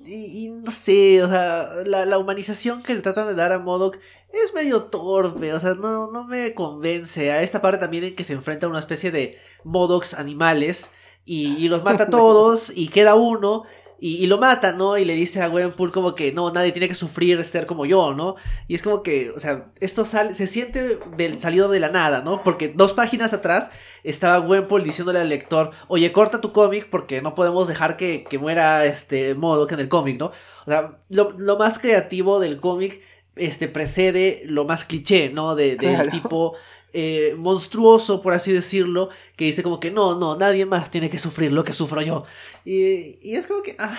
Y, 0.06 0.50
no 0.50 0.72
sé, 0.72 1.24
o 1.24 1.28
sea, 1.28 1.68
la, 1.86 2.18
humanización 2.18 2.84
que 2.84 2.94
le 2.94 3.02
tratan 3.02 3.28
de 3.28 3.34
dar 3.34 3.52
a 3.52 3.60
Modoc 3.60 3.98
es 4.32 4.54
medio 4.54 4.84
torpe, 4.84 5.54
o 5.54 5.60
sea, 5.60 5.74
no, 5.74 6.12
no 6.12 6.24
me 6.26 6.54
convence. 6.54 7.32
A 7.32 7.42
esta 7.42 7.62
parte 7.62 7.80
también 7.80 8.04
en 8.04 8.16
que 8.16 8.24
se 8.24 8.34
enfrenta 8.34 8.68
a 8.68 8.70
una 8.70 8.80
especie 8.80 9.12
de 9.12 9.40
Modocs 9.64 10.14
animales 10.14 10.92
y, 11.26 11.56
y 11.58 11.68
los 11.68 11.84
mata 11.84 12.04
a 12.04 12.10
todos 12.12 12.72
y 12.74 12.90
queda 12.90 13.16
uno 13.16 13.64
y, 14.00 14.28
lo 14.28 14.38
mata, 14.38 14.74
¿no? 14.74 14.98
Y 14.98 15.06
le 15.06 15.16
dice 15.16 15.42
a 15.42 15.48
Gwenpool 15.48 15.92
como 15.92 16.14
que 16.14 16.32
no, 16.32 16.52
nadie 16.52 16.72
tiene 16.72 16.88
que 16.88 16.96
sufrir 16.96 17.40
estar 17.40 17.66
como 17.66 17.86
yo, 17.86 18.14
¿no? 18.14 18.36
Y 18.68 18.76
es 18.76 18.82
como 18.84 19.02
que, 19.02 19.32
o 19.32 19.40
sea, 19.40 19.66
esto 19.80 20.06
sale, 20.06 20.36
se 20.36 20.46
siente 20.46 21.00
del 21.18 21.40
salido 21.40 21.68
de 21.68 21.80
la 21.80 21.90
nada, 21.90 22.22
¿no? 22.22 22.44
Porque 22.44 22.68
dos 22.70 22.94
páginas 22.94 23.34
atrás 23.34 23.72
estaba 24.04 24.38
Gwenpool 24.38 24.84
diciéndole 24.84 25.20
al 25.20 25.30
lector, 25.30 25.72
oye, 25.88 26.12
corta 26.12 26.42
tu 26.42 26.52
cómic 26.52 26.88
porque 26.90 27.22
no 27.22 27.34
podemos 27.34 27.68
dejar 27.68 27.98
que, 27.98 28.24
que 28.24 28.38
muera 28.38 28.86
este 28.86 29.34
modo 29.34 29.66
que 29.66 29.74
en 29.74 29.80
el 29.80 29.90
cómic, 29.90 30.20
¿no? 30.20 30.28
O 30.28 30.70
sea, 30.70 31.00
lo, 31.10 31.34
lo 31.38 31.58
más 31.58 31.80
creativo 31.80 32.40
del 32.40 32.60
cómic 32.60 33.02
este, 33.36 33.68
precede 33.68 34.44
lo 34.46 34.66
más 34.66 34.86
cliché, 34.86 35.30
¿no? 35.30 35.56
De, 35.56 35.76
del 35.76 36.10
tipo 36.10 36.56
eh, 37.00 37.36
monstruoso, 37.38 38.24
por 38.24 38.34
así 38.34 38.52
decirlo, 38.52 39.10
que 39.36 39.46
dice 39.46 39.62
como 39.62 39.80
que 39.80 39.92
no, 39.92 40.18
no, 40.18 40.36
nadie 40.36 40.66
más 40.66 40.90
tiene 40.90 41.12
que 41.12 41.20
sufrir 41.20 41.52
lo 41.52 41.64
que 41.64 41.72
sufro 41.72 42.02
yo. 42.02 42.26
Y, 42.66 43.20
y 43.22 43.36
es 43.36 43.46
como 43.46 43.62
que... 43.62 43.76
Ah, 43.78 43.96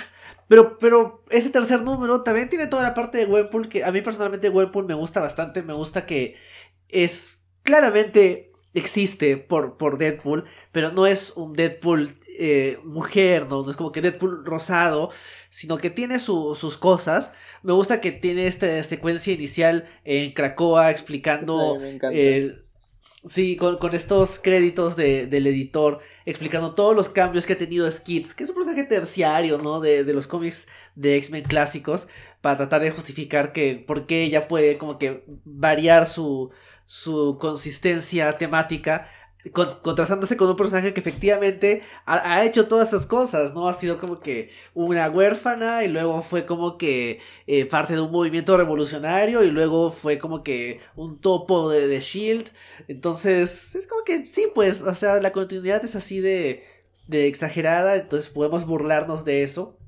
pero, 0.49 0.79
pero 0.81 1.23
ese 1.31 1.51
tercer 1.51 1.83
número 1.83 2.25
también 2.25 2.51
tiene 2.51 2.67
toda 2.67 2.83
la 2.83 2.95
parte 2.95 3.19
de 3.19 3.27
Webpool 3.27 3.69
que 3.69 3.85
a 3.85 3.93
mí 3.93 4.01
personalmente 4.01 4.49
Webpool 4.49 4.87
me 4.87 4.95
gusta 4.95 5.21
bastante, 5.21 5.63
me 5.63 5.75
gusta 5.75 6.07
que 6.07 6.35
es 6.89 7.45
claramente 7.63 8.51
existe 8.75 9.37
por, 9.37 9.77
por 9.77 9.99
Deadpool, 9.99 10.47
pero 10.73 10.91
no 10.91 11.07
es 11.07 11.35
un 11.37 11.53
Deadpool 11.53 12.19
eh, 12.37 12.81
mujer, 12.83 13.47
¿no? 13.49 13.63
no 13.63 13.71
es 13.71 13.77
como 13.77 13.93
que 13.93 14.01
Deadpool 14.01 14.45
rosado, 14.45 15.11
sino 15.51 15.79
que 15.79 15.91
tiene 15.91 16.19
sus 16.19 16.77
cosas. 16.79 17.31
Me 17.63 17.73
gusta 17.73 18.01
que 18.01 18.11
tiene 18.11 18.49
esta 18.49 18.83
secuencia 18.83 19.33
inicial 19.33 19.89
en 20.05 20.33
Krakoa 20.33 20.91
explicando 20.91 21.79
Sí, 21.81 22.53
con, 23.59 23.95
estos 23.95 24.39
créditos 24.39 24.97
del 24.97 25.47
editor 25.47 26.01
explicando 26.25 26.75
todos 26.75 26.95
los 26.95 27.09
cambios 27.09 27.47
que 27.47 27.55
ha 27.55 27.59
tenido 27.59 27.91
Skids, 27.91 28.35
que 28.35 28.45
es 28.45 28.51
un 28.51 28.57
personaje 28.57 28.85
terciario, 28.85 29.59
¿no? 29.59 29.81
De, 29.81 30.05
de 30.05 30.15
los 30.15 30.27
cómics 30.27 30.67
de 30.95 31.17
X-Men 31.17 31.45
clásicos, 31.45 32.09
para 32.41 32.57
tratar 32.57 32.81
de 32.83 32.91
justificar 32.91 33.53
que 33.53 33.75
por 33.75 34.07
qué 34.07 34.23
ella 34.23 34.47
puede 34.47 34.79
como 34.79 34.99
que 34.99 35.25
variar 35.45 36.07
su, 36.07 36.51
su 36.87 37.39
consistencia 37.41 38.39
temática 38.39 39.11
contrastándose 39.53 40.37
con 40.37 40.49
un 40.49 40.57
personaje 40.57 40.93
que 40.93 41.01
efectivamente 41.01 41.83
ha, 42.07 42.45
hecho 42.45 42.69
todas 42.69 42.89
esas 42.89 43.07
cosas, 43.07 43.55
¿no? 43.55 43.69
Ha 43.69 43.75
sido 43.75 43.99
como 43.99 44.21
que 44.21 44.51
una 44.75 45.09
huérfana 45.11 45.85
y 45.85 45.89
luego 45.89 46.23
fue 46.23 46.47
como 46.47 46.79
que 46.79 47.21
eh, 47.47 47.67
parte 47.67 47.95
de 47.95 48.01
un 48.01 48.11
movimiento 48.13 48.57
revolucionario 48.57 49.43
y 49.45 49.51
luego 49.51 49.91
fue 49.91 50.19
como 50.19 50.43
que 50.43 50.81
un 50.97 51.21
topo 51.21 51.71
de, 51.71 51.87
de 51.87 52.01
Shield. 52.01 52.51
Entonces, 52.89 53.75
es 53.75 53.87
como 53.87 54.05
que 54.05 54.27
sí, 54.27 54.49
pues, 54.55 54.83
o 54.83 54.95
sea, 54.95 55.21
la 55.21 55.33
continuidad 55.33 55.85
es 55.85 55.97
así 55.97 56.21
de, 56.21 56.65
de 57.07 57.27
exagerada, 57.27 57.97
entonces 57.97 58.31
podemos 58.31 58.67
burlarnos 58.67 59.25
de 59.25 59.43
eso. 59.43 59.79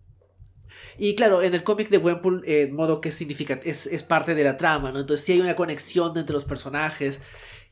Y 0.98 1.14
claro, 1.14 1.42
en 1.42 1.54
el 1.54 1.62
cómic 1.62 1.88
de 1.88 1.98
Wempool, 1.98 2.42
en 2.46 2.74
modo 2.74 3.00
que 3.00 3.10
significa, 3.10 3.58
es, 3.64 3.86
es 3.86 4.02
parte 4.02 4.34
de 4.34 4.44
la 4.44 4.58
trama, 4.58 4.92
¿no? 4.92 5.00
Entonces 5.00 5.24
sí 5.24 5.32
hay 5.32 5.40
una 5.40 5.56
conexión 5.56 6.16
entre 6.18 6.34
los 6.34 6.44
personajes. 6.44 7.20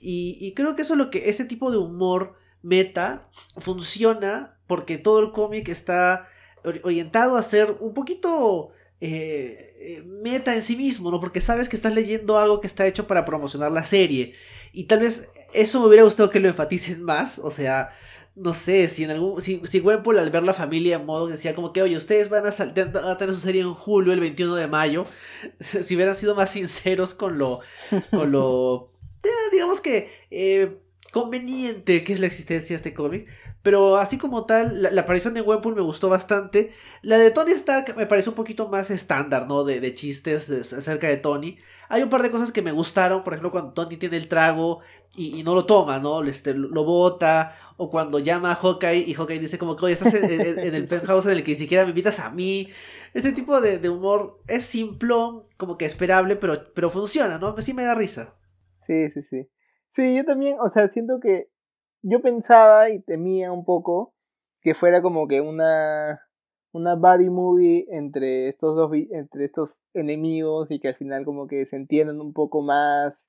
Y, 0.01 0.53
creo 0.55 0.77
que 0.77 0.83
eso 0.83 0.95
es 0.95 0.99
lo 0.99 1.11
que 1.11 1.29
ese 1.29 1.45
tipo 1.45 1.71
de 1.71 1.79
humor 1.79 2.35
meta 2.63 3.29
funciona 3.57 4.57
porque 4.67 4.99
todo 4.99 5.21
el 5.21 5.33
cómic 5.33 5.69
está 5.69 6.29
orientado 6.85 7.37
a 7.37 7.43
ser 7.43 7.77
un 7.81 7.95
poquito 7.95 8.71
eh, 9.01 9.75
eh, 9.81 10.03
meta 10.05 10.55
en 10.55 10.63
sí 10.63 10.77
mismo, 10.77 11.11
¿no? 11.11 11.21
Porque 11.21 11.41
sabes 11.41 11.69
que 11.69 11.77
estás 11.77 11.95
leyendo 11.95 12.39
algo 12.39 12.61
que 12.61 12.67
está 12.67 12.87
hecho 12.87 13.07
para 13.07 13.25
promocionar 13.25 13.73
la 13.73 13.85
serie. 13.85 14.35
Y 14.73 14.85
tal 14.85 15.01
vez 15.01 15.31
eso 15.55 15.81
me 15.81 15.87
hubiera 15.87 16.05
gustado 16.05 16.31
que 16.31 16.41
lo 16.41 16.49
enfaticen 16.49 17.03
más. 17.03 17.39
O 17.39 17.51
sea, 17.51 17.91
no 18.35 18.55
sé, 18.55 18.89
si 18.89 19.05
en 19.05 19.11
algún. 19.11 19.41
Si, 19.41 19.63
si 19.69 19.83
al 19.87 20.31
ver 20.31 20.43
la 20.43 20.55
familia 20.55 20.97
en 20.97 21.07
modo 21.07 21.27
decía 21.27 21.55
como 21.55 21.73
que, 21.73 21.83
oye, 21.83 21.97
ustedes 21.97 22.29
van 22.29 22.45
a, 22.47 22.51
a 22.51 23.19
tener 23.19 23.35
su 23.35 23.41
serie 23.41 23.63
en 23.63 23.75
julio, 23.75 24.13
el 24.13 24.21
21 24.21 24.55
de 24.55 24.69
mayo. 24.69 25.07
si 25.61 25.95
hubieran 25.95 26.15
sido 26.15 26.35
más 26.35 26.51
sinceros 26.51 27.15
con 27.15 27.39
lo. 27.39 27.61
con 28.11 28.31
lo 28.31 28.98
digamos 29.53 29.81
que 29.81 30.11
eh, 30.31 30.79
conveniente 31.13 32.05
que 32.05 32.13
es 32.13 32.21
la 32.21 32.27
existencia 32.27 32.75
de 32.75 32.77
este 32.77 32.95
cómic. 32.95 33.29
Pero 33.63 33.97
así 33.97 34.19
como 34.19 34.47
tal, 34.47 34.83
la, 34.83 35.01
aparición 35.01 35.35
de 35.35 35.43
Webpool 35.43 35.75
me 35.75 35.83
gustó 35.83 36.09
bastante. 36.09 36.73
La 37.03 37.19
de 37.19 37.31
Tony 37.31 37.53
Stark 37.53 37.97
me 37.97 38.07
parece 38.07 38.29
un 38.29 38.35
poquito 38.35 38.69
más 38.69 38.91
estándar, 38.91 39.47
¿no? 39.49 39.65
De, 39.65 39.81
de 39.81 39.95
chistes 39.95 40.51
acerca 40.73 41.09
de 41.09 41.17
Tony. 41.17 41.59
Hay 41.89 42.03
un 42.03 42.09
par 42.09 42.23
de 42.23 42.31
cosas 42.31 42.53
que 42.53 42.63
me 42.63 42.73
gustaron, 42.73 43.25
por 43.25 43.33
ejemplo, 43.33 43.51
cuando 43.51 43.73
Tony 43.73 43.97
tiene 43.97 44.17
el 44.17 44.29
trago 44.29 44.81
y, 45.17 45.43
no 45.43 45.55
lo 45.55 45.67
toma, 45.67 45.99
¿no? 45.99 46.23
Este, 46.23 46.55
lo 46.55 46.85
bota. 46.85 47.57
O 47.77 47.91
cuando 47.91 48.19
llama 48.19 48.53
a 48.53 48.57
Hawkeye 48.57 49.05
y 49.07 49.15
Hawkeye 49.15 49.39
dice 49.39 49.59
como 49.59 49.77
que, 49.77 49.85
oye, 49.85 49.95
estás 49.95 50.15
en, 50.15 50.31
el 50.75 50.85
penthouse 50.89 51.27
en 51.27 51.33
el 51.33 51.45
que 51.45 51.53
ni 51.53 51.57
siquiera 51.59 51.85
me 51.85 51.91
invitas 51.91 52.21
a 52.21 52.31
mí. 52.31 52.71
Ese 53.15 53.33
tipo 53.33 53.61
de, 53.61 53.79
de 53.79 53.89
humor 53.89 54.41
es 54.47 54.65
simplón, 54.67 55.45
como 55.57 55.79
que 55.79 55.87
esperable, 55.87 56.37
pero, 56.37 56.73
pero 56.75 56.91
funciona, 56.91 57.39
¿no? 57.39 57.57
Sí 57.61 57.75
me 57.75 57.85
da 57.85 57.95
risa. 57.95 58.35
Sí, 58.89 59.11
sí, 59.11 59.23
sí. 59.23 59.49
Sí, 59.89 60.17
yo 60.17 60.25
también, 60.25 60.57
o 60.61 60.69
sea, 60.71 60.89
siento 60.89 61.21
que 61.21 61.51
yo 62.03 62.23
pensaba 62.23 62.89
y 62.91 63.01
temía 63.03 63.53
un 63.53 63.65
poco 63.67 64.15
que 64.63 64.75
fuera 64.75 65.03
como 65.03 65.29
que 65.29 65.41
una 65.43 66.23
una 66.73 66.95
buddy 66.97 67.31
movie 67.31 67.87
entre 67.91 68.49
estos 68.49 68.77
dos 68.77 68.93
entre 69.13 69.47
estos 69.47 69.79
enemigos 69.95 70.71
y 70.71 70.81
que 70.81 70.89
al 70.89 70.95
final 70.97 71.25
como 71.25 71.47
que 71.49 71.67
se 71.67 71.77
entiendan 71.77 72.21
un 72.21 72.33
poco 72.35 72.63
más 72.63 73.29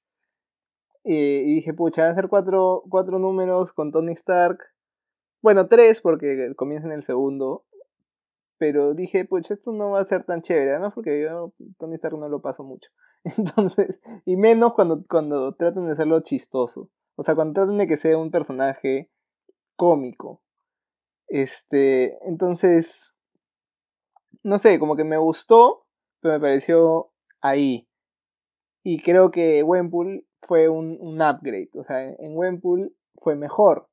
eh, 1.06 1.44
y 1.46 1.56
dije 1.56 1.74
pucha 1.74 2.04
van 2.04 2.12
a 2.12 2.16
ser 2.16 2.28
cuatro, 2.28 2.84
cuatro 2.90 3.20
números 3.20 3.72
con 3.74 3.92
Tony 3.92 4.12
Stark 4.14 4.60
bueno 5.42 5.68
tres 5.68 6.02
porque 6.02 6.54
comienza 6.56 6.88
en 6.88 6.94
el 6.94 7.04
segundo 7.04 7.66
pero 8.60 8.94
dije 8.94 9.26
pucha 9.26 9.56
esto 9.56 9.72
no 9.72 9.92
va 9.92 10.02
a 10.02 10.06
ser 10.06 10.26
tan 10.26 10.44
chévere 10.44 10.72
además 10.72 10.94
porque 10.94 11.22
yo 11.22 11.54
Tony 11.80 11.96
Stark 11.96 12.20
no 12.20 12.30
lo 12.30 12.42
paso 12.42 12.64
mucho 12.64 12.92
Entonces, 13.38 14.00
y 14.26 14.38
menos 14.38 14.74
cuando, 14.74 15.04
cuando 15.08 15.54
tratan 15.56 15.88
de 15.88 15.94
hacerlo 15.94 16.22
chistoso. 16.22 16.90
O 17.16 17.24
sea, 17.24 17.36
cuando 17.36 17.54
tratan 17.54 17.78
de 17.78 17.88
que 17.88 17.98
sea 17.98 18.18
un 18.18 18.32
personaje 18.32 19.10
cómico. 19.76 20.42
Este, 21.28 22.18
entonces, 22.28 23.14
no 24.44 24.58
sé, 24.58 24.80
como 24.80 24.96
que 24.96 25.04
me 25.04 25.18
gustó, 25.18 25.86
pero 26.22 26.36
me 26.36 26.40
pareció 26.40 27.12
ahí. 27.42 27.88
Y 28.84 29.02
creo 29.02 29.32
que 29.32 29.64
Wempool 29.64 30.26
fue 30.42 30.70
un, 30.70 30.98
un 31.00 31.22
upgrade. 31.22 31.70
O 31.74 31.84
sea, 31.84 32.04
en 32.04 32.38
Wempool 32.38 32.96
fue 33.16 33.36
mejor. 33.36 33.90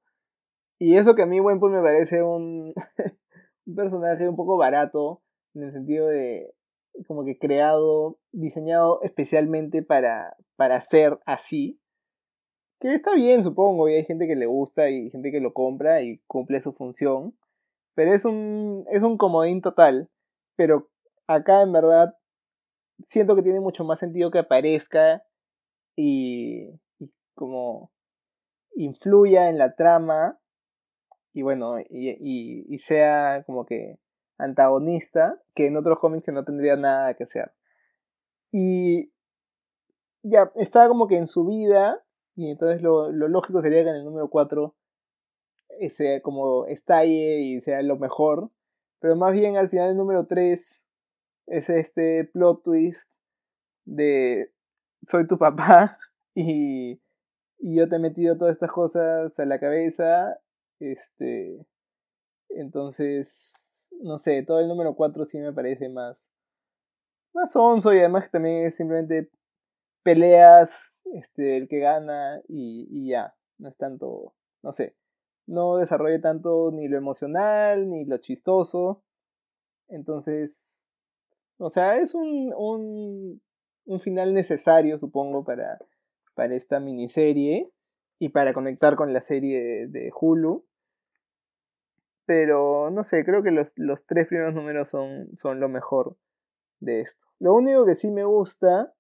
Y 0.79 0.97
eso 0.97 1.15
que 1.15 1.23
a 1.23 1.27
mí 1.27 1.41
Wempool 1.41 1.73
me 1.73 1.83
parece 1.83 2.23
un, 2.23 2.75
un 3.67 3.75
personaje 3.75 4.29
un 4.29 4.37
poco 4.37 4.57
barato, 4.57 5.23
en 5.55 5.65
el 5.65 5.73
sentido 5.73 6.07
de, 6.07 6.55
como 7.07 7.25
que 7.25 7.39
creado, 7.39 8.19
diseñado 8.33 9.03
especialmente 9.03 9.83
para, 9.83 10.37
para 10.57 10.81
ser 10.81 11.19
así. 11.27 11.81
Que 12.79 12.95
está 12.95 13.15
bien, 13.15 13.43
supongo, 13.43 13.89
y 13.89 13.95
hay 13.95 14.05
gente 14.05 14.27
que 14.27 14.37
le 14.37 14.47
gusta 14.47 14.91
y 14.91 15.11
gente 15.11 15.33
que 15.33 15.41
lo 15.41 15.53
compra 15.53 16.03
y 16.03 16.19
cumple 16.27 16.61
su 16.63 16.73
función. 16.73 17.37
Pero 17.95 18.15
es 18.15 18.25
un, 18.25 18.85
es 18.91 19.03
un 19.03 19.17
comodín 19.17 19.63
total. 19.63 20.11
Pero 20.57 20.89
acá 21.27 21.63
en 21.63 21.73
verdad 21.73 22.15
siento 23.05 23.35
que 23.35 23.43
tiene 23.43 23.61
mucho 23.61 23.85
más 23.85 23.99
sentido 23.99 24.31
que 24.31 24.41
aparezca 24.41 25.23
y, 25.97 26.69
y 26.99 27.11
como 27.35 27.91
influya 28.75 29.49
en 29.49 29.59
la 29.59 29.75
trama 29.75 30.39
y 31.37 31.43
bueno, 31.43 31.79
y, 31.81 32.65
y, 32.67 32.79
sea 32.79 33.45
como 33.45 33.67
que 33.67 33.99
antagonista 34.39 35.39
que 35.55 35.67
en 35.67 35.77
otros 35.77 35.99
cómics 35.99 36.27
no 36.29 36.47
tendría 36.47 36.77
nada 36.77 37.13
que 37.13 37.25
hacer. 37.25 37.53
Y 38.51 39.13
ya, 40.23 40.51
está 40.55 40.89
como 40.89 41.09
que 41.09 41.19
en 41.19 41.27
su 41.27 41.45
vida, 41.45 42.03
y 42.37 42.53
entonces 42.53 42.81
lo, 42.81 43.13
lógico 43.13 43.61
sería 43.61 43.85
que 43.85 43.91
en 43.91 43.97
el 43.97 44.05
número 44.07 44.31
4 44.31 44.75
sea 45.91 46.23
como 46.23 46.65
estalle 46.69 47.41
y 47.41 47.61
sea 47.61 47.83
lo 47.83 47.99
mejor, 47.99 48.49
pero 48.99 49.15
más 49.15 49.35
bien 49.35 49.59
al 49.59 49.69
final 49.69 49.89
del 49.89 49.99
número 49.99 50.27
3 50.27 50.87
es 51.49 51.69
este 51.69 52.25
plot 52.33 52.63
twist 52.63 53.11
de 53.85 54.55
soy 55.03 55.27
tu 55.27 55.37
papá 55.37 55.99
y, 56.35 56.99
y 57.59 57.77
yo 57.77 57.91
te 57.91 57.97
he 57.97 57.99
metido 57.99 58.39
todas 58.39 58.55
estas 58.55 58.73
cosas 58.73 59.39
a 59.39 59.45
la 59.45 59.61
cabeza, 59.61 60.41
este, 60.81 61.67
entonces 62.51 63.67
no 64.01 64.19
sé, 64.19 64.43
todo 64.43 64.61
el 64.61 64.69
número 64.69 64.95
4 64.95 65.25
sí 65.25 65.39
me 65.39 65.53
parece 65.53 65.89
más, 65.89 66.33
más 67.33 67.55
onzo 67.57 67.95
y 67.95 67.99
además 67.99 68.25
que 68.25 68.31
también 68.31 68.67
es 68.67 68.77
simplemente 68.77 69.31
peleas, 70.03 71.01
este, 71.15 71.57
el 71.57 71.69
que 71.69 71.81
gana 71.81 72.41
y, 72.49 72.87
y 72.91 73.11
ya, 73.11 73.35
no 73.59 73.69
es 73.69 73.77
tanto, 73.77 74.35
no 74.63 74.73
sé, 74.73 74.97
no 75.47 75.77
desarrolla 75.77 76.21
tanto 76.21 76.71
ni 76.73 76.89
lo 76.89 76.97
emocional 76.97 77.89
ni 77.89 78.05
lo 78.05 78.19
chistoso, 78.19 79.03
entonces, 79.89 80.89
o 81.59 81.71
sea, 81.71 81.97
es 81.97 82.15
un, 82.15 82.53
un, 82.57 83.41
un 83.87 84.01
final 84.01 84.35
necesario, 84.35 84.99
supongo, 84.99 85.45
para, 85.45 85.79
para 86.35 86.55
esta 86.55 86.81
miniserie 86.81 87.67
y 88.19 88.31
para 88.31 88.55
conectar 88.55 88.97
con 88.97 89.13
la 89.13 89.21
serie 89.21 89.87
de, 89.89 90.11
Hulu. 90.19 90.65
Pero 92.25 92.91
no 92.91 93.05
sé, 93.05 93.25
creo 93.25 93.43
que 93.43 93.51
los, 93.51 93.73
los, 93.77 94.05
tres 94.07 94.27
primeros 94.27 94.55
números 94.55 94.89
son, 94.89 95.35
son 95.37 95.61
lo 95.61 95.69
mejor 95.69 96.17
de 96.81 97.01
esto. 97.01 97.27
Lo 97.39 97.55
único 97.55 97.87
que 97.87 97.95
sí 97.95 98.11
me 98.11 98.25
gusta 98.25 98.93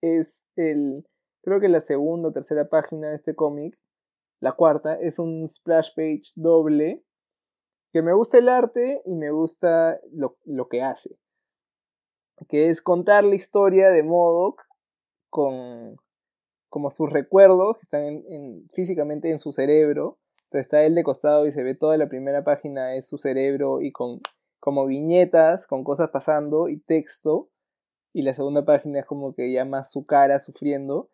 es 0.00 0.46
el. 0.56 1.06
Creo 1.42 1.60
que 1.60 1.68
la 1.68 1.80
segunda 1.80 2.28
o 2.28 2.32
tercera 2.32 2.66
página 2.66 3.10
de 3.10 3.16
este 3.16 3.34
cómic, 3.34 3.78
la 4.40 4.52
cuarta, 4.52 4.94
es 4.94 5.18
un 5.18 5.48
splash 5.48 5.90
page 5.94 6.32
doble. 6.34 7.04
Que 7.92 8.00
me 8.00 8.14
gusta 8.14 8.38
el 8.38 8.48
arte 8.48 9.02
y 9.04 9.16
me 9.16 9.30
gusta 9.30 10.00
lo, 10.12 10.34
lo 10.46 10.66
que 10.68 10.80
hace. 10.80 11.18
Que 12.48 12.70
es 12.70 12.80
contar 12.80 13.22
la 13.22 13.34
historia 13.34 13.90
de 13.90 14.02
Modoc 14.02 14.62
con, 15.28 15.98
como 16.72 16.90
sus 16.90 17.10
recuerdos 17.10 17.76
que 17.76 17.82
están 17.82 18.02
en, 18.06 18.66
físicamente 18.72 19.30
en 19.30 19.38
su 19.38 19.52
cerebro. 19.52 20.18
Entonces 20.44 20.62
está 20.62 20.84
él 20.84 20.94
de 20.94 21.02
costado 21.02 21.46
y 21.46 21.52
se 21.52 21.62
ve 21.62 21.74
toda 21.74 21.98
la 21.98 22.06
primera 22.06 22.44
página 22.44 22.94
es 22.94 23.06
su 23.06 23.18
cerebro 23.18 23.82
y 23.82 23.92
con 23.92 24.22
como 24.58 24.86
viñetas, 24.86 25.66
con 25.66 25.84
cosas 25.84 26.08
pasando 26.10 26.70
y 26.70 26.80
texto. 26.80 27.48
Y 28.14 28.22
la 28.22 28.32
segunda 28.32 28.64
página 28.64 29.00
es 29.00 29.04
como 29.04 29.34
que 29.34 29.52
ya 29.52 29.66
más 29.66 29.90
su 29.90 30.00
cara 30.00 30.40
sufriendo. 30.40 31.10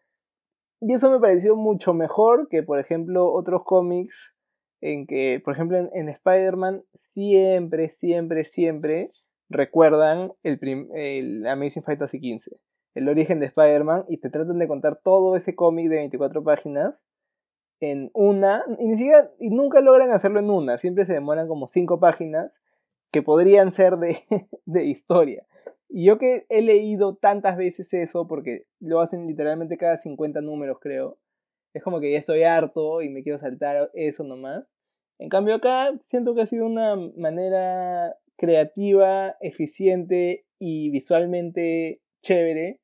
Y 0.80 0.92
eso 0.92 1.10
me 1.10 1.18
pareció 1.18 1.56
mucho 1.56 1.92
mejor 1.92 2.46
que, 2.48 2.62
por 2.62 2.78
ejemplo, 2.78 3.32
otros 3.32 3.62
cómics 3.64 4.32
en 4.80 5.08
que, 5.08 5.42
por 5.44 5.54
ejemplo, 5.54 5.76
en, 5.92 6.08
Spider-Man 6.08 6.84
siempre, 6.94 7.88
siempre, 7.88 8.44
siempre 8.44 9.10
recuerdan 9.48 10.30
el, 10.44 10.60
el 10.94 11.46
Amazing 11.48 11.82
Fantasy 11.82 12.18
XV 12.18 12.56
el 12.98 13.08
origen 13.08 13.40
de 13.40 13.46
Spider-Man 13.46 14.04
y 14.08 14.18
te 14.18 14.28
tratan 14.28 14.58
de 14.58 14.68
contar 14.68 15.00
todo 15.02 15.36
ese 15.36 15.54
cómic 15.54 15.88
de 15.88 15.96
24 15.96 16.42
páginas 16.42 17.04
en 17.80 18.10
una, 18.12 18.64
y 18.78 18.88
ni 18.88 18.96
siquiera, 18.96 19.30
nunca 19.38 19.80
logran 19.80 20.10
hacerlo 20.10 20.40
en 20.40 20.50
una, 20.50 20.78
siempre 20.78 21.06
se 21.06 21.12
demoran 21.12 21.46
como 21.46 21.68
5 21.68 22.00
páginas 22.00 22.60
que 23.12 23.22
podrían 23.22 23.72
ser 23.72 23.98
de, 23.98 24.18
de 24.66 24.84
historia. 24.84 25.46
Y 25.88 26.04
yo 26.04 26.18
que 26.18 26.44
he 26.48 26.60
leído 26.60 27.14
tantas 27.14 27.56
veces 27.56 27.94
eso, 27.94 28.26
porque 28.26 28.64
lo 28.80 29.00
hacen 29.00 29.26
literalmente 29.26 29.78
cada 29.78 29.96
50 29.96 30.40
números, 30.40 30.78
creo, 30.80 31.18
es 31.72 31.82
como 31.82 32.00
que 32.00 32.12
ya 32.12 32.18
estoy 32.18 32.42
harto 32.42 33.00
y 33.00 33.10
me 33.10 33.22
quiero 33.22 33.38
saltar 33.38 33.90
eso 33.94 34.24
nomás. 34.24 34.74
En 35.20 35.28
cambio 35.28 35.54
acá 35.54 35.92
siento 36.00 36.34
que 36.34 36.42
ha 36.42 36.46
sido 36.46 36.66
una 36.66 36.96
manera 37.16 38.16
creativa, 38.36 39.36
eficiente 39.40 40.44
y 40.58 40.90
visualmente 40.90 42.00
chévere 42.22 42.80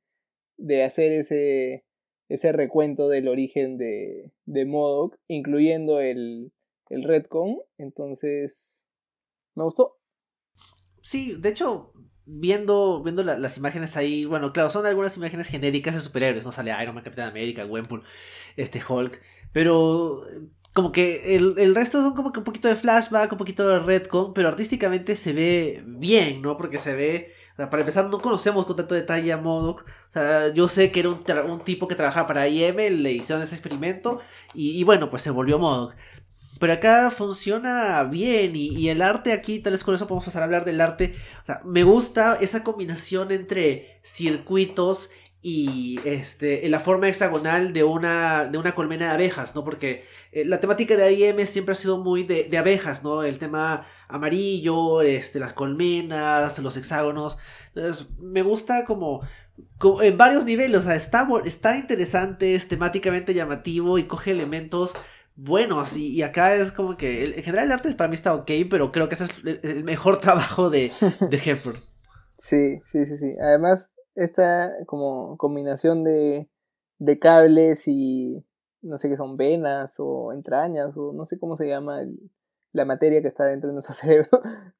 de 0.56 0.84
hacer 0.84 1.12
ese, 1.12 1.84
ese 2.28 2.52
recuento 2.52 3.08
del 3.08 3.28
origen 3.28 3.78
de, 3.78 4.32
de 4.46 4.64
Modoc, 4.64 5.16
incluyendo 5.28 6.00
el, 6.00 6.52
el 6.90 7.02
Redcon. 7.02 7.58
Entonces, 7.78 8.84
me 9.54 9.64
gustó. 9.64 9.96
Sí, 11.00 11.34
de 11.38 11.50
hecho, 11.50 11.92
viendo, 12.26 13.02
viendo 13.02 13.22
las 13.22 13.58
imágenes 13.58 13.96
ahí, 13.96 14.24
bueno, 14.24 14.52
claro, 14.52 14.70
son 14.70 14.86
algunas 14.86 15.16
imágenes 15.16 15.48
genéricas 15.48 15.94
de 15.94 16.00
superhéroes, 16.00 16.44
no 16.44 16.52
sale 16.52 16.72
Iron 16.82 16.94
Man, 16.94 17.04
Capitán 17.04 17.28
América, 17.28 17.64
Gwenpool, 17.64 18.02
este 18.56 18.80
Hulk, 18.86 19.20
pero 19.52 20.26
como 20.72 20.90
que 20.92 21.36
el, 21.36 21.58
el, 21.58 21.74
resto 21.74 22.02
son 22.02 22.14
como 22.14 22.32
que 22.32 22.40
un 22.40 22.44
poquito 22.44 22.68
de 22.68 22.76
flashback, 22.76 23.30
un 23.32 23.38
poquito 23.38 23.68
de 23.68 23.78
Redcon, 23.78 24.34
pero 24.34 24.48
artísticamente 24.48 25.16
se 25.16 25.32
ve 25.32 25.84
bien, 25.86 26.42
¿no? 26.42 26.56
Porque 26.56 26.78
se 26.78 26.94
ve 26.94 27.32
o 27.54 27.56
sea, 27.56 27.70
para 27.70 27.82
empezar, 27.82 28.10
no 28.10 28.20
conocemos 28.20 28.66
con 28.66 28.74
tanto 28.74 28.96
detalle 28.96 29.32
a 29.32 29.36
Modoc. 29.36 29.84
O 30.08 30.12
sea, 30.12 30.52
yo 30.52 30.66
sé 30.66 30.90
que 30.90 31.00
era 31.00 31.44
un, 31.44 31.60
tipo 31.60 31.86
que 31.86 31.94
trabajaba 31.94 32.26
para 32.26 32.48
IM, 32.48 32.76
le 33.00 33.12
hicieron 33.12 33.42
ese 33.44 33.54
experimento 33.54 34.20
y, 34.54 34.82
bueno, 34.82 35.08
pues 35.08 35.22
se 35.22 35.30
volvió 35.30 35.56
Modoc. 35.60 35.94
Pero 36.58 36.72
acá 36.72 37.12
funciona 37.12 38.02
bien 38.04 38.52
y, 38.56 38.88
el 38.88 39.02
arte 39.02 39.32
aquí, 39.32 39.60
tal 39.60 39.72
vez 39.72 39.84
con 39.84 39.94
eso 39.94 40.08
podemos 40.08 40.24
pasar 40.24 40.42
a 40.42 40.46
hablar 40.46 40.64
del 40.64 40.80
arte. 40.80 41.14
O 41.42 41.46
sea, 41.46 41.60
me 41.64 41.84
gusta 41.84 42.38
esa 42.40 42.64
combinación 42.64 43.30
entre 43.30 44.00
circuitos 44.02 45.10
y 45.46 46.00
este, 46.06 46.66
la 46.70 46.80
forma 46.80 47.06
hexagonal 47.06 47.74
de 47.74 47.84
una, 47.84 48.46
de 48.46 48.56
una 48.56 48.74
colmena 48.74 49.08
de 49.08 49.12
abejas, 49.12 49.54
¿no? 49.54 49.62
Porque 49.62 50.06
eh, 50.32 50.46
la 50.46 50.58
temática 50.58 50.96
de 50.96 51.12
IM 51.12 51.46
siempre 51.46 51.74
ha 51.74 51.76
sido 51.76 51.98
muy 51.98 52.22
de, 52.22 52.44
de, 52.44 52.56
abejas, 52.56 53.04
¿no? 53.04 53.22
El 53.22 53.38
tema 53.38 53.84
amarillo, 54.08 55.02
este, 55.02 55.38
las 55.38 55.52
colmenas, 55.52 56.58
los 56.60 56.78
hexágonos. 56.78 57.36
Entonces, 57.74 58.08
me 58.18 58.40
gusta 58.40 58.86
como, 58.86 59.20
en 60.00 60.16
varios 60.16 60.46
niveles, 60.46 60.78
o 60.78 60.82
sea, 60.82 60.94
está, 60.94 61.28
está 61.44 61.76
interesante, 61.76 62.54
es 62.54 62.66
temáticamente 62.66 63.34
llamativo 63.34 63.98
y 63.98 64.04
coge 64.04 64.30
elementos 64.30 64.94
buenos 65.36 65.98
y, 65.98 66.22
acá 66.22 66.54
es 66.54 66.72
como 66.72 66.96
que 66.96 67.22
en 67.22 67.42
general 67.42 67.66
el 67.66 67.72
arte 67.72 67.92
para 67.92 68.08
mí 68.08 68.14
está 68.14 68.34
ok, 68.34 68.50
pero 68.70 68.92
creo 68.92 69.10
que 69.10 69.16
ese 69.16 69.24
es 69.24 69.32
el 69.62 69.84
mejor 69.84 70.20
trabajo 70.22 70.70
de, 70.70 70.90
de 71.28 71.36
Hepburn. 71.36 71.78
Sí, 72.38 72.80
sí, 72.86 73.04
sí, 73.04 73.18
sí. 73.18 73.34
Además, 73.42 73.93
esta 74.14 74.72
como 74.86 75.36
combinación 75.36 76.04
de, 76.04 76.48
de 76.98 77.18
cables 77.18 77.88
y 77.88 78.44
no 78.82 78.98
sé 78.98 79.08
qué 79.08 79.16
son 79.16 79.32
venas 79.32 79.96
o 79.98 80.32
entrañas 80.32 80.96
o 80.96 81.12
no 81.12 81.24
sé 81.24 81.38
cómo 81.38 81.56
se 81.56 81.68
llama 81.68 82.02
la 82.72 82.84
materia 82.84 83.22
que 83.22 83.28
está 83.28 83.46
dentro 83.46 83.68
de 83.68 83.74
nuestro 83.74 83.94
cerebro, 83.94 84.28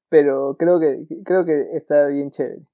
pero 0.08 0.56
creo 0.58 0.78
que, 0.78 1.06
creo 1.24 1.44
que 1.44 1.68
está 1.72 2.06
bien 2.06 2.30
chévere. 2.30 2.66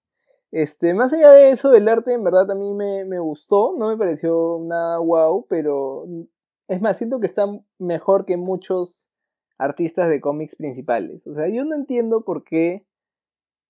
Este, 0.53 0.95
más 0.95 1.13
allá 1.13 1.31
de 1.31 1.51
eso, 1.51 1.75
el 1.75 1.87
arte 1.89 2.13
en 2.13 2.25
verdad 2.25 2.51
a 2.51 2.57
mí 2.57 2.75
me, 2.75 3.05
me 3.05 3.21
gustó, 3.21 3.77
no 3.79 3.89
me 3.89 3.97
pareció 3.97 4.59
nada 4.63 4.99
wow, 4.99 5.47
pero 5.49 6.07
es 6.67 6.81
más, 6.81 6.97
siento 6.99 7.21
que 7.21 7.27
está 7.27 7.47
mejor 7.79 8.25
que 8.25 8.37
muchos 8.37 9.11
artistas 9.59 10.09
de 10.09 10.21
cómics 10.21 10.57
principales. 10.57 11.25
O 11.27 11.35
sea, 11.35 11.49
yo 11.49 11.65
no 11.65 11.77
entiendo 11.77 12.25
por 12.25 12.43
qué 12.43 12.85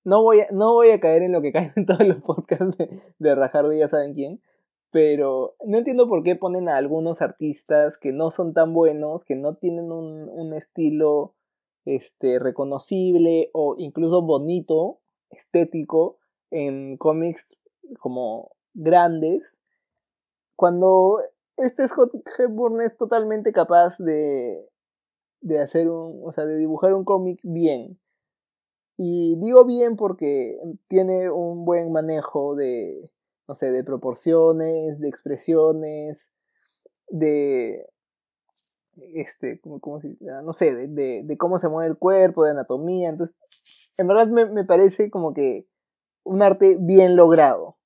no 0.05 0.23
voy, 0.23 0.41
a, 0.41 0.49
no 0.51 0.75
voy 0.75 0.91
a 0.91 1.01
caer 1.01 1.23
en 1.23 1.33
lo 1.33 1.43
que 1.43 1.53
caen 1.53 1.73
en 1.77 1.87
todos 1.87 2.07
los 2.07 2.23
podcasts 2.23 2.77
de, 2.79 3.01
de 3.19 3.35
Rajardo, 3.35 3.73
ya 3.73 3.89
saben 3.89 4.15
quién. 4.15 4.41
Pero 4.93 5.55
no 5.65 5.79
entiendo 5.79 6.09
por 6.09 6.25
qué 6.25 6.35
ponen 6.35 6.69
a 6.69 6.77
algunos 6.77 7.23
artistas 7.23 7.97
que 7.97 8.13
no 8.13 8.31
son 8.31 8.55
tan 8.55 8.75
buenos, 8.75 9.25
que 9.25 9.37
no 9.37 9.55
tienen 9.55 9.93
un, 9.93 10.29
un 10.29 10.53
estilo 10.53 11.35
este, 11.85 12.39
reconocible 12.39 13.51
o 13.53 13.77
incluso 13.79 14.23
bonito, 14.23 14.99
estético, 15.31 16.19
en 16.51 16.97
cómics 16.97 17.57
como 18.01 18.51
grandes, 18.75 19.61
cuando 20.57 21.21
este 21.57 21.87
Scott 21.89 22.13
Hepburn 22.39 22.81
es 22.81 22.97
totalmente 22.97 23.53
capaz 23.53 23.99
de, 23.99 24.69
de 25.41 25.61
hacer 25.61 25.89
un, 25.89 26.21
o 26.25 26.33
sea, 26.33 26.45
de 26.45 26.57
dibujar 26.57 26.95
un 26.95 27.05
cómic 27.05 27.41
bien. 27.43 27.99
Y 29.03 29.37
digo 29.37 29.65
bien 29.65 29.97
porque 29.97 30.61
tiene 30.87 31.31
un 31.31 31.65
buen 31.65 31.91
manejo 31.91 32.55
de, 32.55 33.11
no 33.49 33.55
sé, 33.55 33.71
de 33.71 33.83
proporciones, 33.83 35.01
de 35.01 35.09
expresiones, 35.09 36.35
de, 37.09 37.87
este, 39.15 39.59
¿cómo, 39.81 40.03
no 40.45 40.53
sé, 40.53 40.75
de, 40.75 41.23
de, 41.25 41.39
cómo 41.39 41.59
se 41.59 41.71
mueve 41.71 41.89
el 41.89 41.97
cuerpo, 41.97 42.45
de 42.45 42.51
anatomía. 42.51 43.09
Entonces, 43.09 43.39
en 43.97 44.07
verdad 44.07 44.27
me, 44.27 44.45
me, 44.45 44.67
parece 44.67 45.11
como 45.11 45.33
que 45.33 45.67
un 46.23 46.43
arte 46.43 46.77
bien 46.79 47.17
logrado. 47.17 47.79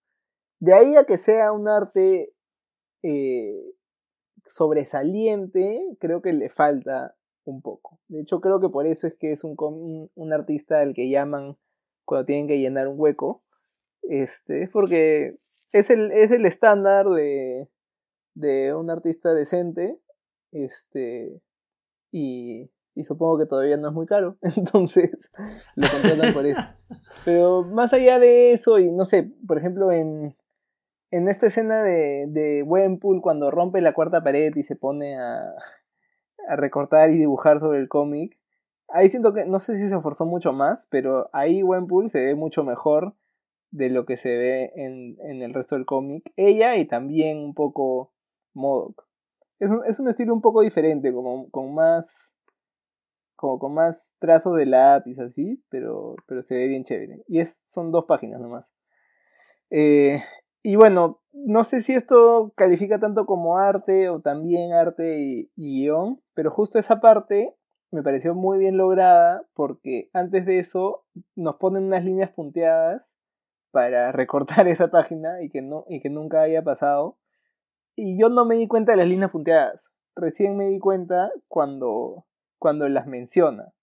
De 0.58 0.74
ahí 0.74 0.96
a 0.96 1.04
que 1.04 1.16
sea 1.16 1.52
un 1.52 1.68
arte 1.68 2.34
eh, 3.04 3.68
sobresaliente, 4.46 5.80
creo 6.00 6.20
que 6.22 6.32
le 6.32 6.48
falta 6.48 7.14
un 7.44 7.62
poco. 7.62 8.00
De 8.08 8.20
hecho, 8.20 8.40
creo 8.40 8.60
que 8.60 8.68
por 8.68 8.86
eso 8.86 9.06
es 9.06 9.16
que 9.18 9.32
es 9.32 9.44
un, 9.44 10.10
un, 10.14 10.32
artista 10.32 10.80
al 10.80 10.94
que 10.94 11.10
llaman 11.10 11.56
cuando 12.04 12.26
tienen 12.26 12.46
que 12.46 12.58
llenar 12.58 12.88
un 12.88 12.98
hueco. 12.98 13.40
Este, 14.02 14.62
es 14.62 14.70
porque 14.70 15.30
es 15.72 15.90
el, 15.90 16.10
es 16.12 16.30
el 16.30 16.46
estándar 16.46 17.06
de, 17.08 17.68
de 18.34 18.74
un 18.74 18.90
artista 18.90 19.34
decente. 19.34 19.98
Este, 20.52 21.40
y, 22.12 22.70
y 22.94 23.04
supongo 23.04 23.38
que 23.38 23.46
todavía 23.46 23.76
no 23.76 23.88
es 23.88 23.94
muy 23.94 24.06
caro. 24.06 24.38
Entonces, 24.56 25.32
lo 25.74 25.86
contratan 25.88 26.32
por 26.32 26.46
eso. 26.46 26.62
Pero 27.24 27.64
más 27.64 27.92
allá 27.92 28.18
de 28.18 28.52
eso, 28.52 28.78
y 28.78 28.90
no 28.90 29.04
sé, 29.04 29.30
por 29.46 29.58
ejemplo, 29.58 29.92
en, 29.92 30.36
en 31.10 31.28
esta 31.28 31.46
escena 31.46 31.82
de, 31.82 32.26
de 32.28 32.62
Wempool, 32.62 33.20
cuando 33.20 33.50
rompe 33.50 33.80
la 33.80 33.94
cuarta 33.94 34.22
pared 34.22 34.54
y 34.54 34.62
se 34.62 34.76
pone 34.76 35.18
a, 35.18 35.48
a 36.48 36.56
recortar 36.56 37.10
y 37.10 37.18
dibujar 37.18 37.60
sobre 37.60 37.78
el 37.78 37.88
cómic. 37.88 38.38
Ahí 38.88 39.08
siento 39.08 39.32
que, 39.32 39.44
no 39.44 39.58
sé 39.58 39.76
si 39.76 39.88
se 39.88 39.94
esforzó 39.94 40.26
mucho 40.26 40.52
más, 40.52 40.86
pero 40.90 41.26
ahí 41.32 41.62
Wenpool 41.62 42.10
se 42.10 42.24
ve 42.24 42.34
mucho 42.34 42.64
mejor 42.64 43.14
de 43.70 43.90
lo 43.90 44.06
que 44.06 44.16
se 44.16 44.28
ve 44.28 44.72
en, 44.76 45.16
en 45.20 45.42
el 45.42 45.52
resto 45.52 45.74
del 45.74 45.86
cómic. 45.86 46.32
Ella 46.36 46.76
y 46.76 46.86
también 46.86 47.38
un 47.38 47.54
poco 47.54 48.12
Modoc. 48.52 49.06
Es 49.58 49.70
un, 49.70 49.80
es 49.86 49.98
un 50.00 50.08
estilo 50.08 50.34
un 50.34 50.40
poco 50.40 50.62
diferente, 50.62 51.12
como 51.12 51.50
con 51.50 51.74
más 51.74 52.36
como 53.36 53.58
con 53.58 53.74
más 53.74 54.14
trazo 54.18 54.54
de 54.54 54.64
lápiz 54.64 55.18
así, 55.18 55.62
pero, 55.68 56.16
pero 56.26 56.42
se 56.42 56.54
ve 56.54 56.68
bien 56.68 56.84
chévere. 56.84 57.22
Y 57.28 57.40
es, 57.40 57.62
son 57.66 57.90
dos 57.90 58.06
páginas 58.06 58.40
nomás. 58.40 58.72
Eh, 59.70 60.22
y 60.66 60.76
bueno, 60.76 61.20
no 61.34 61.62
sé 61.62 61.82
si 61.82 61.92
esto 61.92 62.50
califica 62.56 62.98
tanto 62.98 63.26
como 63.26 63.58
arte 63.58 64.08
o 64.08 64.18
también 64.20 64.72
arte 64.72 65.18
y, 65.18 65.50
guion, 65.56 66.22
pero 66.32 66.50
justo 66.50 66.78
esa 66.78 67.02
parte 67.02 67.54
me 67.90 68.02
pareció 68.02 68.34
muy 68.34 68.56
bien 68.56 68.78
lograda 68.78 69.44
porque 69.52 70.08
antes 70.14 70.46
de 70.46 70.60
eso 70.60 71.04
nos 71.36 71.56
ponen 71.56 71.84
unas 71.84 72.02
líneas 72.02 72.30
punteadas 72.30 73.18
para 73.72 74.10
recortar 74.10 74.66
esa 74.68 74.88
página 74.88 75.42
y 75.42 75.50
que, 75.50 75.60
no, 75.60 75.84
y 75.86 76.00
que 76.00 76.08
nunca 76.08 76.40
haya 76.40 76.62
pasado. 76.62 77.18
Y 77.94 78.18
yo 78.18 78.30
no 78.30 78.46
me 78.46 78.56
di 78.56 78.66
cuenta 78.66 78.92
de 78.92 78.98
las 78.98 79.08
líneas 79.08 79.32
punteadas. 79.32 79.92
Recién 80.16 80.56
me 80.56 80.68
di 80.68 80.78
cuenta 80.78 81.28
cuando, 81.50 82.24
cuando 82.58 82.88
las 82.88 83.06
menciona. 83.06 83.74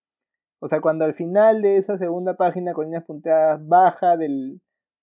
O 0.60 0.68
sea, 0.68 0.82
cuando 0.82 1.06
al 1.06 1.14
final 1.14 1.62
de 1.62 1.78
esa 1.78 2.00
segunda 2.00 2.36
página 2.36 2.74
con 2.74 2.86
líneas 2.86 3.06
punteadas 3.06 3.60
baja 3.68 4.18
del, 4.18 4.62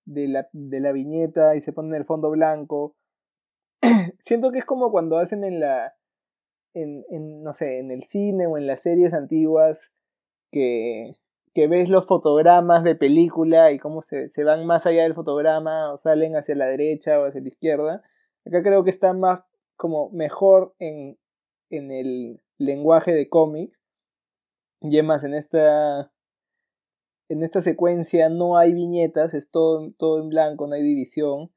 de, 0.09 0.27
la, 0.27 0.49
de 0.53 0.79
la 0.79 0.91
viñeta 0.91 1.55
y 1.55 1.61
se 1.61 1.71
pone 1.71 1.89
en 1.89 1.95
el 1.95 2.05
fondo 2.05 2.31
blanco. 2.31 2.95
Siento 4.19 4.51
que 4.51 4.59
es 4.59 4.65
como 4.65 4.91
cuando 4.91 5.17
hacen 5.17 5.43
en 5.43 5.59
la. 5.59 5.93
En, 6.73 7.03
en, 7.09 7.41
no 7.43 7.53
sé, 7.53 7.79
en 7.79 7.91
el 7.91 8.03
cine 8.03 8.45
o 8.45 8.57
en 8.57 8.67
las 8.67 8.83
series 8.83 9.13
antiguas 9.13 9.91
que, 10.51 11.15
que 11.53 11.67
ves 11.67 11.89
los 11.89 12.05
fotogramas 12.05 12.83
de 12.83 12.95
película 12.95 13.71
y 13.71 13.79
cómo 13.79 14.03
se, 14.03 14.29
se 14.29 14.43
van 14.43 14.67
más 14.67 14.85
allá 14.85 15.01
del 15.01 15.15
fotograma 15.15 15.91
o 15.91 15.97
salen 15.97 16.35
hacia 16.35 16.53
la 16.53 16.67
derecha 16.67 17.19
o 17.19 17.25
hacia 17.25 17.41
la 17.41 17.47
izquierda. 17.47 18.03
Acá 18.45 18.61
creo 18.61 18.83
que 18.83 18.91
está 18.91 19.13
más 19.13 19.41
como 19.77 20.11
mejor 20.11 20.75
en, 20.77 21.17
en 21.71 21.91
el 21.91 22.41
lenguaje 22.57 23.13
de 23.13 23.29
cómic. 23.29 23.73
Y 24.81 24.95
además 24.97 25.23
en 25.23 25.33
esta 25.33 26.11
en 27.29 27.43
esta 27.43 27.61
secuencia 27.61 28.29
no 28.29 28.57
hay 28.57 28.73
viñetas, 28.73 29.33
es 29.33 29.49
todo, 29.51 29.91
todo 29.97 30.19
en 30.21 30.29
blanco, 30.29 30.67
no 30.67 30.73
hay 30.73 30.83
división. 30.83 31.51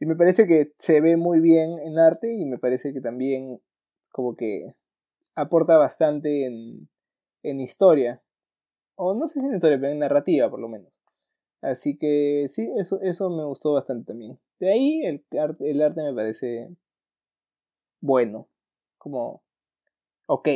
Y 0.00 0.06
me 0.06 0.16
parece 0.16 0.48
que 0.48 0.72
se 0.78 1.00
ve 1.00 1.16
muy 1.16 1.40
bien 1.40 1.78
en 1.80 1.98
arte 1.98 2.34
y 2.34 2.44
me 2.44 2.58
parece 2.58 2.92
que 2.92 3.00
también 3.00 3.60
como 4.10 4.36
que 4.36 4.74
aporta 5.36 5.76
bastante 5.76 6.46
en, 6.46 6.88
en 7.44 7.60
historia. 7.60 8.20
O 8.96 9.14
no 9.14 9.28
sé 9.28 9.40
si 9.40 9.46
en 9.46 9.54
historia, 9.54 9.78
pero 9.78 9.92
en 9.92 10.00
narrativa 10.00 10.50
por 10.50 10.60
lo 10.60 10.68
menos. 10.68 10.92
Así 11.60 11.96
que 11.96 12.46
sí, 12.48 12.68
eso, 12.76 13.00
eso 13.00 13.30
me 13.30 13.44
gustó 13.44 13.74
bastante 13.74 14.12
también. 14.12 14.40
De 14.58 14.72
ahí 14.72 15.02
el, 15.04 15.24
el 15.60 15.82
arte 15.82 16.02
me 16.02 16.12
parece 16.12 16.68
bueno. 18.00 18.48
Como 18.98 19.38
ok. 20.26 20.48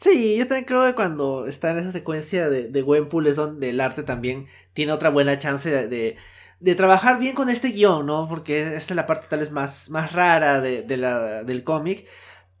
Sí, 0.00 0.36
yo 0.38 0.46
también 0.46 0.64
creo 0.64 0.84
que 0.84 0.94
cuando 0.94 1.46
está 1.48 1.70
en 1.70 1.78
esa 1.78 1.90
secuencia 1.90 2.48
de, 2.48 2.82
Gwenpool 2.82 3.26
es 3.26 3.34
donde 3.34 3.70
el 3.70 3.80
arte 3.80 4.04
también 4.04 4.46
tiene 4.72 4.92
otra 4.92 5.10
buena 5.10 5.38
chance 5.38 5.68
de, 5.88 6.16
de, 6.60 6.74
trabajar 6.76 7.18
bien 7.18 7.34
con 7.34 7.48
este 7.48 7.70
guion, 7.70 8.06
¿no? 8.06 8.28
Porque 8.28 8.76
esta 8.76 8.92
es 8.92 8.96
la 8.96 9.06
parte 9.06 9.26
tal 9.28 9.40
vez 9.40 9.50
más, 9.50 9.90
más 9.90 10.12
rara 10.12 10.60
de, 10.60 10.96
la, 10.96 11.42
del 11.42 11.64
cómic. 11.64 12.06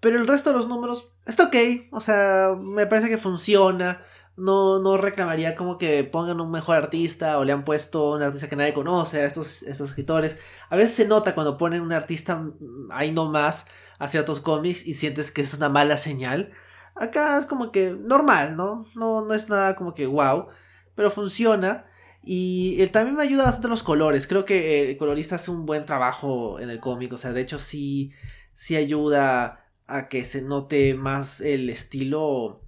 Pero 0.00 0.18
el 0.18 0.26
resto 0.26 0.50
de 0.50 0.56
los 0.56 0.66
números 0.68 1.12
está 1.26 1.44
ok, 1.44 1.56
o 1.92 2.00
sea, 2.00 2.54
me 2.60 2.86
parece 2.86 3.08
que 3.08 3.18
funciona. 3.18 4.02
No, 4.36 4.80
no 4.80 4.96
reclamaría 4.96 5.54
como 5.56 5.78
que 5.78 6.04
pongan 6.04 6.40
un 6.40 6.50
mejor 6.50 6.76
artista 6.76 7.38
o 7.38 7.44
le 7.44 7.52
han 7.52 7.64
puesto 7.64 8.12
un 8.14 8.22
artista 8.22 8.48
que 8.48 8.56
nadie 8.56 8.74
conoce 8.74 9.20
a 9.20 9.26
estos, 9.26 9.62
estos 9.62 9.90
escritores. 9.90 10.38
A 10.70 10.76
veces 10.76 10.94
se 10.96 11.06
nota 11.06 11.34
cuando 11.34 11.56
ponen 11.56 11.82
un 11.82 11.92
artista 11.92 12.44
ahí 12.90 13.12
nomás 13.12 13.66
a 14.00 14.08
ciertos 14.08 14.40
cómics 14.40 14.86
y 14.86 14.94
sientes 14.94 15.30
que 15.30 15.42
es 15.42 15.54
una 15.54 15.68
mala 15.68 15.98
señal. 15.98 16.52
Acá 17.00 17.38
es 17.38 17.46
como 17.46 17.70
que 17.72 17.96
normal, 17.98 18.56
¿no? 18.56 18.86
No, 18.94 19.24
no 19.24 19.34
es 19.34 19.48
nada 19.48 19.76
como 19.76 19.94
que 19.94 20.06
wow, 20.06 20.48
pero 20.94 21.10
funciona. 21.10 21.86
Y 22.22 22.76
él 22.80 22.90
también 22.90 23.16
me 23.16 23.22
ayuda 23.22 23.44
bastante 23.44 23.68
los 23.68 23.82
colores. 23.82 24.26
Creo 24.26 24.44
que 24.44 24.90
el 24.90 24.96
colorista 24.96 25.36
hace 25.36 25.50
un 25.50 25.66
buen 25.66 25.86
trabajo 25.86 26.60
en 26.60 26.70
el 26.70 26.80
cómic. 26.80 27.12
O 27.12 27.18
sea, 27.18 27.32
de 27.32 27.40
hecho 27.40 27.58
sí, 27.58 28.12
sí 28.54 28.76
ayuda 28.76 29.64
a 29.86 30.08
que 30.08 30.24
se 30.24 30.42
note 30.42 30.94
más 30.94 31.40
el 31.40 31.70
estilo 31.70 32.62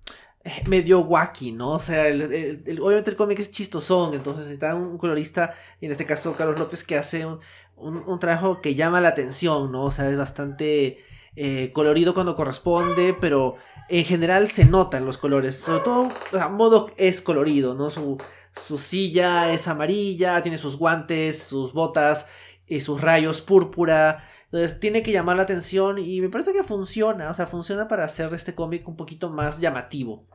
eh, 0.44 0.62
medio 0.66 1.00
wacky, 1.02 1.52
¿no? 1.52 1.72
O 1.72 1.80
sea, 1.80 2.04
obviamente 2.04 3.10
el 3.10 3.16
cómic 3.16 3.38
es 3.40 3.50
chistosón, 3.50 4.14
entonces 4.14 4.46
está 4.46 4.74
un 4.74 4.96
colorista, 4.96 5.54
en 5.82 5.90
este 5.92 6.06
caso 6.06 6.34
Carlos 6.34 6.58
López, 6.58 6.82
que 6.82 6.96
hace 6.96 7.26
un, 7.26 7.40
un 7.76 8.18
trabajo 8.18 8.62
que 8.62 8.74
llama 8.74 9.02
la 9.02 9.08
atención, 9.10 9.70
¿no? 9.70 9.84
O 9.84 9.90
sea, 9.90 10.08
es 10.08 10.16
bastante 10.16 10.98
eh, 11.42 11.72
colorido 11.72 12.12
cuando 12.12 12.36
corresponde, 12.36 13.16
pero 13.18 13.56
en 13.88 14.04
general 14.04 14.46
se 14.46 14.66
notan 14.66 15.06
los 15.06 15.16
colores. 15.16 15.56
Sobre 15.56 15.80
todo, 15.80 16.08
o 16.32 16.86
es 16.98 17.22
colorido, 17.22 17.74
¿no? 17.74 17.88
Su, 17.88 18.18
su 18.52 18.76
silla 18.76 19.50
es 19.50 19.66
amarilla, 19.66 20.42
tiene 20.42 20.58
sus 20.58 20.76
guantes, 20.76 21.42
sus 21.42 21.72
botas, 21.72 22.26
y 22.66 22.82
sus 22.82 23.00
rayos 23.00 23.40
púrpura. 23.40 24.22
Entonces 24.44 24.80
tiene 24.80 25.02
que 25.02 25.12
llamar 25.12 25.38
la 25.38 25.44
atención 25.44 25.96
y 25.98 26.20
me 26.20 26.28
parece 26.28 26.52
que 26.52 26.62
funciona, 26.62 27.30
o 27.30 27.34
sea, 27.34 27.46
funciona 27.46 27.88
para 27.88 28.04
hacer 28.04 28.34
este 28.34 28.54
cómic 28.54 28.86
un 28.86 28.96
poquito 28.96 29.30
más 29.30 29.60
llamativo. 29.60 30.26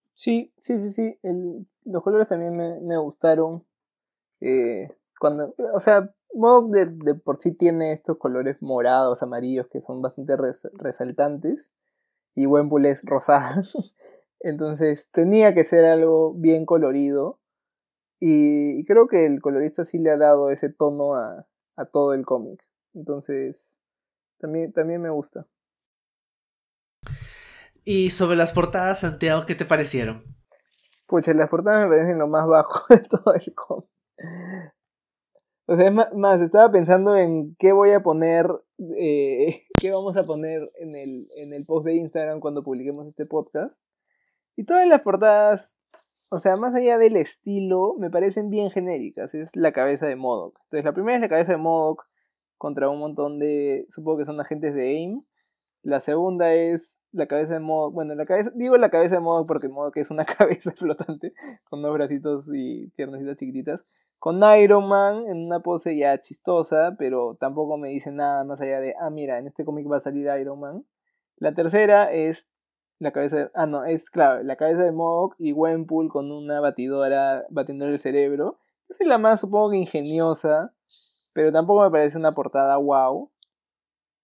Sí, 0.00 0.50
sí, 0.56 0.80
sí, 0.80 0.92
sí. 0.92 1.18
los 1.84 2.02
colores 2.02 2.26
también 2.26 2.56
me, 2.56 2.80
me 2.80 2.96
gustaron. 2.96 3.62
Eh, 4.40 4.88
cuando, 5.20 5.52
o 5.74 5.80
sea, 5.80 6.10
Modoc 6.36 6.70
de, 6.70 7.14
por 7.14 7.38
sí 7.38 7.52
tiene 7.52 7.92
estos 7.92 8.18
colores 8.18 8.58
morados, 8.60 9.22
amarillos, 9.22 9.66
que 9.68 9.80
son 9.80 10.02
bastante 10.02 10.36
resaltantes. 10.74 11.72
Y 12.34 12.46
Wempool 12.46 12.86
es 12.86 13.02
rosada. 13.04 13.62
Entonces 14.40 15.10
tenía 15.10 15.54
que 15.54 15.64
ser 15.64 15.84
algo 15.86 16.34
bien 16.34 16.66
colorido. 16.66 17.40
Y, 18.20 18.84
creo 18.84 19.08
que 19.08 19.26
el 19.26 19.40
colorista 19.40 19.84
sí 19.84 19.98
le 19.98 20.10
ha 20.10 20.16
dado 20.16 20.50
ese 20.50 20.70
tono 20.70 21.14
a, 21.14 21.46
todo 21.92 22.14
el 22.14 22.24
cómic. 22.24 22.62
Entonces, 22.94 23.78
también, 24.38 24.72
también 24.72 25.02
me 25.02 25.10
gusta. 25.10 25.46
Y 27.84 28.10
sobre 28.10 28.36
las 28.36 28.52
portadas, 28.52 29.00
Santiago, 29.00 29.46
¿qué 29.46 29.54
te 29.54 29.64
parecieron? 29.64 30.24
Pues 31.06 31.28
las 31.28 31.48
portadas 31.48 31.84
me 31.84 31.94
parecen 31.94 32.18
lo 32.18 32.26
más 32.26 32.46
bajo 32.46 32.84
de 32.94 33.00
todo 33.00 33.34
el 33.34 33.54
cómic. 33.54 33.88
O 35.68 35.74
sea, 35.74 35.88
es 35.88 36.16
más, 36.16 36.42
estaba 36.42 36.70
pensando 36.70 37.16
en 37.16 37.56
qué 37.58 37.72
voy 37.72 37.90
a 37.90 38.00
poner, 38.00 38.46
eh, 38.96 39.64
qué 39.78 39.90
vamos 39.90 40.16
a 40.16 40.22
poner 40.22 40.60
en 40.78 40.94
el, 40.94 41.26
en 41.36 41.52
el 41.52 41.64
post 41.66 41.86
de 41.86 41.94
Instagram 41.94 42.38
cuando 42.38 42.62
publiquemos 42.62 43.06
este 43.08 43.26
podcast. 43.26 43.76
Y 44.54 44.64
todas 44.64 44.86
las 44.86 45.02
portadas, 45.02 45.76
o 46.28 46.38
sea, 46.38 46.56
más 46.56 46.74
allá 46.74 46.98
del 46.98 47.16
estilo, 47.16 47.96
me 47.98 48.10
parecen 48.10 48.48
bien 48.48 48.70
genéricas. 48.70 49.34
Es 49.34 49.56
la 49.56 49.72
cabeza 49.72 50.06
de 50.06 50.14
Modoc. 50.14 50.56
Entonces, 50.64 50.84
la 50.84 50.94
primera 50.94 51.16
es 51.16 51.20
la 51.20 51.28
cabeza 51.28 51.52
de 51.52 51.58
Modoc 51.58 52.06
contra 52.58 52.88
un 52.88 53.00
montón 53.00 53.40
de, 53.40 53.86
supongo 53.90 54.18
que 54.18 54.24
son 54.24 54.40
agentes 54.40 54.72
de 54.72 54.82
AIM. 54.82 55.24
La 55.82 56.00
segunda 56.00 56.54
es 56.54 57.00
la 57.10 57.26
cabeza 57.26 57.54
de 57.54 57.60
Modoc. 57.60 57.92
Bueno, 57.92 58.14
la 58.14 58.24
cabeza, 58.24 58.52
digo 58.54 58.76
la 58.76 58.90
cabeza 58.90 59.16
de 59.16 59.20
Modoc 59.20 59.48
porque 59.48 59.68
Modoc 59.68 59.96
es 59.96 60.12
una 60.12 60.24
cabeza 60.38 60.70
flotante 60.72 61.34
con 61.64 61.82
dos 61.82 61.92
bracitos 61.92 62.46
y 62.54 62.86
piernecitas 62.96 63.36
chiquititas 63.36 63.80
con 64.18 64.40
Iron 64.58 64.88
Man 64.88 65.26
en 65.28 65.46
una 65.46 65.60
pose 65.60 65.96
ya 65.96 66.20
chistosa, 66.20 66.96
pero 66.98 67.36
tampoco 67.38 67.76
me 67.76 67.88
dice 67.90 68.10
nada 68.10 68.44
más 68.44 68.60
allá 68.60 68.80
de, 68.80 68.94
ah, 69.00 69.10
mira, 69.10 69.38
en 69.38 69.46
este 69.46 69.64
cómic 69.64 69.90
va 69.90 69.98
a 69.98 70.00
salir 70.00 70.28
Iron 70.40 70.60
Man. 70.60 70.84
La 71.36 71.54
tercera 71.54 72.12
es 72.12 72.50
la 72.98 73.12
cabeza 73.12 73.36
de, 73.36 73.50
ah, 73.54 73.66
no, 73.66 73.84
es 73.84 74.10
claro, 74.10 74.42
la 74.42 74.56
cabeza 74.56 74.82
de 74.82 74.92
Mock 74.92 75.34
y 75.38 75.52
Gwenpool 75.52 76.08
con 76.08 76.32
una 76.32 76.60
batidora 76.60 77.44
batiendo 77.50 77.86
el 77.86 77.98
cerebro. 77.98 78.58
es 78.88 79.06
la 79.06 79.18
más, 79.18 79.40
supongo 79.40 79.70
que 79.70 79.76
ingeniosa, 79.76 80.72
pero 81.32 81.52
tampoco 81.52 81.82
me 81.82 81.90
parece 81.90 82.16
una 82.16 82.32
portada 82.32 82.76
wow. 82.78 83.30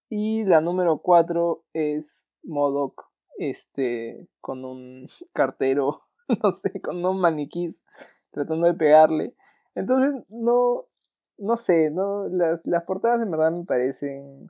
Y 0.09 0.43
la 0.45 0.61
número 0.61 0.99
4 0.99 1.63
es 1.73 2.27
Modoc, 2.43 3.05
este, 3.37 4.27
con 4.41 4.65
un 4.65 5.07
cartero, 5.33 6.03
no 6.43 6.51
sé, 6.51 6.81
con 6.81 7.03
un 7.05 7.19
maniquí 7.19 7.69
tratando 8.31 8.67
de 8.67 8.73
pegarle. 8.73 9.35
Entonces, 9.75 10.23
no, 10.29 10.85
no 11.37 11.57
sé, 11.57 11.91
no, 11.91 12.27
las, 12.29 12.61
las 12.65 12.83
portadas 12.83 13.21
en 13.23 13.31
verdad 13.31 13.51
me 13.51 13.65
parecen 13.65 14.49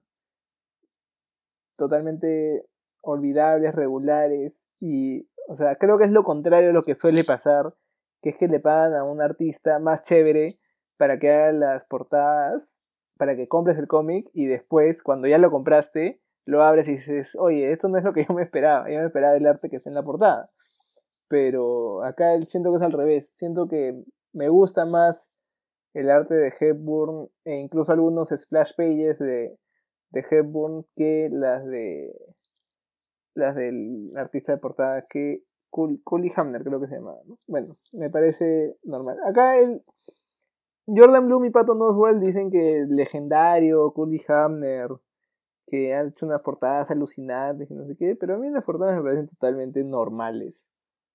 totalmente 1.77 2.65
olvidables, 3.01 3.75
regulares 3.75 4.67
y, 4.79 5.27
o 5.47 5.55
sea, 5.55 5.75
creo 5.75 5.97
que 5.97 6.05
es 6.05 6.11
lo 6.11 6.23
contrario 6.23 6.69
a 6.69 6.73
lo 6.73 6.83
que 6.83 6.95
suele 6.95 7.23
pasar, 7.23 7.73
que 8.21 8.29
es 8.29 8.37
que 8.37 8.47
le 8.47 8.59
pagan 8.59 8.93
a 8.93 9.03
un 9.03 9.21
artista 9.21 9.79
más 9.79 10.03
chévere 10.03 10.59
para 10.97 11.19
que 11.19 11.31
haga 11.31 11.51
las 11.51 11.85
portadas, 11.85 12.83
para 13.17 13.35
que 13.35 13.47
compres 13.47 13.77
el 13.77 13.87
cómic 13.87 14.29
y 14.33 14.45
después, 14.45 15.03
cuando 15.03 15.27
ya 15.27 15.37
lo 15.37 15.51
compraste, 15.51 16.21
lo 16.45 16.61
abres 16.61 16.87
y 16.87 16.97
dices, 16.97 17.35
oye, 17.37 17.71
esto 17.71 17.87
no 17.87 17.97
es 17.97 18.03
lo 18.03 18.13
que 18.13 18.25
yo 18.27 18.33
me 18.33 18.43
esperaba, 18.43 18.89
yo 18.89 18.99
me 18.99 19.05
esperaba 19.05 19.35
el 19.35 19.47
arte 19.47 19.69
que 19.69 19.77
está 19.77 19.89
en 19.89 19.95
la 19.95 20.03
portada. 20.03 20.49
pero 21.27 22.03
acá 22.03 22.39
siento 22.45 22.71
que 22.71 22.77
es 22.77 22.83
al 22.83 22.91
revés. 22.91 23.31
Siento 23.35 23.67
que 23.67 24.03
me 24.33 24.49
gusta 24.49 24.85
más 24.85 25.31
el 25.93 26.09
arte 26.09 26.33
de 26.33 26.53
Hepburn 26.59 27.29
e 27.45 27.55
incluso 27.57 27.91
algunos 27.91 28.29
splash 28.29 28.71
pages 28.75 29.19
de, 29.19 29.57
de 30.09 30.25
Hepburn 30.29 30.85
que 30.95 31.29
las 31.31 31.65
de 31.65 32.13
las 33.35 33.55
del 33.55 34.11
artista 34.15 34.53
de 34.53 34.57
portada 34.59 35.05
que 35.07 35.43
Cully 35.69 36.31
Hamner 36.35 36.63
creo 36.63 36.79
que 36.79 36.87
se 36.87 36.95
llama. 36.95 37.15
Bueno, 37.47 37.77
me 37.93 38.09
parece 38.11 38.77
normal. 38.83 39.17
Acá 39.27 39.57
el 39.57 39.83
Jordan 40.85 41.25
Bloom 41.25 41.45
y 41.45 41.49
Pato 41.49 41.73
Oswald 41.73 42.21
dicen 42.21 42.51
que 42.51 42.85
legendario, 42.87 43.91
Cully 43.91 44.23
Hamner, 44.27 44.89
que 45.65 45.95
han 45.95 46.09
hecho 46.09 46.27
unas 46.27 46.41
portadas 46.41 46.91
alucinantes 46.91 47.71
y 47.71 47.73
no 47.73 47.87
sé 47.87 47.95
qué, 47.97 48.15
pero 48.15 48.35
a 48.35 48.37
mí 48.37 48.49
las 48.51 48.63
portadas 48.63 48.95
me 48.95 49.01
parecen 49.01 49.29
totalmente 49.29 49.83
normales. 49.83 50.65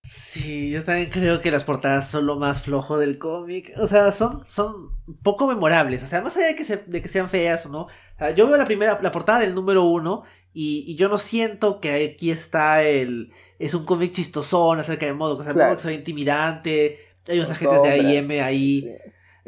Sí, 0.03 0.70
yo 0.70 0.84
también 0.84 1.11
creo 1.11 1.40
que 1.40 1.51
las 1.51 1.64
portadas 1.64 2.09
son 2.09 2.26
lo 2.26 2.36
más 2.36 2.62
flojo 2.62 2.99
del 2.99 3.18
cómic. 3.18 3.72
O 3.78 3.86
sea, 3.86 4.12
son, 4.12 4.44
son 4.46 4.92
poco 5.22 5.46
memorables. 5.46 6.03
O 6.03 6.07
sea, 6.07 6.22
más 6.22 6.36
allá 6.36 6.46
de 6.46 6.57
que, 6.57 6.64
de 6.64 7.03
que 7.03 7.09
sean 7.09 7.28
feas 7.28 7.66
o 7.66 7.68
no. 7.68 7.88
yo 8.34 8.46
veo 8.46 8.57
la 8.57 8.64
primera, 8.64 8.99
la 9.03 9.12
portada 9.12 9.40
del 9.40 9.55
número 9.55 9.84
uno 9.84 10.24
y, 10.53 10.96
yo 10.96 11.09
no 11.09 11.18
siento 11.18 11.80
que 11.80 12.12
aquí 12.12 12.30
está 12.30 12.82
el... 12.82 13.32
Es 13.59 13.74
un 13.74 13.84
cómic 13.84 14.12
chistosón 14.12 14.78
acerca 14.80 15.07
de 15.07 15.12
modo. 15.12 15.36
O 15.36 15.42
sea, 15.42 15.55
modo 15.55 15.76
que 15.76 15.82
se 15.82 15.88
ve 15.88 15.94
intimidante. 15.94 16.99
Hay 17.28 17.36
unos 17.36 17.51
agentes 17.51 17.82
de 17.82 17.90
AIM 17.90 18.30
ahí. 18.42 18.88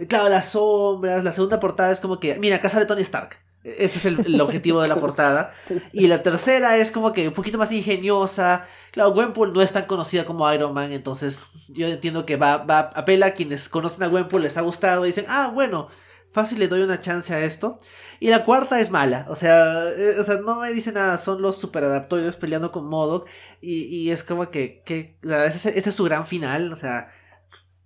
Claro, 0.08 0.28
las 0.28 0.50
sombras. 0.50 1.24
La 1.24 1.32
segunda 1.32 1.58
portada 1.58 1.92
es 1.92 2.00
como 2.00 2.20
que... 2.20 2.38
Mira, 2.38 2.56
acá 2.56 2.68
sale 2.68 2.86
Tony 2.86 3.02
Stark. 3.02 3.38
Ese 3.62 3.98
es 3.98 4.04
el, 4.06 4.40
objetivo 4.40 4.80
de 4.80 4.88
la 4.88 4.96
portada. 5.00 5.52
Y 5.92 6.06
la 6.06 6.22
tercera 6.22 6.76
es 6.76 6.90
como 6.90 7.12
que 7.12 7.28
un 7.28 7.34
poquito 7.34 7.58
más 7.58 7.70
ingeniosa. 7.72 8.66
Claro, 8.92 9.12
Gwenpool 9.12 9.52
no 9.52 9.62
es 9.62 9.72
tan 9.72 9.84
conocida 9.84 10.24
como 10.24 10.50
Iron 10.52 10.72
Man, 10.72 10.92
entonces 10.92 11.40
yo 11.68 11.86
entiendo 11.86 12.24
que 12.24 12.36
va, 12.36 12.58
va 12.58 12.90
apela 12.94 13.26
a 13.26 13.30
quienes 13.32 13.68
conocen 13.68 14.02
a 14.02 14.08
Gwenpool, 14.08 14.42
les 14.42 14.56
ha 14.56 14.62
gustado 14.62 15.04
y 15.04 15.08
dicen, 15.08 15.26
ah, 15.28 15.50
bueno, 15.52 15.88
fácil 16.32 16.58
le 16.58 16.68
doy 16.68 16.82
una 16.82 17.00
chance 17.00 17.34
a 17.34 17.40
esto. 17.40 17.78
Y 18.18 18.28
la 18.28 18.44
cuarta 18.44 18.80
es 18.80 18.90
mala, 18.90 19.26
o 19.28 19.36
sea, 19.36 19.88
eh, 19.90 20.16
o 20.18 20.24
sea 20.24 20.36
no 20.36 20.60
me 20.60 20.72
dice 20.72 20.92
nada, 20.92 21.16
son 21.18 21.40
los 21.42 21.56
superadaptoides 21.58 22.36
peleando 22.36 22.70
con 22.70 22.86
Modok 22.86 23.28
y, 23.60 23.84
y 23.84 24.10
es 24.10 24.24
como 24.24 24.50
que, 24.50 24.82
que 24.84 25.18
este 25.22 25.88
es 25.88 25.94
su 25.94 26.04
gran 26.04 26.26
final, 26.26 26.72
o 26.72 26.76
sea, 26.76 27.08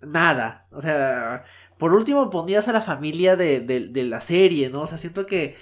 nada, 0.03 0.67
o 0.71 0.83
sea 0.83 1.45
por 1.79 1.93
último, 1.93 2.31
ponías 2.31 2.69
a 2.69 2.73
la 2.73 2.83
familia 2.83 3.37
de, 3.37 3.91
la 4.09 4.21
serie, 4.21 4.71
¿no? 4.71 4.83
O 4.83 4.87
sea, 4.87 4.99
siento 4.99 5.27
que. 5.27 5.57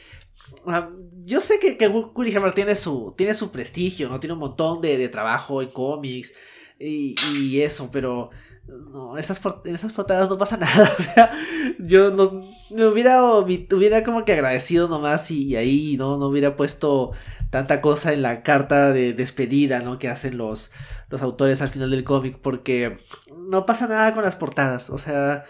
yo 1.23 1.41
sé 1.41 1.59
que, 1.59 1.79
que 1.79 1.87
Hammer 1.87 2.53
tiene 2.53 2.75
su, 2.75 3.15
tiene 3.17 3.35
su 3.35 3.51
prestigio, 3.51 4.09
¿no? 4.09 4.21
Tiene 4.21 4.35
un 4.35 4.41
montón 4.41 4.81
de, 4.81 5.09
trabajo 5.09 5.63
en 5.63 5.71
cómics 5.71 6.33
y, 6.79 7.61
eso, 7.61 7.91
pero. 7.91 8.31
No, 8.65 9.19
esas, 9.19 9.41
en 9.65 9.75
esas 9.75 9.93
portadas 9.93 10.29
no 10.31 10.39
pasa 10.39 10.57
nada. 10.59 10.93
O 10.99 11.03
sea, 11.03 11.33
yo 11.79 12.11
no, 12.13 12.49
me 12.71 12.87
hubiera, 12.87 13.23
hubiera 13.25 14.05
como 14.05 14.25
que 14.25 14.33
agradecido 14.33 14.89
nomás 14.89 15.31
y, 15.31 15.57
ahí 15.57 15.97
no, 15.99 16.17
no 16.17 16.27
hubiera 16.27 16.57
puesto 16.57 17.13
tanta 17.51 17.81
cosa 17.81 18.13
en 18.13 18.23
la 18.23 18.43
carta 18.43 18.93
de 18.93 19.13
despedida, 19.13 19.81
¿no? 19.81 19.99
Que 19.99 20.09
hacen 20.09 20.39
los, 20.39 20.71
los 21.11 21.23
autores 21.23 21.61
al 21.61 21.69
final 21.69 21.91
del 21.91 22.05
cómic, 22.05 22.39
porque 22.41 22.99
no 23.37 23.67
pasa 23.67 23.87
nada 23.87 24.15
con 24.15 24.23
las 24.25 24.37
portadas. 24.37 24.89
O 24.91 24.99
sea, 24.99 25.45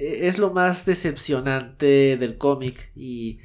es 0.00 0.38
lo 0.38 0.50
más 0.50 0.86
decepcionante 0.86 2.16
del 2.16 2.38
cómic 2.38 2.90
y, 2.96 3.40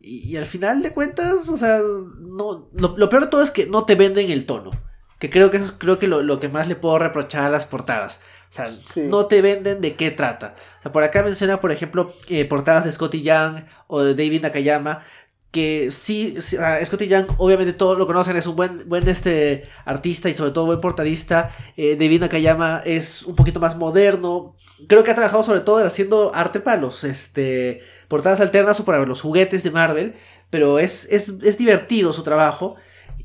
y, 0.00 0.36
al 0.36 0.46
final 0.46 0.82
de 0.82 0.92
cuentas, 0.92 1.48
o 1.48 1.56
sea, 1.56 1.80
no, 2.20 2.68
lo, 2.72 3.08
peor 3.08 3.24
de 3.24 3.30
todo 3.30 3.42
es 3.42 3.50
que 3.50 3.66
no 3.66 3.84
te 3.84 3.96
venden 3.96 4.30
el 4.30 4.46
tono, 4.46 4.70
que 5.18 5.30
creo 5.30 5.50
que 5.50 5.56
eso 5.56 5.66
es 5.66 5.72
creo 5.72 5.98
que 5.98 6.06
lo, 6.06 6.38
que 6.38 6.48
más 6.48 6.68
le 6.68 6.76
puedo 6.76 6.98
reprochar 6.98 7.44
a 7.44 7.50
las 7.50 7.66
portadas. 7.66 8.20
O 8.48 8.52
sea, 8.56 8.70
no 9.02 9.26
te 9.26 9.42
venden 9.42 9.80
de 9.80 9.96
qué 9.96 10.12
trata. 10.12 10.54
O 10.78 10.82
sea, 10.82 10.92
por 10.92 11.02
acá 11.02 11.22
menciona, 11.24 11.60
por 11.60 11.72
ejemplo, 11.72 12.14
eh, 12.28 12.44
portadas 12.44 12.84
de 12.84 12.92
Scotty 12.92 13.22
Young 13.22 13.64
o 13.88 14.02
de 14.02 14.14
David 14.14 14.42
Nakayama, 14.42 15.02
que 15.50 15.90
sí, 15.90 16.36
Scotty 16.40 17.08
Young 17.08 17.26
obviamente 17.38 17.72
todos 17.72 17.96
lo 17.96 18.06
conocen, 18.06 18.36
es 18.36 18.46
un 18.46 18.56
buen, 18.56 18.88
buen 18.88 19.08
este, 19.08 19.64
artista 19.84 20.28
y 20.28 20.34
sobre 20.34 20.50
todo 20.50 20.66
buen 20.66 20.80
portadista. 20.80 21.50
Eh, 21.76 21.96
David 21.98 22.20
Nakayama 22.20 22.82
es 22.84 23.22
un 23.22 23.34
poquito 23.36 23.60
más 23.60 23.76
moderno. 23.76 24.54
Creo 24.86 25.02
que 25.02 25.10
ha 25.10 25.14
trabajado 25.14 25.42
sobre 25.42 25.60
todo 25.60 25.84
haciendo 25.84 26.34
arte 26.34 26.60
para 26.60 26.80
los 26.80 27.04
este, 27.04 27.80
portadas 28.08 28.40
alternas 28.40 28.80
o 28.80 28.84
para 28.84 29.04
los 29.06 29.22
juguetes 29.22 29.62
de 29.62 29.70
Marvel, 29.70 30.14
pero 30.50 30.78
es, 30.78 31.10
es, 31.10 31.58
divertido 31.58 32.12
su 32.12 32.22
trabajo. 32.22 32.76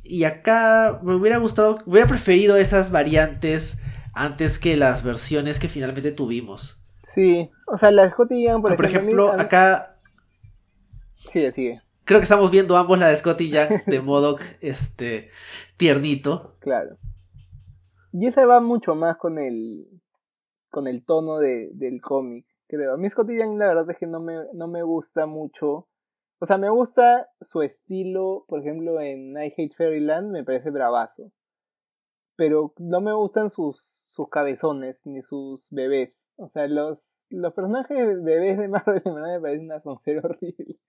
Y 0.03 0.23
acá 0.23 0.99
me 1.03 1.15
hubiera 1.15 1.37
gustado, 1.37 1.79
hubiera 1.85 2.07
preferido 2.07 2.55
esas 2.55 2.91
variantes 2.91 3.79
antes 4.13 4.57
que 4.59 4.77
las 4.77 5.03
versiones 5.03 5.59
que 5.59 5.67
finalmente 5.67 6.11
tuvimos. 6.11 6.81
Sí, 7.03 7.49
o 7.67 7.77
sea, 7.77 7.91
la 7.91 8.09
Scotty 8.09 8.45
Young, 8.45 8.61
por, 8.61 8.85
ejemplo, 8.85 9.31
acá... 9.31 9.95
Sigue, 11.31 11.51
sigue. 11.51 11.81
Creo 12.05 12.19
que 12.19 12.23
estamos 12.23 12.51
viendo 12.51 12.77
ambos 12.77 12.97
la 12.99 13.07
de 13.07 13.15
Scotty 13.15 13.49
Jack 13.49 13.85
de 13.85 14.01
modo 14.01 14.37
este 14.59 15.29
tiernito. 15.77 16.55
Claro. 16.59 16.97
Y 18.11 18.27
esa 18.27 18.45
va 18.45 18.59
mucho 18.59 18.95
más 18.95 19.17
con 19.17 19.39
el 19.39 19.87
con 20.71 20.87
el 20.87 21.05
tono 21.05 21.37
de, 21.37 21.69
del 21.73 22.01
cómic, 22.01 22.45
creo. 22.67 22.93
A 22.93 22.97
mí 22.97 23.09
Scotty 23.09 23.37
Young 23.37 23.57
la 23.57 23.67
verdad 23.67 23.91
es 23.91 23.97
que 23.97 24.07
no 24.07 24.21
me, 24.21 24.45
no 24.53 24.67
me 24.67 24.81
gusta 24.83 25.25
mucho. 25.25 25.89
O 26.39 26.45
sea, 26.45 26.57
me 26.57 26.69
gusta 26.69 27.29
su 27.39 27.61
estilo, 27.61 28.45
por 28.47 28.61
ejemplo, 28.61 28.99
en 28.99 29.33
I 29.33 29.53
Hate 29.55 29.75
Fairyland 29.75 30.31
me 30.31 30.43
parece 30.43 30.71
bravazo. 30.71 31.31
Pero 32.35 32.73
no 32.79 33.01
me 33.01 33.13
gustan 33.13 33.49
sus, 33.49 34.03
sus 34.07 34.29
cabezones 34.29 35.05
ni 35.05 35.21
sus 35.21 35.67
bebés. 35.69 36.27
O 36.37 36.47
sea, 36.47 36.67
los, 36.67 37.17
los 37.29 37.53
personajes 37.53 38.23
bebés 38.23 38.57
de 38.57 38.67
Marvel 38.69 39.03
me 39.05 39.39
parecen 39.39 39.65
una 39.65 39.81
soncera 39.81 40.21
horrible. 40.23 40.79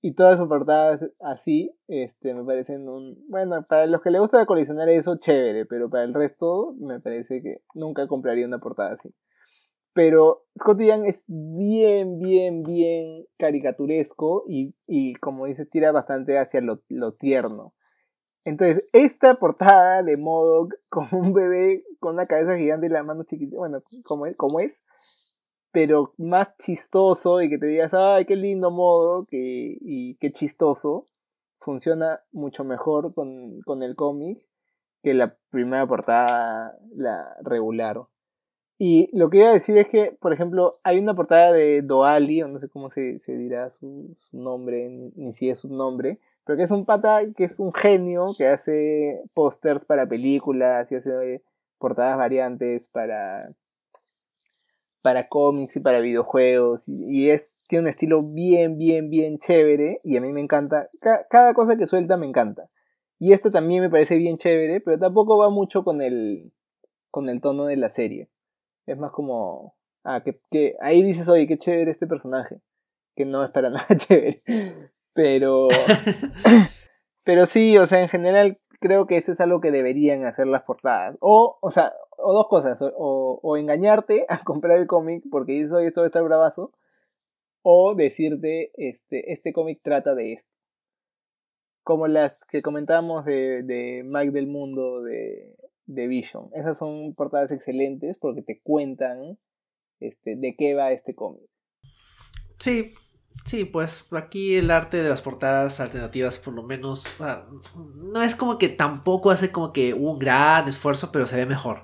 Y 0.00 0.14
todas 0.14 0.38
sus 0.38 0.48
portadas 0.48 1.04
así, 1.20 1.74
este, 1.88 2.32
me 2.32 2.44
parecen 2.44 2.88
un... 2.88 3.24
Bueno, 3.28 3.66
para 3.68 3.86
los 3.86 4.00
que 4.00 4.10
le 4.10 4.20
gusta 4.20 4.46
coleccionar 4.46 4.88
eso, 4.88 5.16
chévere, 5.16 5.66
pero 5.66 5.90
para 5.90 6.04
el 6.04 6.14
resto 6.14 6.74
me 6.78 7.00
parece 7.00 7.42
que 7.42 7.62
nunca 7.74 8.06
compraría 8.06 8.46
una 8.46 8.60
portada 8.60 8.92
así. 8.92 9.12
Pero 9.92 10.44
Scotty 10.56 10.86
Young 10.86 11.06
es 11.06 11.24
bien, 11.26 12.20
bien, 12.20 12.62
bien 12.62 13.26
caricaturesco 13.38 14.44
y, 14.46 14.72
y 14.86 15.14
como 15.14 15.46
dice, 15.46 15.66
tira 15.66 15.90
bastante 15.90 16.38
hacia 16.38 16.60
lo, 16.60 16.82
lo 16.88 17.14
tierno. 17.14 17.74
Entonces, 18.44 18.84
esta 18.92 19.34
portada 19.34 20.02
de 20.02 20.16
modo 20.16 20.68
con 20.88 21.08
un 21.12 21.32
bebé 21.32 21.84
con 22.00 22.14
una 22.14 22.26
cabeza 22.26 22.56
gigante 22.56 22.86
y 22.86 22.90
la 22.90 23.02
mano 23.02 23.24
chiquita, 23.24 23.56
bueno, 23.56 23.82
como 24.04 24.26
es, 24.26 24.36
como 24.36 24.60
es 24.60 24.82
pero 25.72 26.14
más 26.16 26.56
chistoso 26.58 27.42
y 27.42 27.48
que 27.48 27.58
te 27.58 27.66
digas, 27.66 27.92
ay, 27.94 28.24
qué 28.24 28.36
lindo 28.36 28.70
modo 28.70 29.26
que, 29.26 29.78
y 29.80 30.14
qué 30.16 30.32
chistoso, 30.32 31.08
funciona 31.58 32.20
mucho 32.32 32.64
mejor 32.64 33.14
con, 33.14 33.60
con 33.62 33.82
el 33.82 33.94
cómic 33.96 34.44
que 35.02 35.14
la 35.14 35.36
primera 35.50 35.86
portada, 35.86 36.76
la 36.94 37.36
regular. 37.42 38.02
Y 38.78 39.10
lo 39.16 39.28
que 39.28 39.38
iba 39.38 39.50
a 39.50 39.54
decir 39.54 39.76
es 39.76 39.88
que, 39.88 40.16
por 40.20 40.32
ejemplo, 40.32 40.78
hay 40.84 40.98
una 40.98 41.14
portada 41.14 41.52
de 41.52 41.82
Doali, 41.82 42.42
o 42.42 42.48
no 42.48 42.60
sé 42.60 42.68
cómo 42.68 42.90
se, 42.90 43.18
se 43.18 43.36
dirá 43.36 43.70
su, 43.70 44.16
su, 44.18 44.38
nombre, 44.38 44.88
ni 45.16 45.32
si 45.32 45.50
es 45.50 45.60
su 45.60 45.74
nombre, 45.74 46.20
pero 46.44 46.56
que 46.56 46.62
es 46.62 46.70
un 46.70 46.86
pata 46.86 47.22
que 47.36 47.44
es 47.44 47.58
un 47.58 47.72
genio 47.74 48.26
que 48.36 48.46
hace 48.46 49.22
pósters 49.34 49.84
para 49.84 50.08
películas 50.08 50.90
y 50.92 50.94
hace 50.94 51.42
portadas 51.78 52.16
variantes 52.16 52.88
para 52.88 53.52
para 55.02 55.28
cómics 55.28 55.76
y 55.76 55.80
para 55.80 56.00
videojuegos 56.00 56.88
y, 56.88 57.30
es 57.30 57.56
tiene 57.68 57.82
un 57.82 57.88
estilo 57.88 58.22
bien 58.22 58.78
bien 58.78 59.10
bien 59.10 59.38
chévere 59.38 60.00
y 60.04 60.16
a 60.16 60.20
mí 60.20 60.32
me 60.32 60.40
encanta. 60.40 60.88
Cada 61.30 61.54
cosa 61.54 61.76
que 61.76 61.86
suelta 61.86 62.16
me 62.16 62.26
encanta. 62.26 62.68
Y 63.18 63.32
este 63.32 63.50
también 63.50 63.82
me 63.82 63.90
parece 63.90 64.16
bien 64.16 64.38
chévere 64.38 64.80
pero 64.80 64.98
tampoco 64.98 65.38
va 65.38 65.50
mucho 65.50 65.84
con 65.84 66.00
el 66.00 66.52
con 67.10 67.28
el 67.28 67.40
tono 67.40 67.66
de 67.66 67.76
la 67.76 67.90
serie. 67.90 68.28
Es 68.86 68.98
más 68.98 69.12
como 69.12 69.76
ah 70.04 70.22
que, 70.24 70.40
que 70.50 70.76
ahí 70.80 71.02
dices 71.02 71.28
oye 71.28 71.46
qué 71.46 71.58
chévere 71.58 71.90
este 71.90 72.06
personaje 72.06 72.60
que 73.14 73.24
no 73.24 73.44
es 73.44 73.50
para 73.50 73.70
nada 73.70 73.86
chévere. 73.96 74.42
Pero 75.14 75.68
pero 77.24 77.46
sí 77.46 77.78
o 77.78 77.86
sea 77.86 78.02
en 78.02 78.08
general 78.08 78.58
creo 78.80 79.06
que 79.06 79.16
eso 79.16 79.32
es 79.32 79.40
algo 79.40 79.60
que 79.60 79.70
deberían 79.70 80.24
hacer 80.24 80.46
las 80.46 80.62
portadas. 80.62 81.16
O 81.20 81.58
o 81.60 81.70
sea 81.70 81.92
o 82.18 82.32
dos 82.32 82.48
cosas, 82.48 82.78
o, 82.80 83.56
engañarte 83.56 84.26
a 84.28 84.42
comprar 84.44 84.78
el 84.78 84.86
cómic 84.86 85.24
porque 85.30 85.60
eso 85.60 85.78
esto 85.78 86.00
va 86.00 86.06
a 86.06 86.08
estar 86.08 86.22
bravazo, 86.22 86.72
o 87.62 87.94
decirte, 87.94 88.72
este, 88.76 89.32
este 89.32 89.52
cómic 89.52 89.80
trata 89.82 90.14
de 90.14 90.34
esto. 90.34 90.50
Como 91.82 92.06
las 92.06 92.38
que 92.44 92.60
comentábamos 92.62 93.24
de, 93.24 93.62
de 93.62 94.02
Mike 94.04 94.32
del 94.32 94.46
Mundo, 94.46 95.02
de, 95.02 95.56
de 95.88 96.06
Vision. 96.06 96.50
Esas 96.54 96.78
son 96.78 97.14
portadas 97.14 97.50
excelentes 97.50 98.18
porque 98.18 98.42
te 98.42 98.60
cuentan 98.60 99.38
este, 100.00 100.36
de 100.36 100.54
qué 100.56 100.74
va 100.74 100.92
este 100.92 101.14
cómic. 101.14 101.48
Sí, 102.60 102.92
Sí, 103.44 103.64
pues 103.64 104.04
aquí 104.12 104.56
el 104.56 104.70
arte 104.70 105.02
de 105.02 105.08
las 105.08 105.22
portadas 105.22 105.80
alternativas 105.80 106.38
por 106.38 106.54
lo 106.54 106.62
menos 106.62 107.04
no 107.94 108.22
es 108.22 108.34
como 108.34 108.58
que 108.58 108.68
tampoco 108.68 109.30
hace 109.30 109.50
como 109.50 109.72
que 109.72 109.94
un 109.94 110.18
gran 110.18 110.68
esfuerzo, 110.68 111.10
pero 111.12 111.26
se 111.26 111.36
ve 111.36 111.46
mejor. 111.46 111.82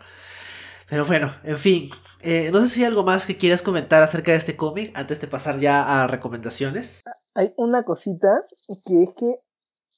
Pero 0.89 1.07
bueno, 1.07 1.33
en 1.43 1.57
fin. 1.57 1.91
Eh, 2.23 2.51
no 2.53 2.61
sé 2.61 2.69
si 2.69 2.81
hay 2.81 2.87
algo 2.87 3.03
más 3.03 3.27
que 3.27 3.37
quieras 3.37 3.63
comentar 3.63 4.03
acerca 4.03 4.33
de 4.33 4.39
este 4.39 4.57
cómic 4.57 4.93
antes 4.95 5.21
de 5.21 5.27
pasar 5.27 5.59
ya 5.59 6.03
a 6.03 6.07
recomendaciones. 6.07 7.03
Hay 7.35 7.53
una 7.57 7.83
cosita 7.83 8.45
que 8.87 9.03
es 9.03 9.11
que 9.17 9.41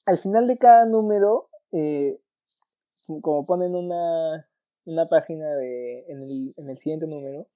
al 0.07 0.19
final 0.19 0.47
de 0.47 0.57
cada 0.57 0.87
número, 0.87 1.51
eh, 1.73 2.21
como 3.21 3.45
ponen 3.45 3.75
una, 3.75 4.49
una 4.85 5.07
página 5.07 5.49
de, 5.57 6.05
en, 6.09 6.23
el, 6.23 6.55
en 6.57 6.71
el 6.71 6.79
siguiente 6.79 7.07
número, 7.07 7.49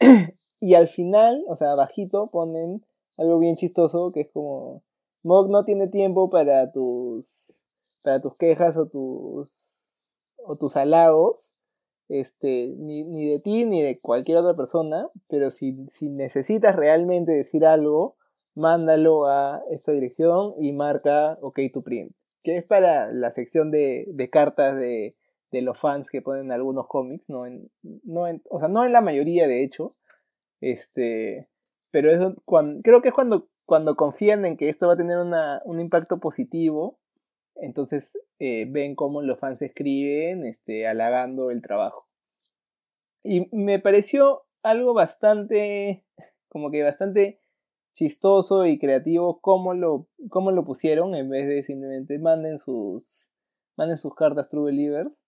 y 0.60 0.74
al 0.74 0.88
final, 0.88 1.44
o 1.48 1.56
sea, 1.56 1.72
abajito 1.72 2.30
ponen 2.30 2.84
algo 3.22 3.38
bien 3.38 3.56
chistoso 3.56 4.12
que 4.12 4.22
es 4.22 4.30
como 4.32 4.82
Mog 5.22 5.48
no 5.48 5.64
tiene 5.64 5.88
tiempo 5.88 6.30
para 6.30 6.72
tus 6.72 7.52
para 8.02 8.20
tus 8.20 8.36
quejas 8.36 8.76
o 8.76 8.86
tus 8.86 10.08
o 10.36 10.56
tus 10.56 10.76
halagos 10.76 11.56
este 12.08 12.74
ni, 12.78 13.04
ni 13.04 13.30
de 13.30 13.40
ti 13.40 13.64
ni 13.64 13.82
de 13.82 14.00
cualquier 14.00 14.38
otra 14.38 14.56
persona 14.56 15.08
pero 15.28 15.50
si, 15.50 15.86
si 15.88 16.08
necesitas 16.08 16.76
realmente 16.76 17.32
decir 17.32 17.64
algo 17.64 18.16
mándalo 18.54 19.26
a 19.26 19.62
esta 19.70 19.92
dirección 19.92 20.54
y 20.60 20.72
marca 20.72 21.38
OK 21.40 21.60
to 21.72 21.82
print 21.82 22.14
que 22.42 22.56
es 22.56 22.64
para 22.64 23.12
la 23.12 23.30
sección 23.30 23.70
de, 23.70 24.04
de 24.08 24.28
cartas 24.28 24.76
de, 24.76 25.16
de, 25.52 25.62
los 25.62 25.78
fans 25.78 26.10
que 26.10 26.22
ponen 26.22 26.50
algunos 26.50 26.88
cómics 26.88 27.30
no 27.30 27.46
en, 27.46 27.70
no 27.82 28.26
en, 28.26 28.42
o 28.50 28.58
sea 28.58 28.68
no 28.68 28.84
en 28.84 28.92
la 28.92 29.00
mayoría 29.00 29.46
de 29.46 29.62
hecho 29.62 29.94
este 30.60 31.48
pero 31.92 32.12
eso 32.12 32.34
cuando, 32.44 32.82
creo 32.82 33.00
que 33.00 33.08
es 33.08 33.14
cuando 33.14 33.48
cuando 33.64 33.96
confían 33.96 34.44
en 34.44 34.56
que 34.56 34.68
esto 34.68 34.86
va 34.86 34.94
a 34.94 34.96
tener 34.98 35.16
un 35.16 35.80
impacto 35.80 36.18
positivo, 36.18 36.98
entonces 37.54 38.18
eh, 38.38 38.66
ven 38.68 38.94
cómo 38.94 39.22
los 39.22 39.38
fans 39.38 39.62
escriben, 39.62 40.44
este, 40.44 40.86
halagando 40.86 41.50
el 41.50 41.62
trabajo. 41.62 42.06
Y 43.22 43.48
me 43.56 43.78
pareció 43.78 44.42
algo 44.62 44.94
bastante, 44.94 46.04
como 46.48 46.70
que 46.70 46.82
bastante 46.82 47.40
chistoso 47.94 48.66
y 48.66 48.78
creativo 48.78 49.40
cómo 49.40 49.74
lo, 49.74 50.08
cómo 50.28 50.50
lo 50.50 50.64
pusieron 50.64 51.14
en 51.14 51.30
vez 51.30 51.46
de 51.46 51.62
simplemente 51.62 52.18
manden 52.18 52.58
sus, 52.58 53.30
manden 53.76 53.98
sus 53.98 54.14
cartas 54.14 54.48
True 54.48 54.66
Believers. 54.66 55.18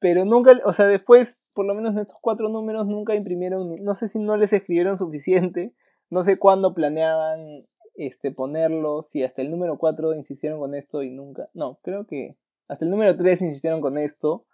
Pero 0.00 0.24
nunca, 0.24 0.52
o 0.64 0.72
sea, 0.72 0.86
después, 0.86 1.40
por 1.58 1.66
lo 1.66 1.74
menos 1.74 1.94
en 1.94 2.02
estos 2.02 2.18
cuatro 2.20 2.48
números, 2.48 2.86
nunca 2.86 3.16
imprimieron, 3.16 3.82
no 3.82 3.94
sé 3.94 4.06
si 4.06 4.20
no 4.20 4.36
les 4.36 4.52
escribieron 4.52 4.96
suficiente 4.96 5.74
no 6.10 6.22
sé 6.22 6.38
cuándo 6.38 6.74
planeaban 6.74 7.66
este, 7.94 8.30
ponerlo, 8.30 9.02
si 9.02 9.22
hasta 9.22 9.42
el 9.42 9.50
número 9.50 9.78
4 9.78 10.14
insistieron 10.14 10.58
con 10.58 10.74
esto 10.74 11.02
y 11.02 11.10
nunca. 11.10 11.48
No, 11.54 11.78
creo 11.82 12.06
que 12.06 12.36
hasta 12.68 12.84
el 12.84 12.90
número 12.90 13.16
3 13.16 13.42
insistieron 13.42 13.80
con 13.80 13.98
esto 13.98 14.46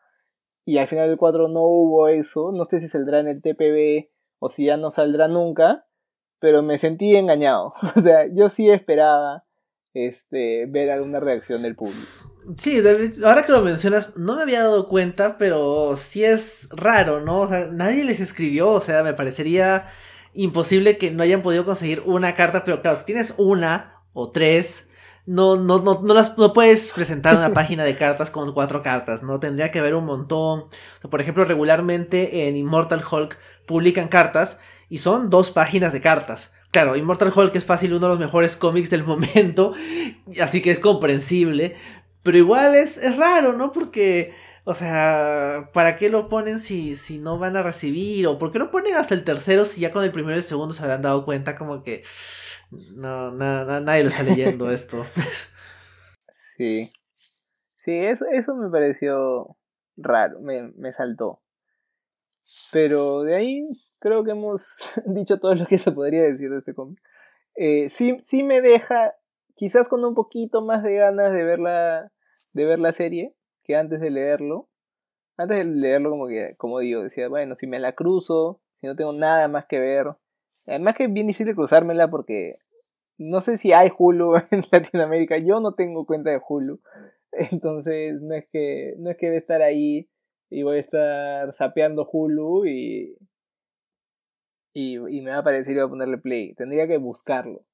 y 0.64 0.78
al 0.78 0.88
final 0.88 1.08
del 1.08 1.18
4 1.18 1.48
no 1.48 1.62
hubo 1.62 2.08
eso. 2.08 2.52
No 2.52 2.64
sé 2.64 2.80
si 2.80 2.88
saldrá 2.88 3.20
en 3.20 3.28
el 3.28 3.42
TPB 3.42 4.10
o 4.38 4.48
si 4.48 4.66
ya 4.66 4.76
no 4.76 4.90
saldrá 4.90 5.28
nunca, 5.28 5.86
pero 6.40 6.62
me 6.62 6.78
sentí 6.78 7.14
engañado. 7.16 7.72
o 7.96 8.00
sea, 8.00 8.26
yo 8.32 8.48
sí 8.48 8.70
esperaba 8.70 9.44
este, 9.92 10.66
ver 10.66 10.90
alguna 10.90 11.20
reacción 11.20 11.62
del 11.62 11.76
público. 11.76 12.33
Sí, 12.58 12.82
ahora 13.24 13.44
que 13.44 13.52
lo 13.52 13.62
mencionas, 13.62 14.16
no 14.16 14.36
me 14.36 14.42
había 14.42 14.62
dado 14.62 14.88
cuenta, 14.88 15.38
pero 15.38 15.94
sí 15.96 16.24
es 16.24 16.68
raro, 16.70 17.20
¿no? 17.20 17.42
O 17.42 17.48
sea, 17.48 17.68
nadie 17.72 18.04
les 18.04 18.20
escribió, 18.20 18.70
o 18.70 18.80
sea, 18.80 19.02
me 19.02 19.14
parecería 19.14 19.86
imposible 20.34 20.98
que 20.98 21.10
no 21.10 21.22
hayan 21.22 21.42
podido 21.42 21.64
conseguir 21.64 22.02
una 22.04 22.34
carta, 22.34 22.64
pero 22.64 22.82
claro, 22.82 22.96
si 22.96 23.04
tienes 23.04 23.34
una 23.38 24.02
o 24.12 24.30
tres, 24.30 24.88
no, 25.26 25.56
no, 25.56 25.80
no, 25.80 26.02
no, 26.02 26.14
las, 26.14 26.36
no 26.36 26.52
puedes 26.52 26.92
presentar 26.92 27.34
una 27.36 27.52
página 27.54 27.84
de 27.84 27.96
cartas 27.96 28.30
con 28.30 28.52
cuatro 28.52 28.82
cartas, 28.82 29.22
¿no? 29.22 29.40
Tendría 29.40 29.70
que 29.70 29.78
haber 29.78 29.94
un 29.94 30.04
montón. 30.04 30.66
Por 31.10 31.20
ejemplo, 31.20 31.44
regularmente 31.44 32.48
en 32.48 32.56
Immortal 32.56 33.02
Hulk 33.08 33.38
publican 33.66 34.08
cartas 34.08 34.58
y 34.88 34.98
son 34.98 35.30
dos 35.30 35.50
páginas 35.50 35.92
de 35.92 36.00
cartas. 36.00 36.52
Claro, 36.70 36.96
Immortal 36.96 37.32
Hulk 37.34 37.54
es 37.54 37.64
fácil 37.64 37.94
uno 37.94 38.06
de 38.06 38.14
los 38.14 38.18
mejores 38.18 38.56
cómics 38.56 38.90
del 38.90 39.04
momento, 39.06 39.74
así 40.42 40.60
que 40.60 40.72
es 40.72 40.78
comprensible. 40.78 41.76
Pero 42.24 42.36
igual 42.36 42.74
es, 42.74 42.96
es 42.96 43.16
raro, 43.16 43.52
¿no? 43.52 43.70
Porque 43.70 44.34
o 44.66 44.72
sea, 44.72 45.68
¿para 45.74 45.94
qué 45.96 46.08
lo 46.08 46.30
ponen 46.30 46.58
si, 46.58 46.96
si 46.96 47.18
no 47.18 47.38
van 47.38 47.56
a 47.56 47.62
recibir? 47.62 48.26
¿O 48.26 48.38
por 48.38 48.50
qué 48.50 48.58
no 48.58 48.70
ponen 48.70 48.94
hasta 48.94 49.14
el 49.14 49.22
tercero 49.22 49.66
si 49.66 49.82
ya 49.82 49.92
con 49.92 50.04
el 50.04 50.10
primero 50.10 50.34
y 50.34 50.38
el 50.38 50.42
segundo 50.42 50.72
se 50.72 50.82
habrán 50.82 51.02
dado 51.02 51.26
cuenta 51.26 51.54
como 51.54 51.82
que 51.82 52.02
no, 52.70 53.30
nadie 53.32 54.02
lo 54.02 54.08
está 54.08 54.22
leyendo 54.22 54.70
esto? 54.72 55.04
Sí. 56.56 56.90
Sí, 57.76 57.92
eso, 57.92 58.24
eso 58.32 58.56
me 58.56 58.70
pareció 58.70 59.54
raro, 59.98 60.40
me, 60.40 60.72
me 60.76 60.92
saltó. 60.92 61.42
Pero 62.72 63.22
de 63.22 63.36
ahí 63.36 63.68
creo 63.98 64.24
que 64.24 64.30
hemos 64.30 64.76
dicho 65.04 65.38
todo 65.38 65.54
lo 65.54 65.66
que 65.66 65.76
se 65.76 65.92
podría 65.92 66.22
decir 66.22 66.48
de 66.48 66.58
este 66.58 66.74
cómic. 66.74 66.98
Eh, 67.54 67.90
sí, 67.90 68.16
sí 68.22 68.42
me 68.42 68.62
deja, 68.62 69.14
quizás 69.56 69.88
con 69.88 70.02
un 70.06 70.14
poquito 70.14 70.62
más 70.62 70.82
de 70.82 70.94
ganas 70.94 71.34
de 71.34 71.44
ver 71.44 71.58
la, 71.58 72.10
de 72.54 72.64
ver 72.64 72.78
la 72.78 72.92
serie, 72.92 73.34
que 73.64 73.76
antes 73.76 74.00
de 74.00 74.10
leerlo. 74.10 74.68
Antes 75.36 75.58
de 75.58 75.64
leerlo, 75.64 76.10
como 76.10 76.28
que, 76.28 76.54
como 76.56 76.78
digo, 76.78 77.02
decía, 77.02 77.28
bueno, 77.28 77.56
si 77.56 77.66
me 77.66 77.80
la 77.80 77.92
cruzo, 77.92 78.60
si 78.80 78.86
no 78.86 78.96
tengo 78.96 79.12
nada 79.12 79.48
más 79.48 79.66
que 79.66 79.80
ver. 79.80 80.06
Además 80.66 80.94
que 80.94 81.04
es 81.04 81.12
bien 81.12 81.26
difícil 81.26 81.54
cruzármela 81.54 82.08
porque 82.08 82.56
no 83.18 83.40
sé 83.40 83.58
si 83.58 83.72
hay 83.72 83.90
Hulu 83.96 84.36
en 84.50 84.62
Latinoamérica. 84.70 85.36
Yo 85.38 85.60
no 85.60 85.74
tengo 85.74 86.06
cuenta 86.06 86.30
de 86.30 86.40
Hulu. 86.48 86.80
Entonces 87.32 88.20
no 88.22 88.34
es 88.34 88.46
que, 88.50 88.94
no 88.98 89.10
es 89.10 89.16
que 89.16 89.36
estar 89.36 89.60
ahí 89.60 90.08
y 90.48 90.62
voy 90.62 90.76
a 90.76 90.80
estar 90.80 91.52
sapeando 91.52 92.08
Hulu 92.10 92.66
y, 92.66 93.18
y, 94.72 94.94
y 94.94 95.20
me 95.20 95.30
va 95.30 95.38
a 95.38 95.40
aparecer 95.40 95.72
y 95.72 95.76
voy 95.76 95.86
a 95.86 95.88
ponerle 95.88 96.18
play. 96.18 96.54
Tendría 96.54 96.86
que 96.86 96.98
buscarlo 96.98 97.64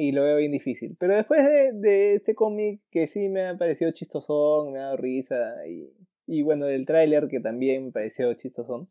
y 0.00 0.12
lo 0.12 0.24
veo 0.24 0.36
bien 0.36 0.52
difícil. 0.52 0.96
Pero 0.98 1.14
después 1.14 1.44
de, 1.74 2.14
este 2.14 2.34
cómic 2.34 2.80
que 2.90 3.06
sí 3.06 3.28
me 3.28 3.48
ha 3.48 3.56
parecido 3.56 3.90
chistosón, 3.92 4.72
me 4.72 4.78
ha 4.78 4.84
dado 4.84 4.96
risa 4.96 5.66
y, 5.68 5.90
y 6.26 6.42
bueno, 6.42 6.66
del 6.66 6.86
tráiler 6.86 7.28
que 7.28 7.40
también 7.40 7.86
me 7.86 7.92
pareció 7.92 8.32
chistosón, 8.34 8.88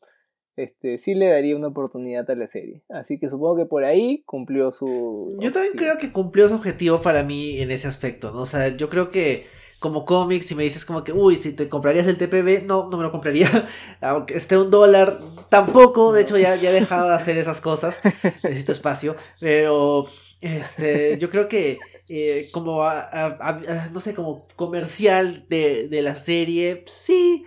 este, 0.55 0.97
sí 0.97 1.13
le 1.13 1.29
daría 1.29 1.55
una 1.55 1.67
oportunidad 1.67 2.29
a 2.29 2.35
la 2.35 2.47
serie. 2.47 2.83
Así 2.89 3.17
que 3.17 3.29
supongo 3.29 3.55
que 3.55 3.65
por 3.65 3.85
ahí 3.85 4.23
cumplió 4.25 4.71
su... 4.71 5.29
Yo 5.39 5.51
también 5.51 5.73
creo 5.75 5.97
que 5.97 6.11
cumplió 6.11 6.49
su 6.49 6.55
objetivo 6.55 7.01
para 7.01 7.23
mí 7.23 7.59
en 7.59 7.71
ese 7.71 7.87
aspecto, 7.87 8.31
¿no? 8.31 8.41
O 8.41 8.45
sea, 8.45 8.67
yo 8.75 8.89
creo 8.89 9.09
que 9.09 9.45
como 9.79 10.03
cómic, 10.03 10.41
si 10.41 10.55
me 10.55 10.63
dices 10.63 10.83
como 10.83 11.05
que, 11.05 11.13
uy, 11.13 11.37
si 11.37 11.53
te 11.53 11.69
comprarías 11.69 12.07
el 12.07 12.17
TPB, 12.17 12.65
no, 12.65 12.89
no 12.89 12.97
me 12.97 13.03
lo 13.03 13.11
compraría, 13.11 13.49
aunque 14.01 14.35
esté 14.35 14.57
un 14.57 14.69
dólar, 14.69 15.19
tampoco, 15.49 16.11
de 16.11 16.23
hecho 16.23 16.37
ya, 16.37 16.55
ya 16.57 16.71
he 16.71 16.73
dejado 16.73 17.07
de 17.07 17.15
hacer 17.15 17.37
esas 17.37 17.61
cosas, 17.61 18.01
necesito 18.43 18.73
espacio, 18.73 19.15
pero 19.39 20.05
este, 20.41 21.17
yo 21.19 21.29
creo 21.29 21.47
que 21.47 21.85
eh, 22.07 22.49
como, 22.51 22.83
no 23.91 24.01
sé, 24.01 24.13
como 24.13 24.47
comercial 24.55 25.45
de, 25.49 25.87
de 25.89 26.01
la 26.01 26.15
serie, 26.15 26.83
sí. 26.87 27.45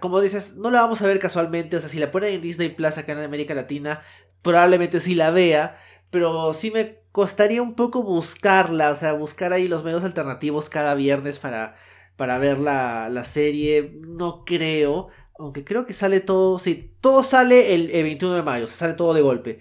como 0.00 0.20
dices, 0.20 0.56
no 0.56 0.70
la 0.70 0.82
vamos 0.82 1.02
a 1.02 1.06
ver 1.06 1.18
casualmente. 1.18 1.76
O 1.76 1.80
sea, 1.80 1.88
si 1.88 1.98
la 1.98 2.10
ponen 2.10 2.34
en 2.34 2.42
Disney 2.42 2.68
Plus 2.70 2.98
acá 2.98 3.12
en 3.12 3.18
América 3.20 3.54
Latina, 3.54 4.02
probablemente 4.42 5.00
sí 5.00 5.14
la 5.14 5.30
vea. 5.30 5.76
Pero 6.10 6.52
sí 6.54 6.70
me 6.70 7.00
costaría 7.12 7.62
un 7.62 7.74
poco 7.74 8.02
buscarla. 8.02 8.90
O 8.90 8.94
sea, 8.96 9.12
buscar 9.14 9.52
ahí 9.52 9.68
los 9.68 9.84
medios 9.84 10.04
alternativos 10.04 10.68
cada 10.70 10.94
viernes 10.94 11.38
para, 11.38 11.74
para 12.16 12.38
ver 12.38 12.58
la, 12.58 13.08
la 13.08 13.24
serie. 13.24 13.92
No 14.00 14.44
creo. 14.44 15.08
Aunque 15.42 15.64
creo 15.64 15.86
que 15.86 15.92
sale 15.92 16.20
todo. 16.20 16.60
Sí, 16.60 16.94
todo 17.00 17.24
sale 17.24 17.74
el, 17.74 17.90
el 17.90 18.04
21 18.04 18.36
de 18.36 18.42
mayo. 18.42 18.68
sale 18.68 18.94
todo 18.94 19.12
de 19.12 19.22
golpe. 19.22 19.58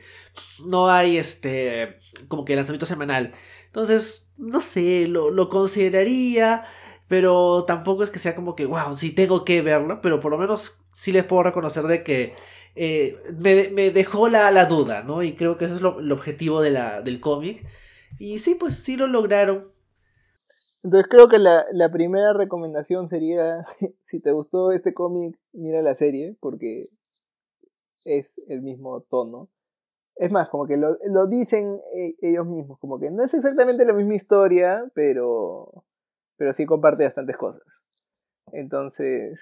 No 0.65 0.89
hay 0.89 1.17
este. 1.17 1.97
Como 2.27 2.45
que 2.45 2.55
lanzamiento 2.55 2.85
semanal. 2.85 3.33
Entonces, 3.65 4.29
no 4.37 4.61
sé, 4.61 5.07
lo, 5.07 5.31
lo 5.31 5.49
consideraría. 5.49 6.65
Pero 7.07 7.65
tampoco 7.65 8.03
es 8.03 8.11
que 8.11 8.19
sea 8.19 8.35
como 8.35 8.55
que, 8.55 8.65
wow, 8.67 8.95
sí 8.95 9.11
tengo 9.11 9.43
que 9.43 9.63
verlo. 9.63 10.01
Pero 10.01 10.19
por 10.19 10.31
lo 10.31 10.37
menos 10.37 10.83
sí 10.93 11.11
les 11.11 11.25
puedo 11.25 11.43
reconocer 11.43 11.83
de 11.85 12.03
que 12.03 12.35
eh, 12.75 13.17
me, 13.37 13.69
me, 13.69 13.89
dejó 13.89 14.29
la, 14.29 14.51
la, 14.51 14.65
duda, 14.65 15.01
¿no? 15.03 15.23
Y 15.23 15.33
creo 15.33 15.57
que 15.57 15.65
eso 15.65 15.75
es 15.75 15.81
lo, 15.81 15.99
el 15.99 16.11
objetivo 16.11 16.61
de 16.61 16.71
del 17.03 17.19
cómic. 17.19 17.65
Y 18.19 18.37
sí, 18.37 18.55
pues 18.55 18.75
sí 18.75 18.97
lo 18.97 19.07
lograron. 19.07 19.71
Entonces 20.83 21.07
creo 21.09 21.27
que 21.27 21.39
la, 21.39 21.65
la 21.73 21.91
primera 21.91 22.33
recomendación 22.33 23.09
sería, 23.09 23.65
si 24.01 24.19
te 24.19 24.31
gustó 24.31 24.71
este 24.71 24.93
cómic, 24.93 25.40
mira 25.53 25.81
la 25.81 25.95
serie, 25.95 26.35
porque 26.39 26.89
es 28.05 28.41
el 28.47 28.61
mismo 28.61 29.01
tono. 29.01 29.49
Es 30.15 30.31
más, 30.31 30.49
como 30.49 30.67
que 30.67 30.77
lo, 30.77 30.97
lo 31.05 31.27
dicen 31.27 31.79
e, 31.95 32.15
ellos 32.21 32.45
mismos, 32.45 32.79
como 32.79 32.99
que 32.99 33.09
no 33.09 33.23
es 33.23 33.33
exactamente 33.33 33.85
la 33.85 33.93
misma 33.93 34.15
historia, 34.15 34.89
pero, 34.93 35.85
pero 36.37 36.53
sí 36.53 36.65
comparte 36.65 37.05
bastantes 37.05 37.37
cosas. 37.37 37.63
Entonces, 38.51 39.39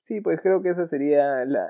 sí, 0.00 0.20
pues 0.20 0.40
creo 0.40 0.62
que 0.62 0.70
esa 0.70 0.86
sería 0.86 1.44
la, 1.44 1.68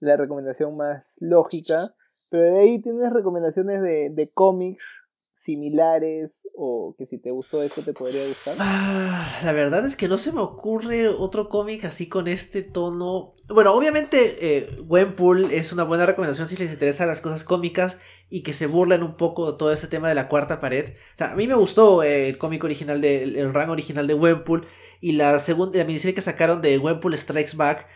la 0.00 0.16
recomendación 0.16 0.76
más 0.76 1.16
lógica. 1.20 1.94
Pero 2.30 2.44
de 2.44 2.58
ahí 2.58 2.82
tienes 2.82 3.10
recomendaciones 3.12 3.80
de, 3.80 4.10
de 4.10 4.30
cómics 4.30 5.07
similares 5.38 6.48
o 6.54 6.94
que 6.98 7.06
si 7.06 7.18
te 7.18 7.30
gustó 7.30 7.62
esto 7.62 7.82
te 7.82 7.92
podría 7.92 8.26
gustar? 8.26 8.56
Ah, 8.58 9.26
la 9.44 9.52
verdad 9.52 9.86
es 9.86 9.94
que 9.94 10.08
no 10.08 10.18
se 10.18 10.32
me 10.32 10.40
ocurre 10.40 11.08
otro 11.08 11.48
cómic 11.48 11.84
así 11.84 12.08
con 12.08 12.28
este 12.28 12.62
tono. 12.62 13.34
bueno, 13.48 13.72
obviamente 13.72 14.58
eh, 14.58 14.68
es 15.52 15.72
una 15.72 15.84
buena 15.84 16.06
recomendación 16.06 16.48
si 16.48 16.56
les 16.56 16.72
interesan 16.72 17.08
las 17.08 17.20
cosas 17.20 17.44
cómicas 17.44 17.98
y 18.28 18.42
que 18.42 18.52
se 18.52 18.66
burlen 18.66 19.02
un 19.02 19.16
poco 19.16 19.52
de 19.52 19.58
todo 19.58 19.72
ese 19.72 19.86
tema 19.86 20.08
de 20.08 20.14
la 20.14 20.28
cuarta 20.28 20.60
pared. 20.60 20.94
O 21.14 21.16
sea, 21.16 21.32
a 21.32 21.36
mí 21.36 21.46
me 21.46 21.54
gustó 21.54 22.02
eh, 22.02 22.28
el 22.28 22.36
cómic 22.36 22.64
original, 22.64 23.00
de, 23.00 23.22
el, 23.22 23.54
rango 23.54 23.72
original 23.72 24.06
de 24.06 24.14
Gwenpool 24.14 24.66
y 25.00 25.12
la 25.12 25.38
segunda, 25.38 25.78
la 25.78 25.84
miniserie 25.84 26.14
que 26.14 26.20
sacaron 26.20 26.60
de 26.60 26.78
Gwenpool 26.78 27.16
Strikes 27.16 27.56
Back. 27.56 27.86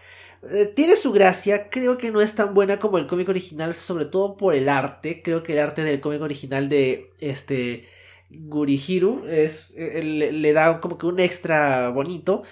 Eh, 0.50 0.66
tiene 0.74 0.96
su 0.96 1.12
gracia, 1.12 1.70
creo 1.70 1.98
que 1.98 2.10
no 2.10 2.20
es 2.20 2.34
tan 2.34 2.52
buena 2.52 2.78
como 2.78 2.98
el 2.98 3.06
cómic 3.06 3.28
original, 3.28 3.74
sobre 3.74 4.06
todo 4.06 4.36
por 4.36 4.54
el 4.54 4.68
arte. 4.68 5.22
Creo 5.22 5.42
que 5.42 5.52
el 5.52 5.60
arte 5.60 5.84
del 5.84 6.00
cómic 6.00 6.20
original 6.22 6.68
de 6.68 7.12
este 7.20 7.86
Gurihiru 8.30 9.24
es, 9.26 9.74
le 9.76 10.52
da 10.52 10.80
como 10.80 10.98
que 10.98 11.06
un 11.06 11.20
extra 11.20 11.90
bonito. 11.90 12.42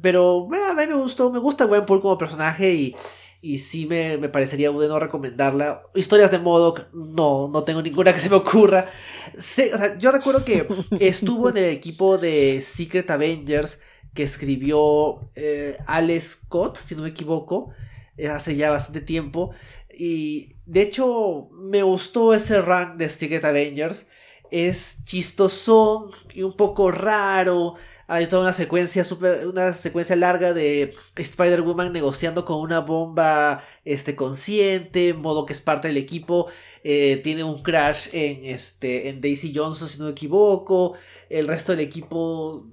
Pero 0.00 0.48
a 0.70 0.74
mí 0.74 0.86
me 0.86 0.94
gustó, 0.94 1.30
me 1.30 1.38
gusta 1.38 1.66
Gwenpool 1.66 2.00
como 2.00 2.16
personaje 2.16 2.72
y, 2.72 2.96
y 3.42 3.58
sí 3.58 3.86
me, 3.86 4.28
parecería 4.28 4.70
bueno 4.70 4.98
recomendarla. 4.98 5.82
Historias 5.94 6.30
de 6.30 6.38
modo 6.38 6.74
no, 6.92 7.48
no 7.48 7.64
tengo 7.64 7.82
ninguna 7.82 8.12
que 8.12 8.20
se 8.20 8.30
me 8.30 8.36
ocurra. 8.36 8.88
o 9.36 9.40
sea, 9.40 9.98
yo 9.98 10.12
recuerdo 10.12 10.44
que 10.44 10.66
estuvo 11.00 11.50
en 11.50 11.56
el 11.56 11.64
equipo 11.64 12.18
de 12.18 12.62
Secret 12.62 13.10
Avengers 13.10 13.80
que 14.14 14.22
escribió 14.22 15.30
eh, 15.34 15.76
Alex 15.86 16.42
Scott, 16.44 16.78
si 16.78 16.94
no 16.94 17.02
me 17.02 17.10
equivoco, 17.10 17.70
eh, 18.16 18.28
hace 18.28 18.56
ya 18.56 18.70
bastante 18.70 19.00
tiempo. 19.00 19.50
Y 19.92 20.56
de 20.66 20.82
hecho 20.82 21.48
me 21.52 21.82
gustó 21.82 22.34
ese 22.34 22.60
rank 22.60 22.96
de 22.96 23.08
Secret 23.08 23.44
Avengers. 23.44 24.08
Es 24.50 25.04
chistoso 25.04 26.10
y 26.34 26.42
un 26.42 26.56
poco 26.56 26.90
raro 26.90 27.76
hay 28.12 28.26
toda 28.26 28.42
una 28.42 28.52
secuencia 28.52 29.04
super, 29.04 29.46
una 29.46 29.72
secuencia 29.72 30.16
larga 30.16 30.52
de 30.52 30.96
Spider-Woman 31.14 31.92
negociando 31.92 32.44
con 32.44 32.58
una 32.58 32.80
bomba 32.80 33.62
este, 33.84 34.16
consciente, 34.16 35.14
modo 35.14 35.46
que 35.46 35.52
es 35.52 35.60
parte 35.60 35.86
del 35.86 35.96
equipo. 35.96 36.48
Eh, 36.82 37.20
tiene 37.22 37.44
un 37.44 37.62
crash 37.62 38.08
en, 38.12 38.46
este, 38.46 39.10
en 39.10 39.20
Daisy 39.20 39.52
Johnson, 39.54 39.88
si 39.88 39.98
no 40.00 40.06
me 40.06 40.10
equivoco. 40.10 40.94
El 41.28 41.46
resto 41.46 41.70
del 41.70 41.82
equipo 41.82 42.66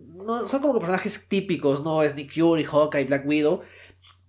son 0.47 0.61
como 0.61 0.79
personajes 0.79 1.27
típicos, 1.27 1.83
¿no? 1.83 2.03
Es 2.03 2.15
Nick 2.15 2.33
Fury, 2.33 2.63
Hawkeye, 2.63 3.05
Black 3.05 3.27
Widow. 3.27 3.61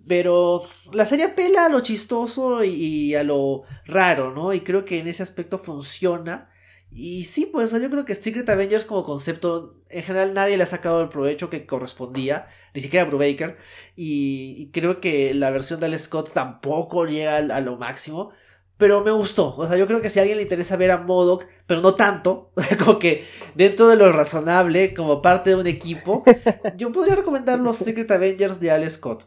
Pero 0.07 0.63
la 0.93 1.05
serie 1.05 1.27
apela 1.27 1.67
a 1.67 1.69
lo 1.69 1.81
chistoso 1.81 2.65
y 2.65 3.15
a 3.15 3.23
lo 3.25 3.65
raro, 3.85 4.33
¿no? 4.33 4.55
Y 4.55 4.61
creo 4.61 4.85
que 4.85 4.99
en 4.99 5.09
ese 5.09 5.23
aspecto 5.23 5.59
funciona. 5.59 6.51
Y 6.91 7.25
sí, 7.25 7.47
pues 7.47 7.71
yo 7.71 7.91
creo 7.91 8.05
que 8.05 8.15
Secret 8.15 8.49
Avengers 8.49 8.85
como 8.85 9.05
concepto, 9.05 9.77
en 9.91 10.03
general 10.03 10.35
nadie 10.35 10.57
le 10.57 10.63
ha 10.63 10.67
sacado 10.67 11.03
el 11.03 11.11
provecho 11.11 11.51
que 11.51 11.67
correspondía, 11.67 12.49
ni 12.75 12.81
siquiera 12.81 13.05
Brubaker, 13.05 13.59
y, 13.95 14.55
y 14.57 14.71
creo 14.71 15.01
que 15.01 15.35
la 15.35 15.51
versión 15.51 15.81
de 15.81 15.87
Alex 15.87 16.05
Scott 16.05 16.33
tampoco 16.33 17.05
llega 17.05 17.37
a, 17.37 17.61
lo 17.61 17.77
máximo, 17.77 18.31
pero 18.79 19.03
me 19.03 19.11
gustó, 19.11 19.57
o 19.57 19.67
sea, 19.67 19.77
yo 19.77 19.87
creo 19.87 20.01
que 20.01 20.09
si 20.09 20.19
a 20.19 20.23
alguien 20.23 20.39
le 20.39 20.45
interesa 20.45 20.77
ver 20.77 20.93
a 20.93 20.99
Modoc, 20.99 21.47
pero 21.67 21.81
no 21.81 21.97
tanto, 21.97 22.53
o 22.57 22.61
sea, 22.61 22.79
como 22.79 22.99
que 22.99 23.25
dentro 23.55 23.89
de 23.89 23.97
lo 23.97 24.11
razonable, 24.13 24.95
como 24.95 25.21
parte 25.21 25.51
de 25.51 25.57
un 25.57 25.67
equipo, 25.67 26.23
yo 26.77 26.93
podría 26.93 27.17
recomendar 27.17 27.59
los 27.59 27.77
Secret 27.77 28.11
Avengers 28.11 28.61
de 28.61 28.71
Alex 28.71 28.95
Scott. 28.95 29.25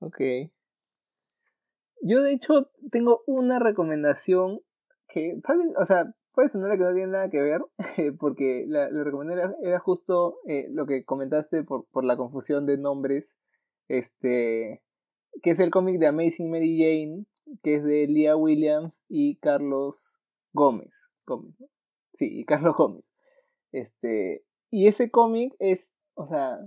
Ok. 0.00 0.18
Yo 2.02 2.22
de 2.22 2.32
hecho 2.32 2.70
tengo 2.90 3.22
una 3.26 3.58
recomendación 3.58 4.60
que, 5.06 5.38
o 5.78 5.84
sea, 5.84 6.14
puede 6.32 6.48
sonar 6.48 6.78
que 6.78 6.84
no 6.84 6.94
tiene 6.94 7.12
nada 7.12 7.28
que 7.28 7.42
ver, 7.42 7.60
porque 8.18 8.64
la, 8.66 8.88
la 8.90 9.04
recomendé 9.04 9.42
era, 9.62 9.78
justo 9.80 10.38
eh, 10.46 10.66
lo 10.70 10.86
que 10.86 11.04
comentaste 11.04 11.62
por, 11.62 11.86
por 11.90 12.04
la 12.04 12.16
confusión 12.16 12.64
de 12.64 12.78
nombres, 12.78 13.36
este, 13.88 14.82
que 15.42 15.50
es 15.50 15.60
el 15.60 15.70
cómic 15.70 15.98
de 15.98 16.06
Amazing 16.06 16.50
Mary 16.50 16.78
Jane, 16.78 17.26
que 17.62 17.76
es 17.76 17.84
de 17.84 18.06
Leah 18.08 18.36
Williams 18.36 19.04
y 19.08 19.36
Carlos 19.36 20.18
Gómez. 20.52 20.92
Gómez 21.26 21.54
Sí, 22.12 22.40
y 22.40 22.44
Carlos 22.44 22.76
Gómez. 22.76 23.04
Este, 23.72 24.44
y 24.70 24.88
ese 24.88 25.10
cómic 25.10 25.54
es, 25.58 25.92
o 26.14 26.26
sea, 26.26 26.58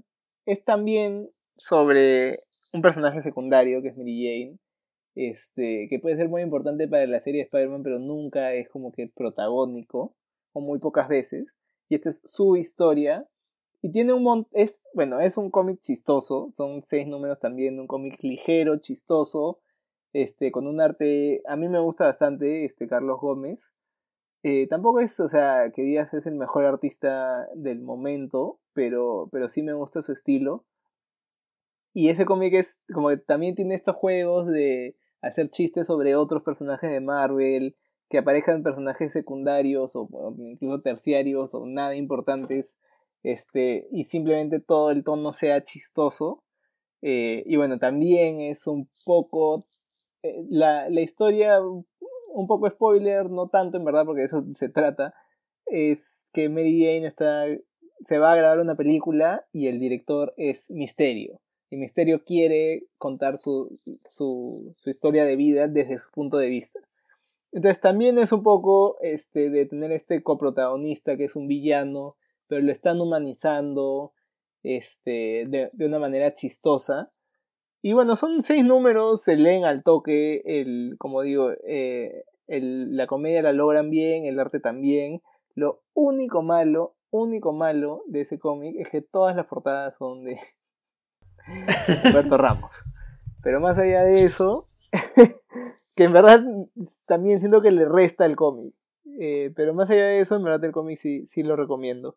es 0.45 0.63
también 0.63 1.29
sobre 1.55 2.43
un 2.71 2.81
personaje 2.81 3.21
secundario 3.21 3.81
que 3.81 3.89
es 3.89 3.97
Mary 3.97 4.23
Jane, 4.23 4.59
este, 5.15 5.87
que 5.89 5.99
puede 5.99 6.17
ser 6.17 6.29
muy 6.29 6.41
importante 6.41 6.87
para 6.87 7.05
la 7.05 7.19
serie 7.19 7.41
de 7.41 7.45
Spider-Man, 7.45 7.83
pero 7.83 7.99
nunca 7.99 8.53
es 8.53 8.69
como 8.69 8.91
que 8.91 9.07
protagónico, 9.07 10.15
o 10.53 10.61
muy 10.61 10.79
pocas 10.79 11.07
veces. 11.07 11.45
Y 11.89 11.95
esta 11.95 12.09
es 12.09 12.21
su 12.23 12.55
historia. 12.55 13.27
Y 13.81 13.91
tiene 13.91 14.13
un 14.13 14.23
montón, 14.23 14.49
es, 14.53 14.81
bueno, 14.93 15.19
es 15.19 15.37
un 15.37 15.51
cómic 15.51 15.81
chistoso, 15.81 16.51
son 16.55 16.83
seis 16.85 17.05
números 17.05 17.39
también, 17.39 17.79
un 17.79 17.87
cómic 17.87 18.17
ligero, 18.23 18.77
chistoso, 18.77 19.59
este, 20.13 20.51
con 20.51 20.67
un 20.67 20.79
arte, 20.79 21.41
a 21.47 21.55
mí 21.55 21.67
me 21.67 21.79
gusta 21.79 22.05
bastante, 22.05 22.65
este, 22.65 22.87
Carlos 22.87 23.19
Gómez. 23.19 23.73
Eh, 24.43 24.67
tampoco 24.67 24.99
es, 24.99 25.19
o 25.19 25.27
sea, 25.27 25.71
que 25.73 25.83
Díaz 25.83 26.13
es 26.13 26.27
el 26.27 26.35
mejor 26.35 26.65
artista 26.65 27.47
del 27.55 27.81
momento, 27.81 28.59
pero, 28.73 29.29
pero 29.31 29.49
sí 29.49 29.63
me 29.63 29.73
gusta 29.73 30.01
su 30.01 30.11
estilo. 30.11 30.65
Y 31.93 32.09
ese 32.09 32.25
cómic 32.25 32.53
es 32.53 32.79
como 32.93 33.09
que 33.09 33.17
también 33.17 33.55
tiene 33.55 33.75
estos 33.75 33.95
juegos 33.95 34.47
de 34.47 34.95
hacer 35.21 35.49
chistes 35.49 35.87
sobre 35.87 36.15
otros 36.15 36.43
personajes 36.43 36.91
de 36.91 36.99
Marvel, 36.99 37.75
que 38.09 38.17
aparezcan 38.17 38.63
personajes 38.63 39.11
secundarios 39.11 39.95
o, 39.95 40.07
incluso 40.37 40.81
terciarios 40.81 41.53
o 41.53 41.65
nada 41.65 41.95
importantes, 41.95 42.77
este, 43.23 43.87
y 43.91 44.03
simplemente 44.03 44.59
todo 44.59 44.91
el 44.91 45.03
tono 45.03 45.33
sea 45.33 45.63
chistoso. 45.63 46.43
Eh, 47.01 47.43
y 47.45 47.55
bueno, 47.55 47.79
también 47.79 48.41
es 48.41 48.67
un 48.67 48.89
poco 49.05 49.65
eh, 50.23 50.45
la, 50.49 50.89
la 50.89 51.01
historia, 51.01 51.61
un 51.61 52.47
poco 52.47 52.69
spoiler, 52.69 53.29
no 53.29 53.49
tanto 53.49 53.77
en 53.77 53.85
verdad, 53.85 54.05
porque 54.05 54.21
de 54.21 54.25
eso 54.27 54.43
se 54.53 54.69
trata, 54.69 55.13
es 55.65 56.27
que 56.33 56.49
Mary 56.49 56.83
Jane 56.83 57.05
está, 57.05 57.45
se 58.01 58.17
va 58.17 58.31
a 58.31 58.35
grabar 58.35 58.59
una 58.59 58.75
película 58.75 59.45
y 59.51 59.67
el 59.67 59.79
director 59.79 60.33
es 60.37 60.69
Misterio 60.71 61.39
y 61.73 61.77
Misterio 61.77 62.23
quiere 62.23 62.85
contar 62.99 63.39
su, 63.39 63.79
su, 64.07 64.71
su, 64.75 64.89
historia 64.91 65.25
de 65.25 65.35
vida 65.35 65.67
desde 65.67 65.97
su 65.97 66.11
punto 66.11 66.37
de 66.37 66.47
vista. 66.47 66.79
Entonces 67.51 67.81
también 67.81 68.19
es 68.19 68.31
un 68.31 68.43
poco 68.43 68.97
este, 69.01 69.49
de 69.49 69.65
tener 69.65 69.91
este 69.91 70.21
coprotagonista 70.21 71.17
que 71.17 71.25
es 71.25 71.35
un 71.35 71.47
villano, 71.47 72.15
pero 72.47 72.61
lo 72.61 72.71
están 72.71 73.01
humanizando 73.01 74.13
este, 74.61 75.45
de, 75.47 75.71
de 75.73 75.85
una 75.87 75.97
manera 75.97 76.35
chistosa. 76.35 77.11
Y 77.85 77.91
bueno, 77.91 78.15
son 78.15 78.41
seis 78.41 78.63
números, 78.63 79.23
se 79.23 79.35
leen 79.35 79.65
al 79.65 79.83
toque, 79.83 80.41
el, 80.45 80.95
como 80.97 81.21
digo, 81.21 81.51
eh, 81.67 82.23
el, 82.47 82.95
la 82.95 83.07
comedia 83.07 83.41
la 83.41 83.51
logran 83.51 83.89
bien, 83.89 84.23
el 84.23 84.39
arte 84.39 84.61
también. 84.61 85.21
Lo 85.53 85.81
único 85.93 86.41
malo, 86.41 86.95
único 87.11 87.51
malo 87.51 88.03
de 88.07 88.21
ese 88.21 88.39
cómic 88.39 88.77
es 88.79 88.87
que 88.87 89.01
todas 89.01 89.35
las 89.35 89.47
portadas 89.47 89.97
son 89.97 90.23
de, 90.23 90.39
Humberto 92.05 92.37
Ramos. 92.37 92.73
Pero 93.43 93.59
más 93.59 93.77
allá 93.77 94.05
de 94.05 94.23
eso, 94.23 94.69
que 95.95 96.05
en 96.05 96.13
verdad 96.13 96.41
también 97.05 97.41
siento 97.41 97.61
que 97.61 97.71
le 97.71 97.83
resta 97.83 98.25
el 98.25 98.37
cómic. 98.37 98.73
Eh, 99.19 99.51
pero 99.57 99.73
más 99.73 99.89
allá 99.89 100.05
de 100.05 100.21
eso, 100.21 100.37
en 100.37 100.43
verdad 100.45 100.63
el 100.63 100.71
cómic 100.71 100.99
sí, 100.99 101.25
sí 101.25 101.43
lo 101.43 101.57
recomiendo. 101.57 102.15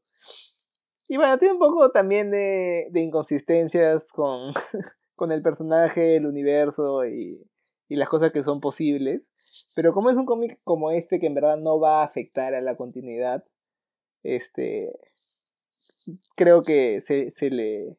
Y 1.09 1.17
bueno, 1.17 1.37
tiene 1.39 1.55
un 1.55 1.59
poco 1.61 1.91
también 1.91 2.31
de, 2.31 2.87
de 2.93 3.01
inconsistencias 3.01 4.13
con, 4.13 4.53
con 5.17 5.33
el 5.33 5.43
personaje, 5.43 6.17
el 6.17 6.27
universo 6.27 7.05
y, 7.07 7.43
y 7.89 7.97
las 7.97 8.09
cosas 8.09 8.33
que 8.33 8.45
son 8.45 8.61
posibles. 8.61 9.23
Pero 9.75 9.93
como 9.93 10.11
es 10.11 10.17
un 10.17 10.27
cómic 10.27 10.59
como 10.65 10.91
este 10.91 11.19
que 11.19 11.27
en 11.27 11.35
verdad 11.35 11.57
no 11.57 11.81
va 11.81 12.03
a 12.03 12.05
afectar 12.05 12.55
a 12.55 12.61
la 12.61 12.77
continuidad, 12.77 13.45
este 14.23 14.93
creo 16.37 16.63
que 16.63 17.01
se, 17.01 17.31
se 17.31 17.51
le 17.51 17.97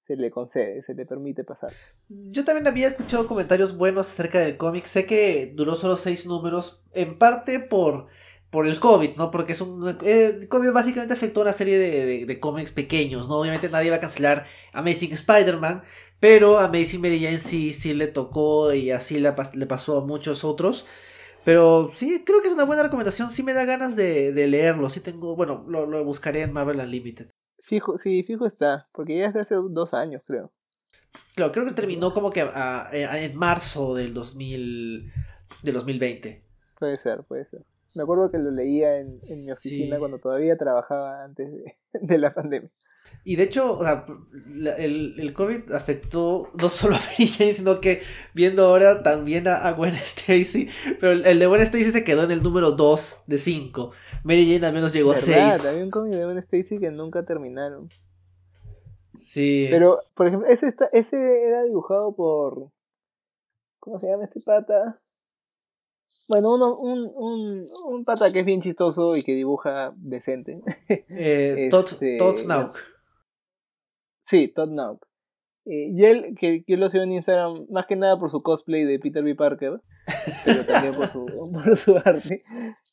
se 0.00 0.16
le 0.16 0.30
concede, 0.30 0.82
se 0.82 0.94
le 0.94 1.06
permite 1.06 1.44
pasar. 1.44 1.72
Yo 2.08 2.44
también 2.44 2.66
había 2.66 2.88
escuchado 2.88 3.28
comentarios 3.28 3.76
buenos 3.76 4.10
acerca 4.10 4.40
del 4.40 4.56
cómic. 4.56 4.84
Sé 4.84 5.06
que 5.06 5.52
duró 5.54 5.76
solo 5.76 5.96
seis 5.96 6.26
números, 6.26 6.84
en 6.92 7.18
parte 7.18 7.60
por, 7.60 8.08
por 8.52 8.66
el 8.66 8.78
COVID, 8.78 9.16
¿no? 9.16 9.30
Porque 9.30 9.52
es 9.52 9.62
un. 9.62 9.96
Eh, 10.04 10.38
el 10.42 10.48
COVID 10.48 10.72
básicamente 10.72 11.14
afectó 11.14 11.40
a 11.40 11.44
una 11.44 11.54
serie 11.54 11.78
de, 11.78 12.26
de, 12.26 12.38
cómics 12.38 12.70
pequeños, 12.70 13.26
¿no? 13.26 13.38
Obviamente 13.38 13.70
nadie 13.70 13.88
va 13.88 13.96
a 13.96 14.00
cancelar 14.00 14.46
Amazing 14.74 15.12
Spider-Man, 15.12 15.82
pero 16.20 16.58
Amazing 16.58 17.00
Mary 17.00 17.18
Jane 17.18 17.38
sí, 17.38 17.72
sí 17.72 17.94
le 17.94 18.08
tocó 18.08 18.74
y 18.74 18.90
así 18.90 19.18
le, 19.18 19.34
le 19.54 19.66
pasó 19.66 19.96
a 19.96 20.04
muchos 20.04 20.44
otros. 20.44 20.84
Pero 21.46 21.90
sí, 21.94 22.24
creo 22.26 22.42
que 22.42 22.48
es 22.48 22.54
una 22.54 22.64
buena 22.64 22.82
recomendación. 22.82 23.30
Sí 23.30 23.42
me 23.42 23.54
da 23.54 23.64
ganas 23.64 23.96
de, 23.96 24.32
de 24.32 24.46
leerlo. 24.46 24.90
Sí 24.90 25.00
tengo. 25.00 25.34
Bueno, 25.34 25.64
lo, 25.66 25.86
lo 25.86 26.04
buscaré 26.04 26.42
en 26.42 26.52
Marvel 26.52 26.78
Unlimited. 26.78 27.30
Fijo, 27.58 27.96
sí, 27.96 28.22
fijo 28.22 28.44
está, 28.44 28.86
porque 28.92 29.16
ya 29.16 29.28
es 29.28 29.34
de 29.34 29.40
hace 29.40 29.54
dos 29.54 29.94
años, 29.94 30.22
creo. 30.26 30.52
Claro, 31.34 31.52
creo 31.52 31.64
que 31.64 31.72
terminó 31.72 32.12
como 32.12 32.30
que 32.30 32.46
en 32.92 33.36
marzo 33.38 33.94
del 33.94 34.12
2000, 34.12 35.10
del 35.62 35.74
2020. 35.74 36.44
Puede 36.78 36.98
ser, 36.98 37.22
puede 37.22 37.46
ser. 37.46 37.62
Me 37.94 38.02
acuerdo 38.02 38.30
que 38.30 38.38
lo 38.38 38.50
leía 38.50 38.98
en, 38.98 39.20
mi 39.44 39.50
oficina 39.50 39.98
cuando 39.98 40.18
todavía 40.18 40.56
trabajaba 40.56 41.24
antes 41.24 41.48
de, 41.92 42.18
la 42.18 42.32
pandemia. 42.32 42.70
Y 43.24 43.36
de 43.36 43.44
hecho, 43.44 43.78
o 43.78 43.82
sea, 43.82 44.06
el, 44.78 45.14
el, 45.18 45.32
COVID 45.34 45.72
afectó 45.72 46.50
no 46.60 46.70
solo 46.70 46.96
a 46.96 46.98
Mary 46.98 47.26
Jane, 47.26 47.52
sino 47.52 47.80
que 47.80 48.00
viendo 48.34 48.64
ahora 48.64 49.02
también 49.02 49.46
a, 49.46 49.70
Gwen 49.72 49.94
Stacy. 49.94 50.68
Pero 50.98 51.12
el, 51.12 51.38
de 51.38 51.46
Gwen 51.46 51.60
Stacy 51.60 51.84
se 51.84 52.04
quedó 52.04 52.24
en 52.24 52.30
el 52.30 52.42
número 52.42 52.72
2 52.72 53.24
de 53.26 53.38
5. 53.38 53.92
Mary 54.24 54.50
Jane 54.50 54.66
al 54.66 54.72
menos 54.72 54.92
llegó 54.92 55.12
a 55.12 55.18
6. 55.18 55.66
Había 55.66 55.84
un 55.84 55.90
cómic 55.90 56.14
de 56.14 56.24
Gwen 56.24 56.38
Stacy 56.38 56.78
que 56.78 56.90
nunca 56.90 57.24
terminaron. 57.24 57.90
Sí. 59.14 59.68
Pero, 59.70 60.00
por 60.14 60.26
ejemplo, 60.26 60.48
ese, 60.48 60.66
está, 60.66 60.86
ese 60.92 61.44
era 61.44 61.64
dibujado 61.64 62.14
por. 62.14 62.70
¿Cómo 63.78 64.00
se 64.00 64.06
llama 64.06 64.24
este 64.24 64.40
pata? 64.40 65.01
Bueno, 66.28 66.54
uno, 66.54 66.76
un, 66.78 67.10
un, 67.14 67.68
un 67.86 68.04
pata 68.04 68.32
que 68.32 68.40
es 68.40 68.46
bien 68.46 68.62
chistoso 68.62 69.16
y 69.16 69.22
que 69.22 69.34
dibuja 69.34 69.92
decente. 69.96 70.60
Eh, 70.88 71.68
Todd, 71.70 71.86
este, 71.92 72.16
Todd 72.16 72.36
Sí, 74.20 74.48
Todd 74.48 74.70
Nauk. 74.70 75.06
Eh, 75.64 75.90
y 75.92 76.04
él, 76.04 76.34
que 76.38 76.64
yo 76.66 76.76
lo 76.76 76.88
sigo 76.88 77.04
en 77.04 77.12
Instagram, 77.12 77.66
más 77.70 77.86
que 77.86 77.96
nada 77.96 78.18
por 78.18 78.30
su 78.30 78.42
cosplay 78.42 78.84
de 78.84 78.98
Peter 78.98 79.22
B. 79.22 79.34
Parker, 79.34 79.80
pero 80.44 80.64
también 80.64 80.94
por 80.94 81.08
su, 81.08 81.24
por 81.52 81.76
su 81.76 81.96
arte. 81.96 82.42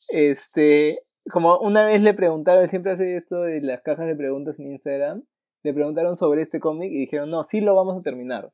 Este, 0.10 1.00
como 1.32 1.58
una 1.60 1.86
vez 1.86 2.02
le 2.02 2.14
preguntaron, 2.14 2.68
siempre 2.68 2.92
hace 2.92 3.18
esto 3.18 3.42
de 3.42 3.62
las 3.62 3.82
cajas 3.82 4.08
de 4.08 4.16
preguntas 4.16 4.60
en 4.60 4.72
Instagram, 4.72 5.24
le 5.64 5.74
preguntaron 5.74 6.18
sobre 6.18 6.42
este 6.42 6.60
cómic 6.60 6.92
y 6.92 7.00
dijeron, 7.00 7.30
no, 7.30 7.44
sí 7.44 7.60
lo 7.60 7.76
vamos 7.76 7.98
a 7.98 8.02
terminar. 8.02 8.52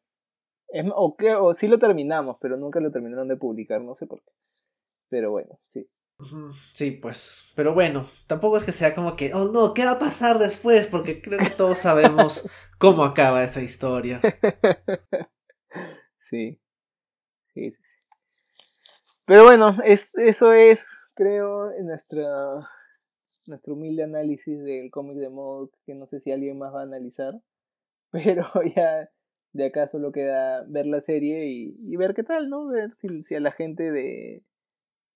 Es, 0.70 0.86
o, 0.94 1.16
que, 1.16 1.36
o 1.36 1.54
sí 1.54 1.68
lo 1.68 1.80
terminamos, 1.80 2.38
pero 2.42 2.58
nunca 2.58 2.80
lo 2.80 2.92
terminaron 2.92 3.28
de 3.28 3.38
publicar, 3.38 3.82
no 3.82 3.96
sé 3.96 4.08
por 4.08 4.22
qué. 4.22 4.32
Pero 5.10 5.32
bueno, 5.32 5.60
sí. 5.64 5.90
Sí, 6.74 6.92
pues, 6.92 7.52
pero 7.56 7.74
bueno, 7.74 8.06
tampoco 8.28 8.56
es 8.56 8.64
que 8.64 8.72
sea 8.72 8.96
como 8.96 9.18
que, 9.18 9.34
oh 9.34 9.52
no, 9.52 9.74
¿qué 9.74 9.84
va 9.84 9.92
a 9.92 10.00
pasar 10.00 10.40
después? 10.40 10.88
Porque 10.88 11.22
creo 11.22 11.40
que 11.40 11.50
todos 11.50 11.78
sabemos 11.78 12.50
cómo 12.80 13.04
acaba 13.04 13.44
esa 13.44 13.62
historia. 13.62 14.22
Sí, 16.30 16.60
sí, 17.54 17.72
sí. 17.72 17.96
Pero 19.26 19.44
bueno, 19.44 19.78
es, 19.84 20.14
eso 20.16 20.54
es, 20.54 20.88
creo, 21.16 21.72
en 21.72 21.88
nuestra, 21.88 22.26
nuestro 23.48 23.74
humilde 23.74 24.04
análisis 24.04 24.64
del 24.64 24.92
cómic 24.92 25.18
de 25.18 25.30
Mod, 25.30 25.70
que 25.86 25.96
no 25.96 26.08
sé 26.08 26.20
si 26.20 26.32
alguien 26.32 26.58
más 26.58 26.74
va 26.74 26.82
a 26.82 26.84
analizar, 26.84 27.34
pero 28.12 28.48
ya 28.76 29.10
de 29.56 29.66
acá 29.66 29.88
solo 29.88 30.12
queda 30.12 30.64
ver 30.68 30.86
la 30.86 31.02
serie 31.02 31.48
y, 31.48 31.76
y 31.80 31.96
ver 31.96 32.14
qué 32.14 32.24
tal, 32.24 32.50
¿no? 32.50 32.68
Ver 32.68 32.94
si, 33.02 33.24
si 33.24 33.36
a 33.36 33.40
la 33.40 33.52
gente 33.52 33.92
de 33.92 34.44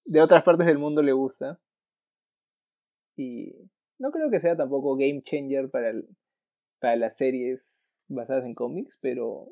de 0.10 0.22
otras 0.22 0.44
partes 0.44 0.66
del 0.66 0.80
mundo 0.80 1.04
le 1.04 1.14
gusta. 1.14 1.60
Y 3.16 3.54
no 4.00 4.12
creo 4.12 4.30
que 4.32 4.40
sea 4.40 4.58
tampoco 4.58 4.96
game 4.96 5.22
changer 5.22 5.70
para, 5.70 5.94
para 6.80 6.96
las 6.96 7.16
series 7.16 8.02
basadas 8.08 8.46
en 8.46 8.56
cómics, 8.56 8.98
pero 9.02 9.48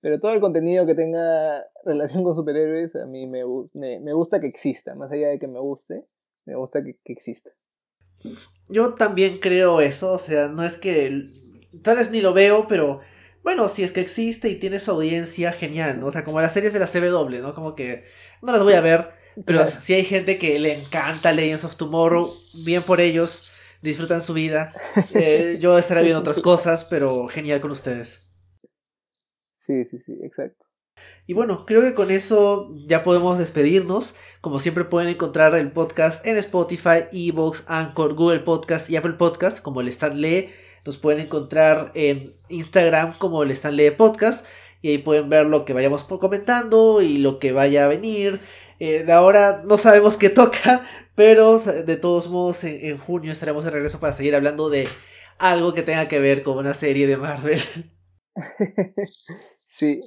pero 0.00 0.18
todo 0.18 0.32
el 0.32 0.40
contenido 0.40 0.86
que 0.86 0.94
tenga 0.94 1.62
relación 1.84 2.24
con 2.24 2.34
superhéroes 2.34 2.96
a 2.96 3.04
mí 3.04 3.26
me, 3.26 3.44
me, 3.74 4.12
gusta 4.14 4.40
que 4.40 4.46
exista, 4.46 4.94
más 4.94 5.12
allá 5.12 5.28
de 5.28 5.38
que 5.38 5.46
me 5.46 5.60
guste, 5.60 6.06
me 6.46 6.56
gusta 6.56 6.82
que, 6.82 6.96
que, 7.04 7.12
exista. 7.12 7.50
Yo 8.70 8.94
también 8.94 9.40
creo 9.40 9.82
eso, 9.82 10.14
o 10.14 10.18
sea, 10.18 10.48
no 10.48 10.64
es 10.64 10.78
que 10.78 11.30
tal 11.82 11.98
vez 11.98 12.10
ni 12.10 12.22
lo 12.22 12.32
veo, 12.32 12.66
pero 12.66 13.00
bueno, 13.42 13.68
si 13.68 13.82
es 13.82 13.92
que 13.92 14.00
existe 14.00 14.48
y 14.48 14.56
tiene 14.56 14.78
su 14.78 14.90
audiencia, 14.90 15.52
genial, 15.52 16.00
¿no? 16.00 16.06
O 16.06 16.12
sea, 16.12 16.24
como 16.24 16.40
las 16.40 16.52
series 16.52 16.72
de 16.72 16.78
la 16.78 16.86
CW, 16.86 17.40
¿no? 17.40 17.54
Como 17.54 17.74
que 17.74 18.04
no 18.42 18.52
las 18.52 18.62
voy 18.62 18.74
a 18.74 18.80
ver, 18.80 19.10
pero 19.46 19.66
si 19.66 19.94
hay 19.94 20.04
gente 20.04 20.38
que 20.38 20.58
le 20.58 20.74
encanta 20.74 21.32
Legends 21.32 21.64
of 21.64 21.76
Tomorrow, 21.76 22.34
bien 22.64 22.82
por 22.82 23.00
ellos, 23.00 23.50
disfrutan 23.82 24.22
su 24.22 24.34
vida. 24.34 24.72
Eh, 25.14 25.58
yo 25.60 25.78
estaré 25.78 26.02
viendo 26.02 26.20
otras 26.20 26.40
cosas, 26.40 26.84
pero 26.84 27.26
genial 27.26 27.60
con 27.60 27.70
ustedes. 27.70 28.32
Sí, 29.66 29.84
sí, 29.84 29.98
sí, 30.04 30.18
exacto. 30.22 30.66
Y 31.26 31.32
bueno, 31.32 31.64
creo 31.64 31.82
que 31.82 31.94
con 31.94 32.10
eso 32.10 32.74
ya 32.86 33.02
podemos 33.02 33.38
despedirnos. 33.38 34.16
Como 34.40 34.58
siempre 34.58 34.84
pueden 34.84 35.08
encontrar 35.08 35.54
el 35.54 35.70
podcast 35.70 36.26
en 36.26 36.36
Spotify, 36.38 37.04
Evox, 37.12 37.64
Anchor, 37.66 38.14
Google 38.14 38.40
Podcast 38.40 38.90
y 38.90 38.96
Apple 38.96 39.14
Podcast 39.14 39.60
como 39.60 39.80
el 39.80 39.88
Stanley. 39.88 40.50
Nos 40.84 40.96
pueden 40.98 41.20
encontrar 41.20 41.92
en 41.94 42.34
Instagram 42.48 43.14
como 43.18 43.42
el 43.42 43.50
Stanley 43.50 43.90
Podcast. 43.90 44.46
Y 44.82 44.90
ahí 44.90 44.98
pueden 44.98 45.28
ver 45.28 45.46
lo 45.46 45.64
que 45.64 45.74
vayamos 45.74 46.04
comentando 46.04 47.02
y 47.02 47.18
lo 47.18 47.38
que 47.38 47.52
vaya 47.52 47.84
a 47.84 47.88
venir. 47.88 48.40
Eh, 48.78 49.04
de 49.04 49.12
ahora 49.12 49.62
no 49.66 49.76
sabemos 49.76 50.16
qué 50.16 50.30
toca, 50.30 50.82
pero 51.14 51.58
de 51.58 51.96
todos 51.96 52.30
modos 52.30 52.64
en, 52.64 52.96
junio 52.98 53.32
estaremos 53.32 53.64
de 53.64 53.70
regreso 53.70 54.00
para 54.00 54.14
seguir 54.14 54.34
hablando 54.34 54.70
de 54.70 54.88
algo 55.38 55.74
que 55.74 55.82
tenga 55.82 56.08
que 56.08 56.18
ver 56.18 56.42
con 56.42 56.56
una 56.56 56.74
serie 56.74 57.06
de 57.06 57.16
Marvel. 57.16 57.60
Sí, 59.72 60.00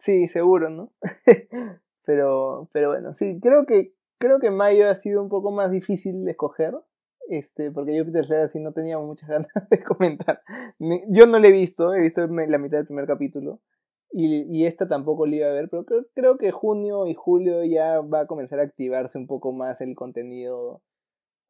sí, 0.00 0.28
seguro, 0.28 0.70
¿no? 0.70 0.92
pero, 2.06 2.70
pero 2.72 2.88
bueno, 2.88 3.12
sí, 3.12 3.38
creo 3.38 3.66
que 3.66 3.92
creo 4.18 4.40
que 4.40 4.50
mayo 4.50 4.88
ha 4.88 4.94
sido 4.94 5.22
un 5.22 5.28
poco 5.28 5.50
más 5.50 5.70
difícil 5.70 6.24
de 6.24 6.32
escoger, 6.32 6.74
este, 7.28 7.70
porque 7.70 7.98
Jupiter 7.98 8.28
Legacy 8.28 8.44
así 8.44 8.58
no 8.60 8.72
teníamos 8.72 9.06
muchas 9.06 9.28
ganas 9.28 9.68
de 9.70 9.82
comentar. 9.82 10.42
Yo 11.08 11.26
no 11.26 11.38
le 11.38 11.48
he 11.48 11.52
visto, 11.52 11.94
he 11.94 12.00
visto 12.00 12.26
la 12.26 12.58
mitad 12.58 12.78
del 12.78 12.86
primer 12.86 13.06
capítulo, 13.06 13.60
y, 14.10 14.44
y, 14.48 14.64
esta 14.66 14.88
tampoco 14.88 15.26
la 15.26 15.36
iba 15.36 15.48
a 15.48 15.52
ver, 15.52 15.68
pero 15.68 15.84
creo, 15.84 16.06
creo, 16.14 16.38
que 16.38 16.50
junio 16.50 17.06
y 17.06 17.14
julio 17.14 17.62
ya 17.62 18.00
va 18.00 18.20
a 18.20 18.26
comenzar 18.26 18.58
a 18.58 18.62
activarse 18.62 19.18
un 19.18 19.26
poco 19.26 19.52
más 19.52 19.82
el 19.82 19.94
contenido 19.94 20.80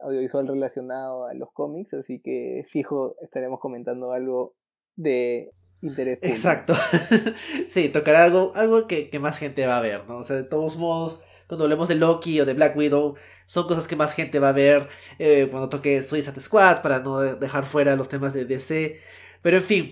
audiovisual 0.01 0.47
relacionado 0.47 1.27
a 1.27 1.35
los 1.35 1.53
cómics, 1.53 1.95
así 1.95 2.21
que 2.21 2.67
fijo 2.71 3.15
estaremos 3.23 3.61
comentando 3.61 4.13
algo 4.13 4.55
de 4.97 5.53
interés. 5.83 6.19
Exacto. 6.23 6.75
sí, 7.67 7.91
tocará 7.91 8.25
algo, 8.25 8.53
algo 8.57 8.87
que, 8.87 9.11
que, 9.11 9.19
más 9.19 9.39
gente 9.39 9.67
va 9.67 9.79
a 9.79 9.83
ver, 9.83 10.07
¿no? 10.09 10.19
O 10.19 10.23
sea, 10.23 10.37
de 10.37 10.45
todos 10.45 10.77
modos, 10.77 11.21
cuando 11.49 11.65
hablemos 11.65 11.89
de 11.89 11.97
Loki 11.97 12.41
o 12.41 12.47
de 12.47 12.55
Black 12.55 12.77
Widow, 12.77 13.17
son 13.47 13.67
cosas 13.67 13.89
que 13.89 13.97
más 13.97 14.13
gente 14.13 14.39
va 14.39 14.51
a 14.51 14.53
ver 14.53 14.89
eh, 15.19 15.49
cuando 15.51 15.69
toque 15.69 16.03
Suicide 16.03 16.41
Squad, 16.41 16.83
para 16.83 17.01
no 17.01 17.19
dejar 17.19 17.65
fuera 17.65 17.97
los 17.97 18.09
temas 18.09 18.35
de 18.35 18.45
DC. 18.45 19.01
Pero 19.43 19.57
en 19.57 19.63
fin, 19.63 19.91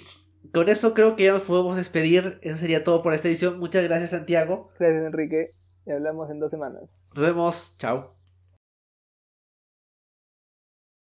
con 0.52 0.68
eso 0.68 0.94
creo 0.94 1.16
que 1.16 1.24
ya 1.24 1.32
nos 1.32 1.42
podemos 1.42 1.76
despedir. 1.76 2.38
Eso 2.42 2.58
sería 2.58 2.84
todo 2.84 3.02
por 3.02 3.14
esta 3.14 3.28
edición. 3.28 3.58
Muchas 3.58 3.82
gracias, 3.84 4.10
Santiago. 4.10 4.70
Gracias, 4.78 5.04
Enrique. 5.04 5.54
Y 5.86 5.90
hablamos 5.90 6.30
en 6.30 6.40
dos 6.40 6.50
semanas. 6.50 6.96
Nos 7.14 7.24
vemos. 7.24 7.76
Chao. 7.78 8.15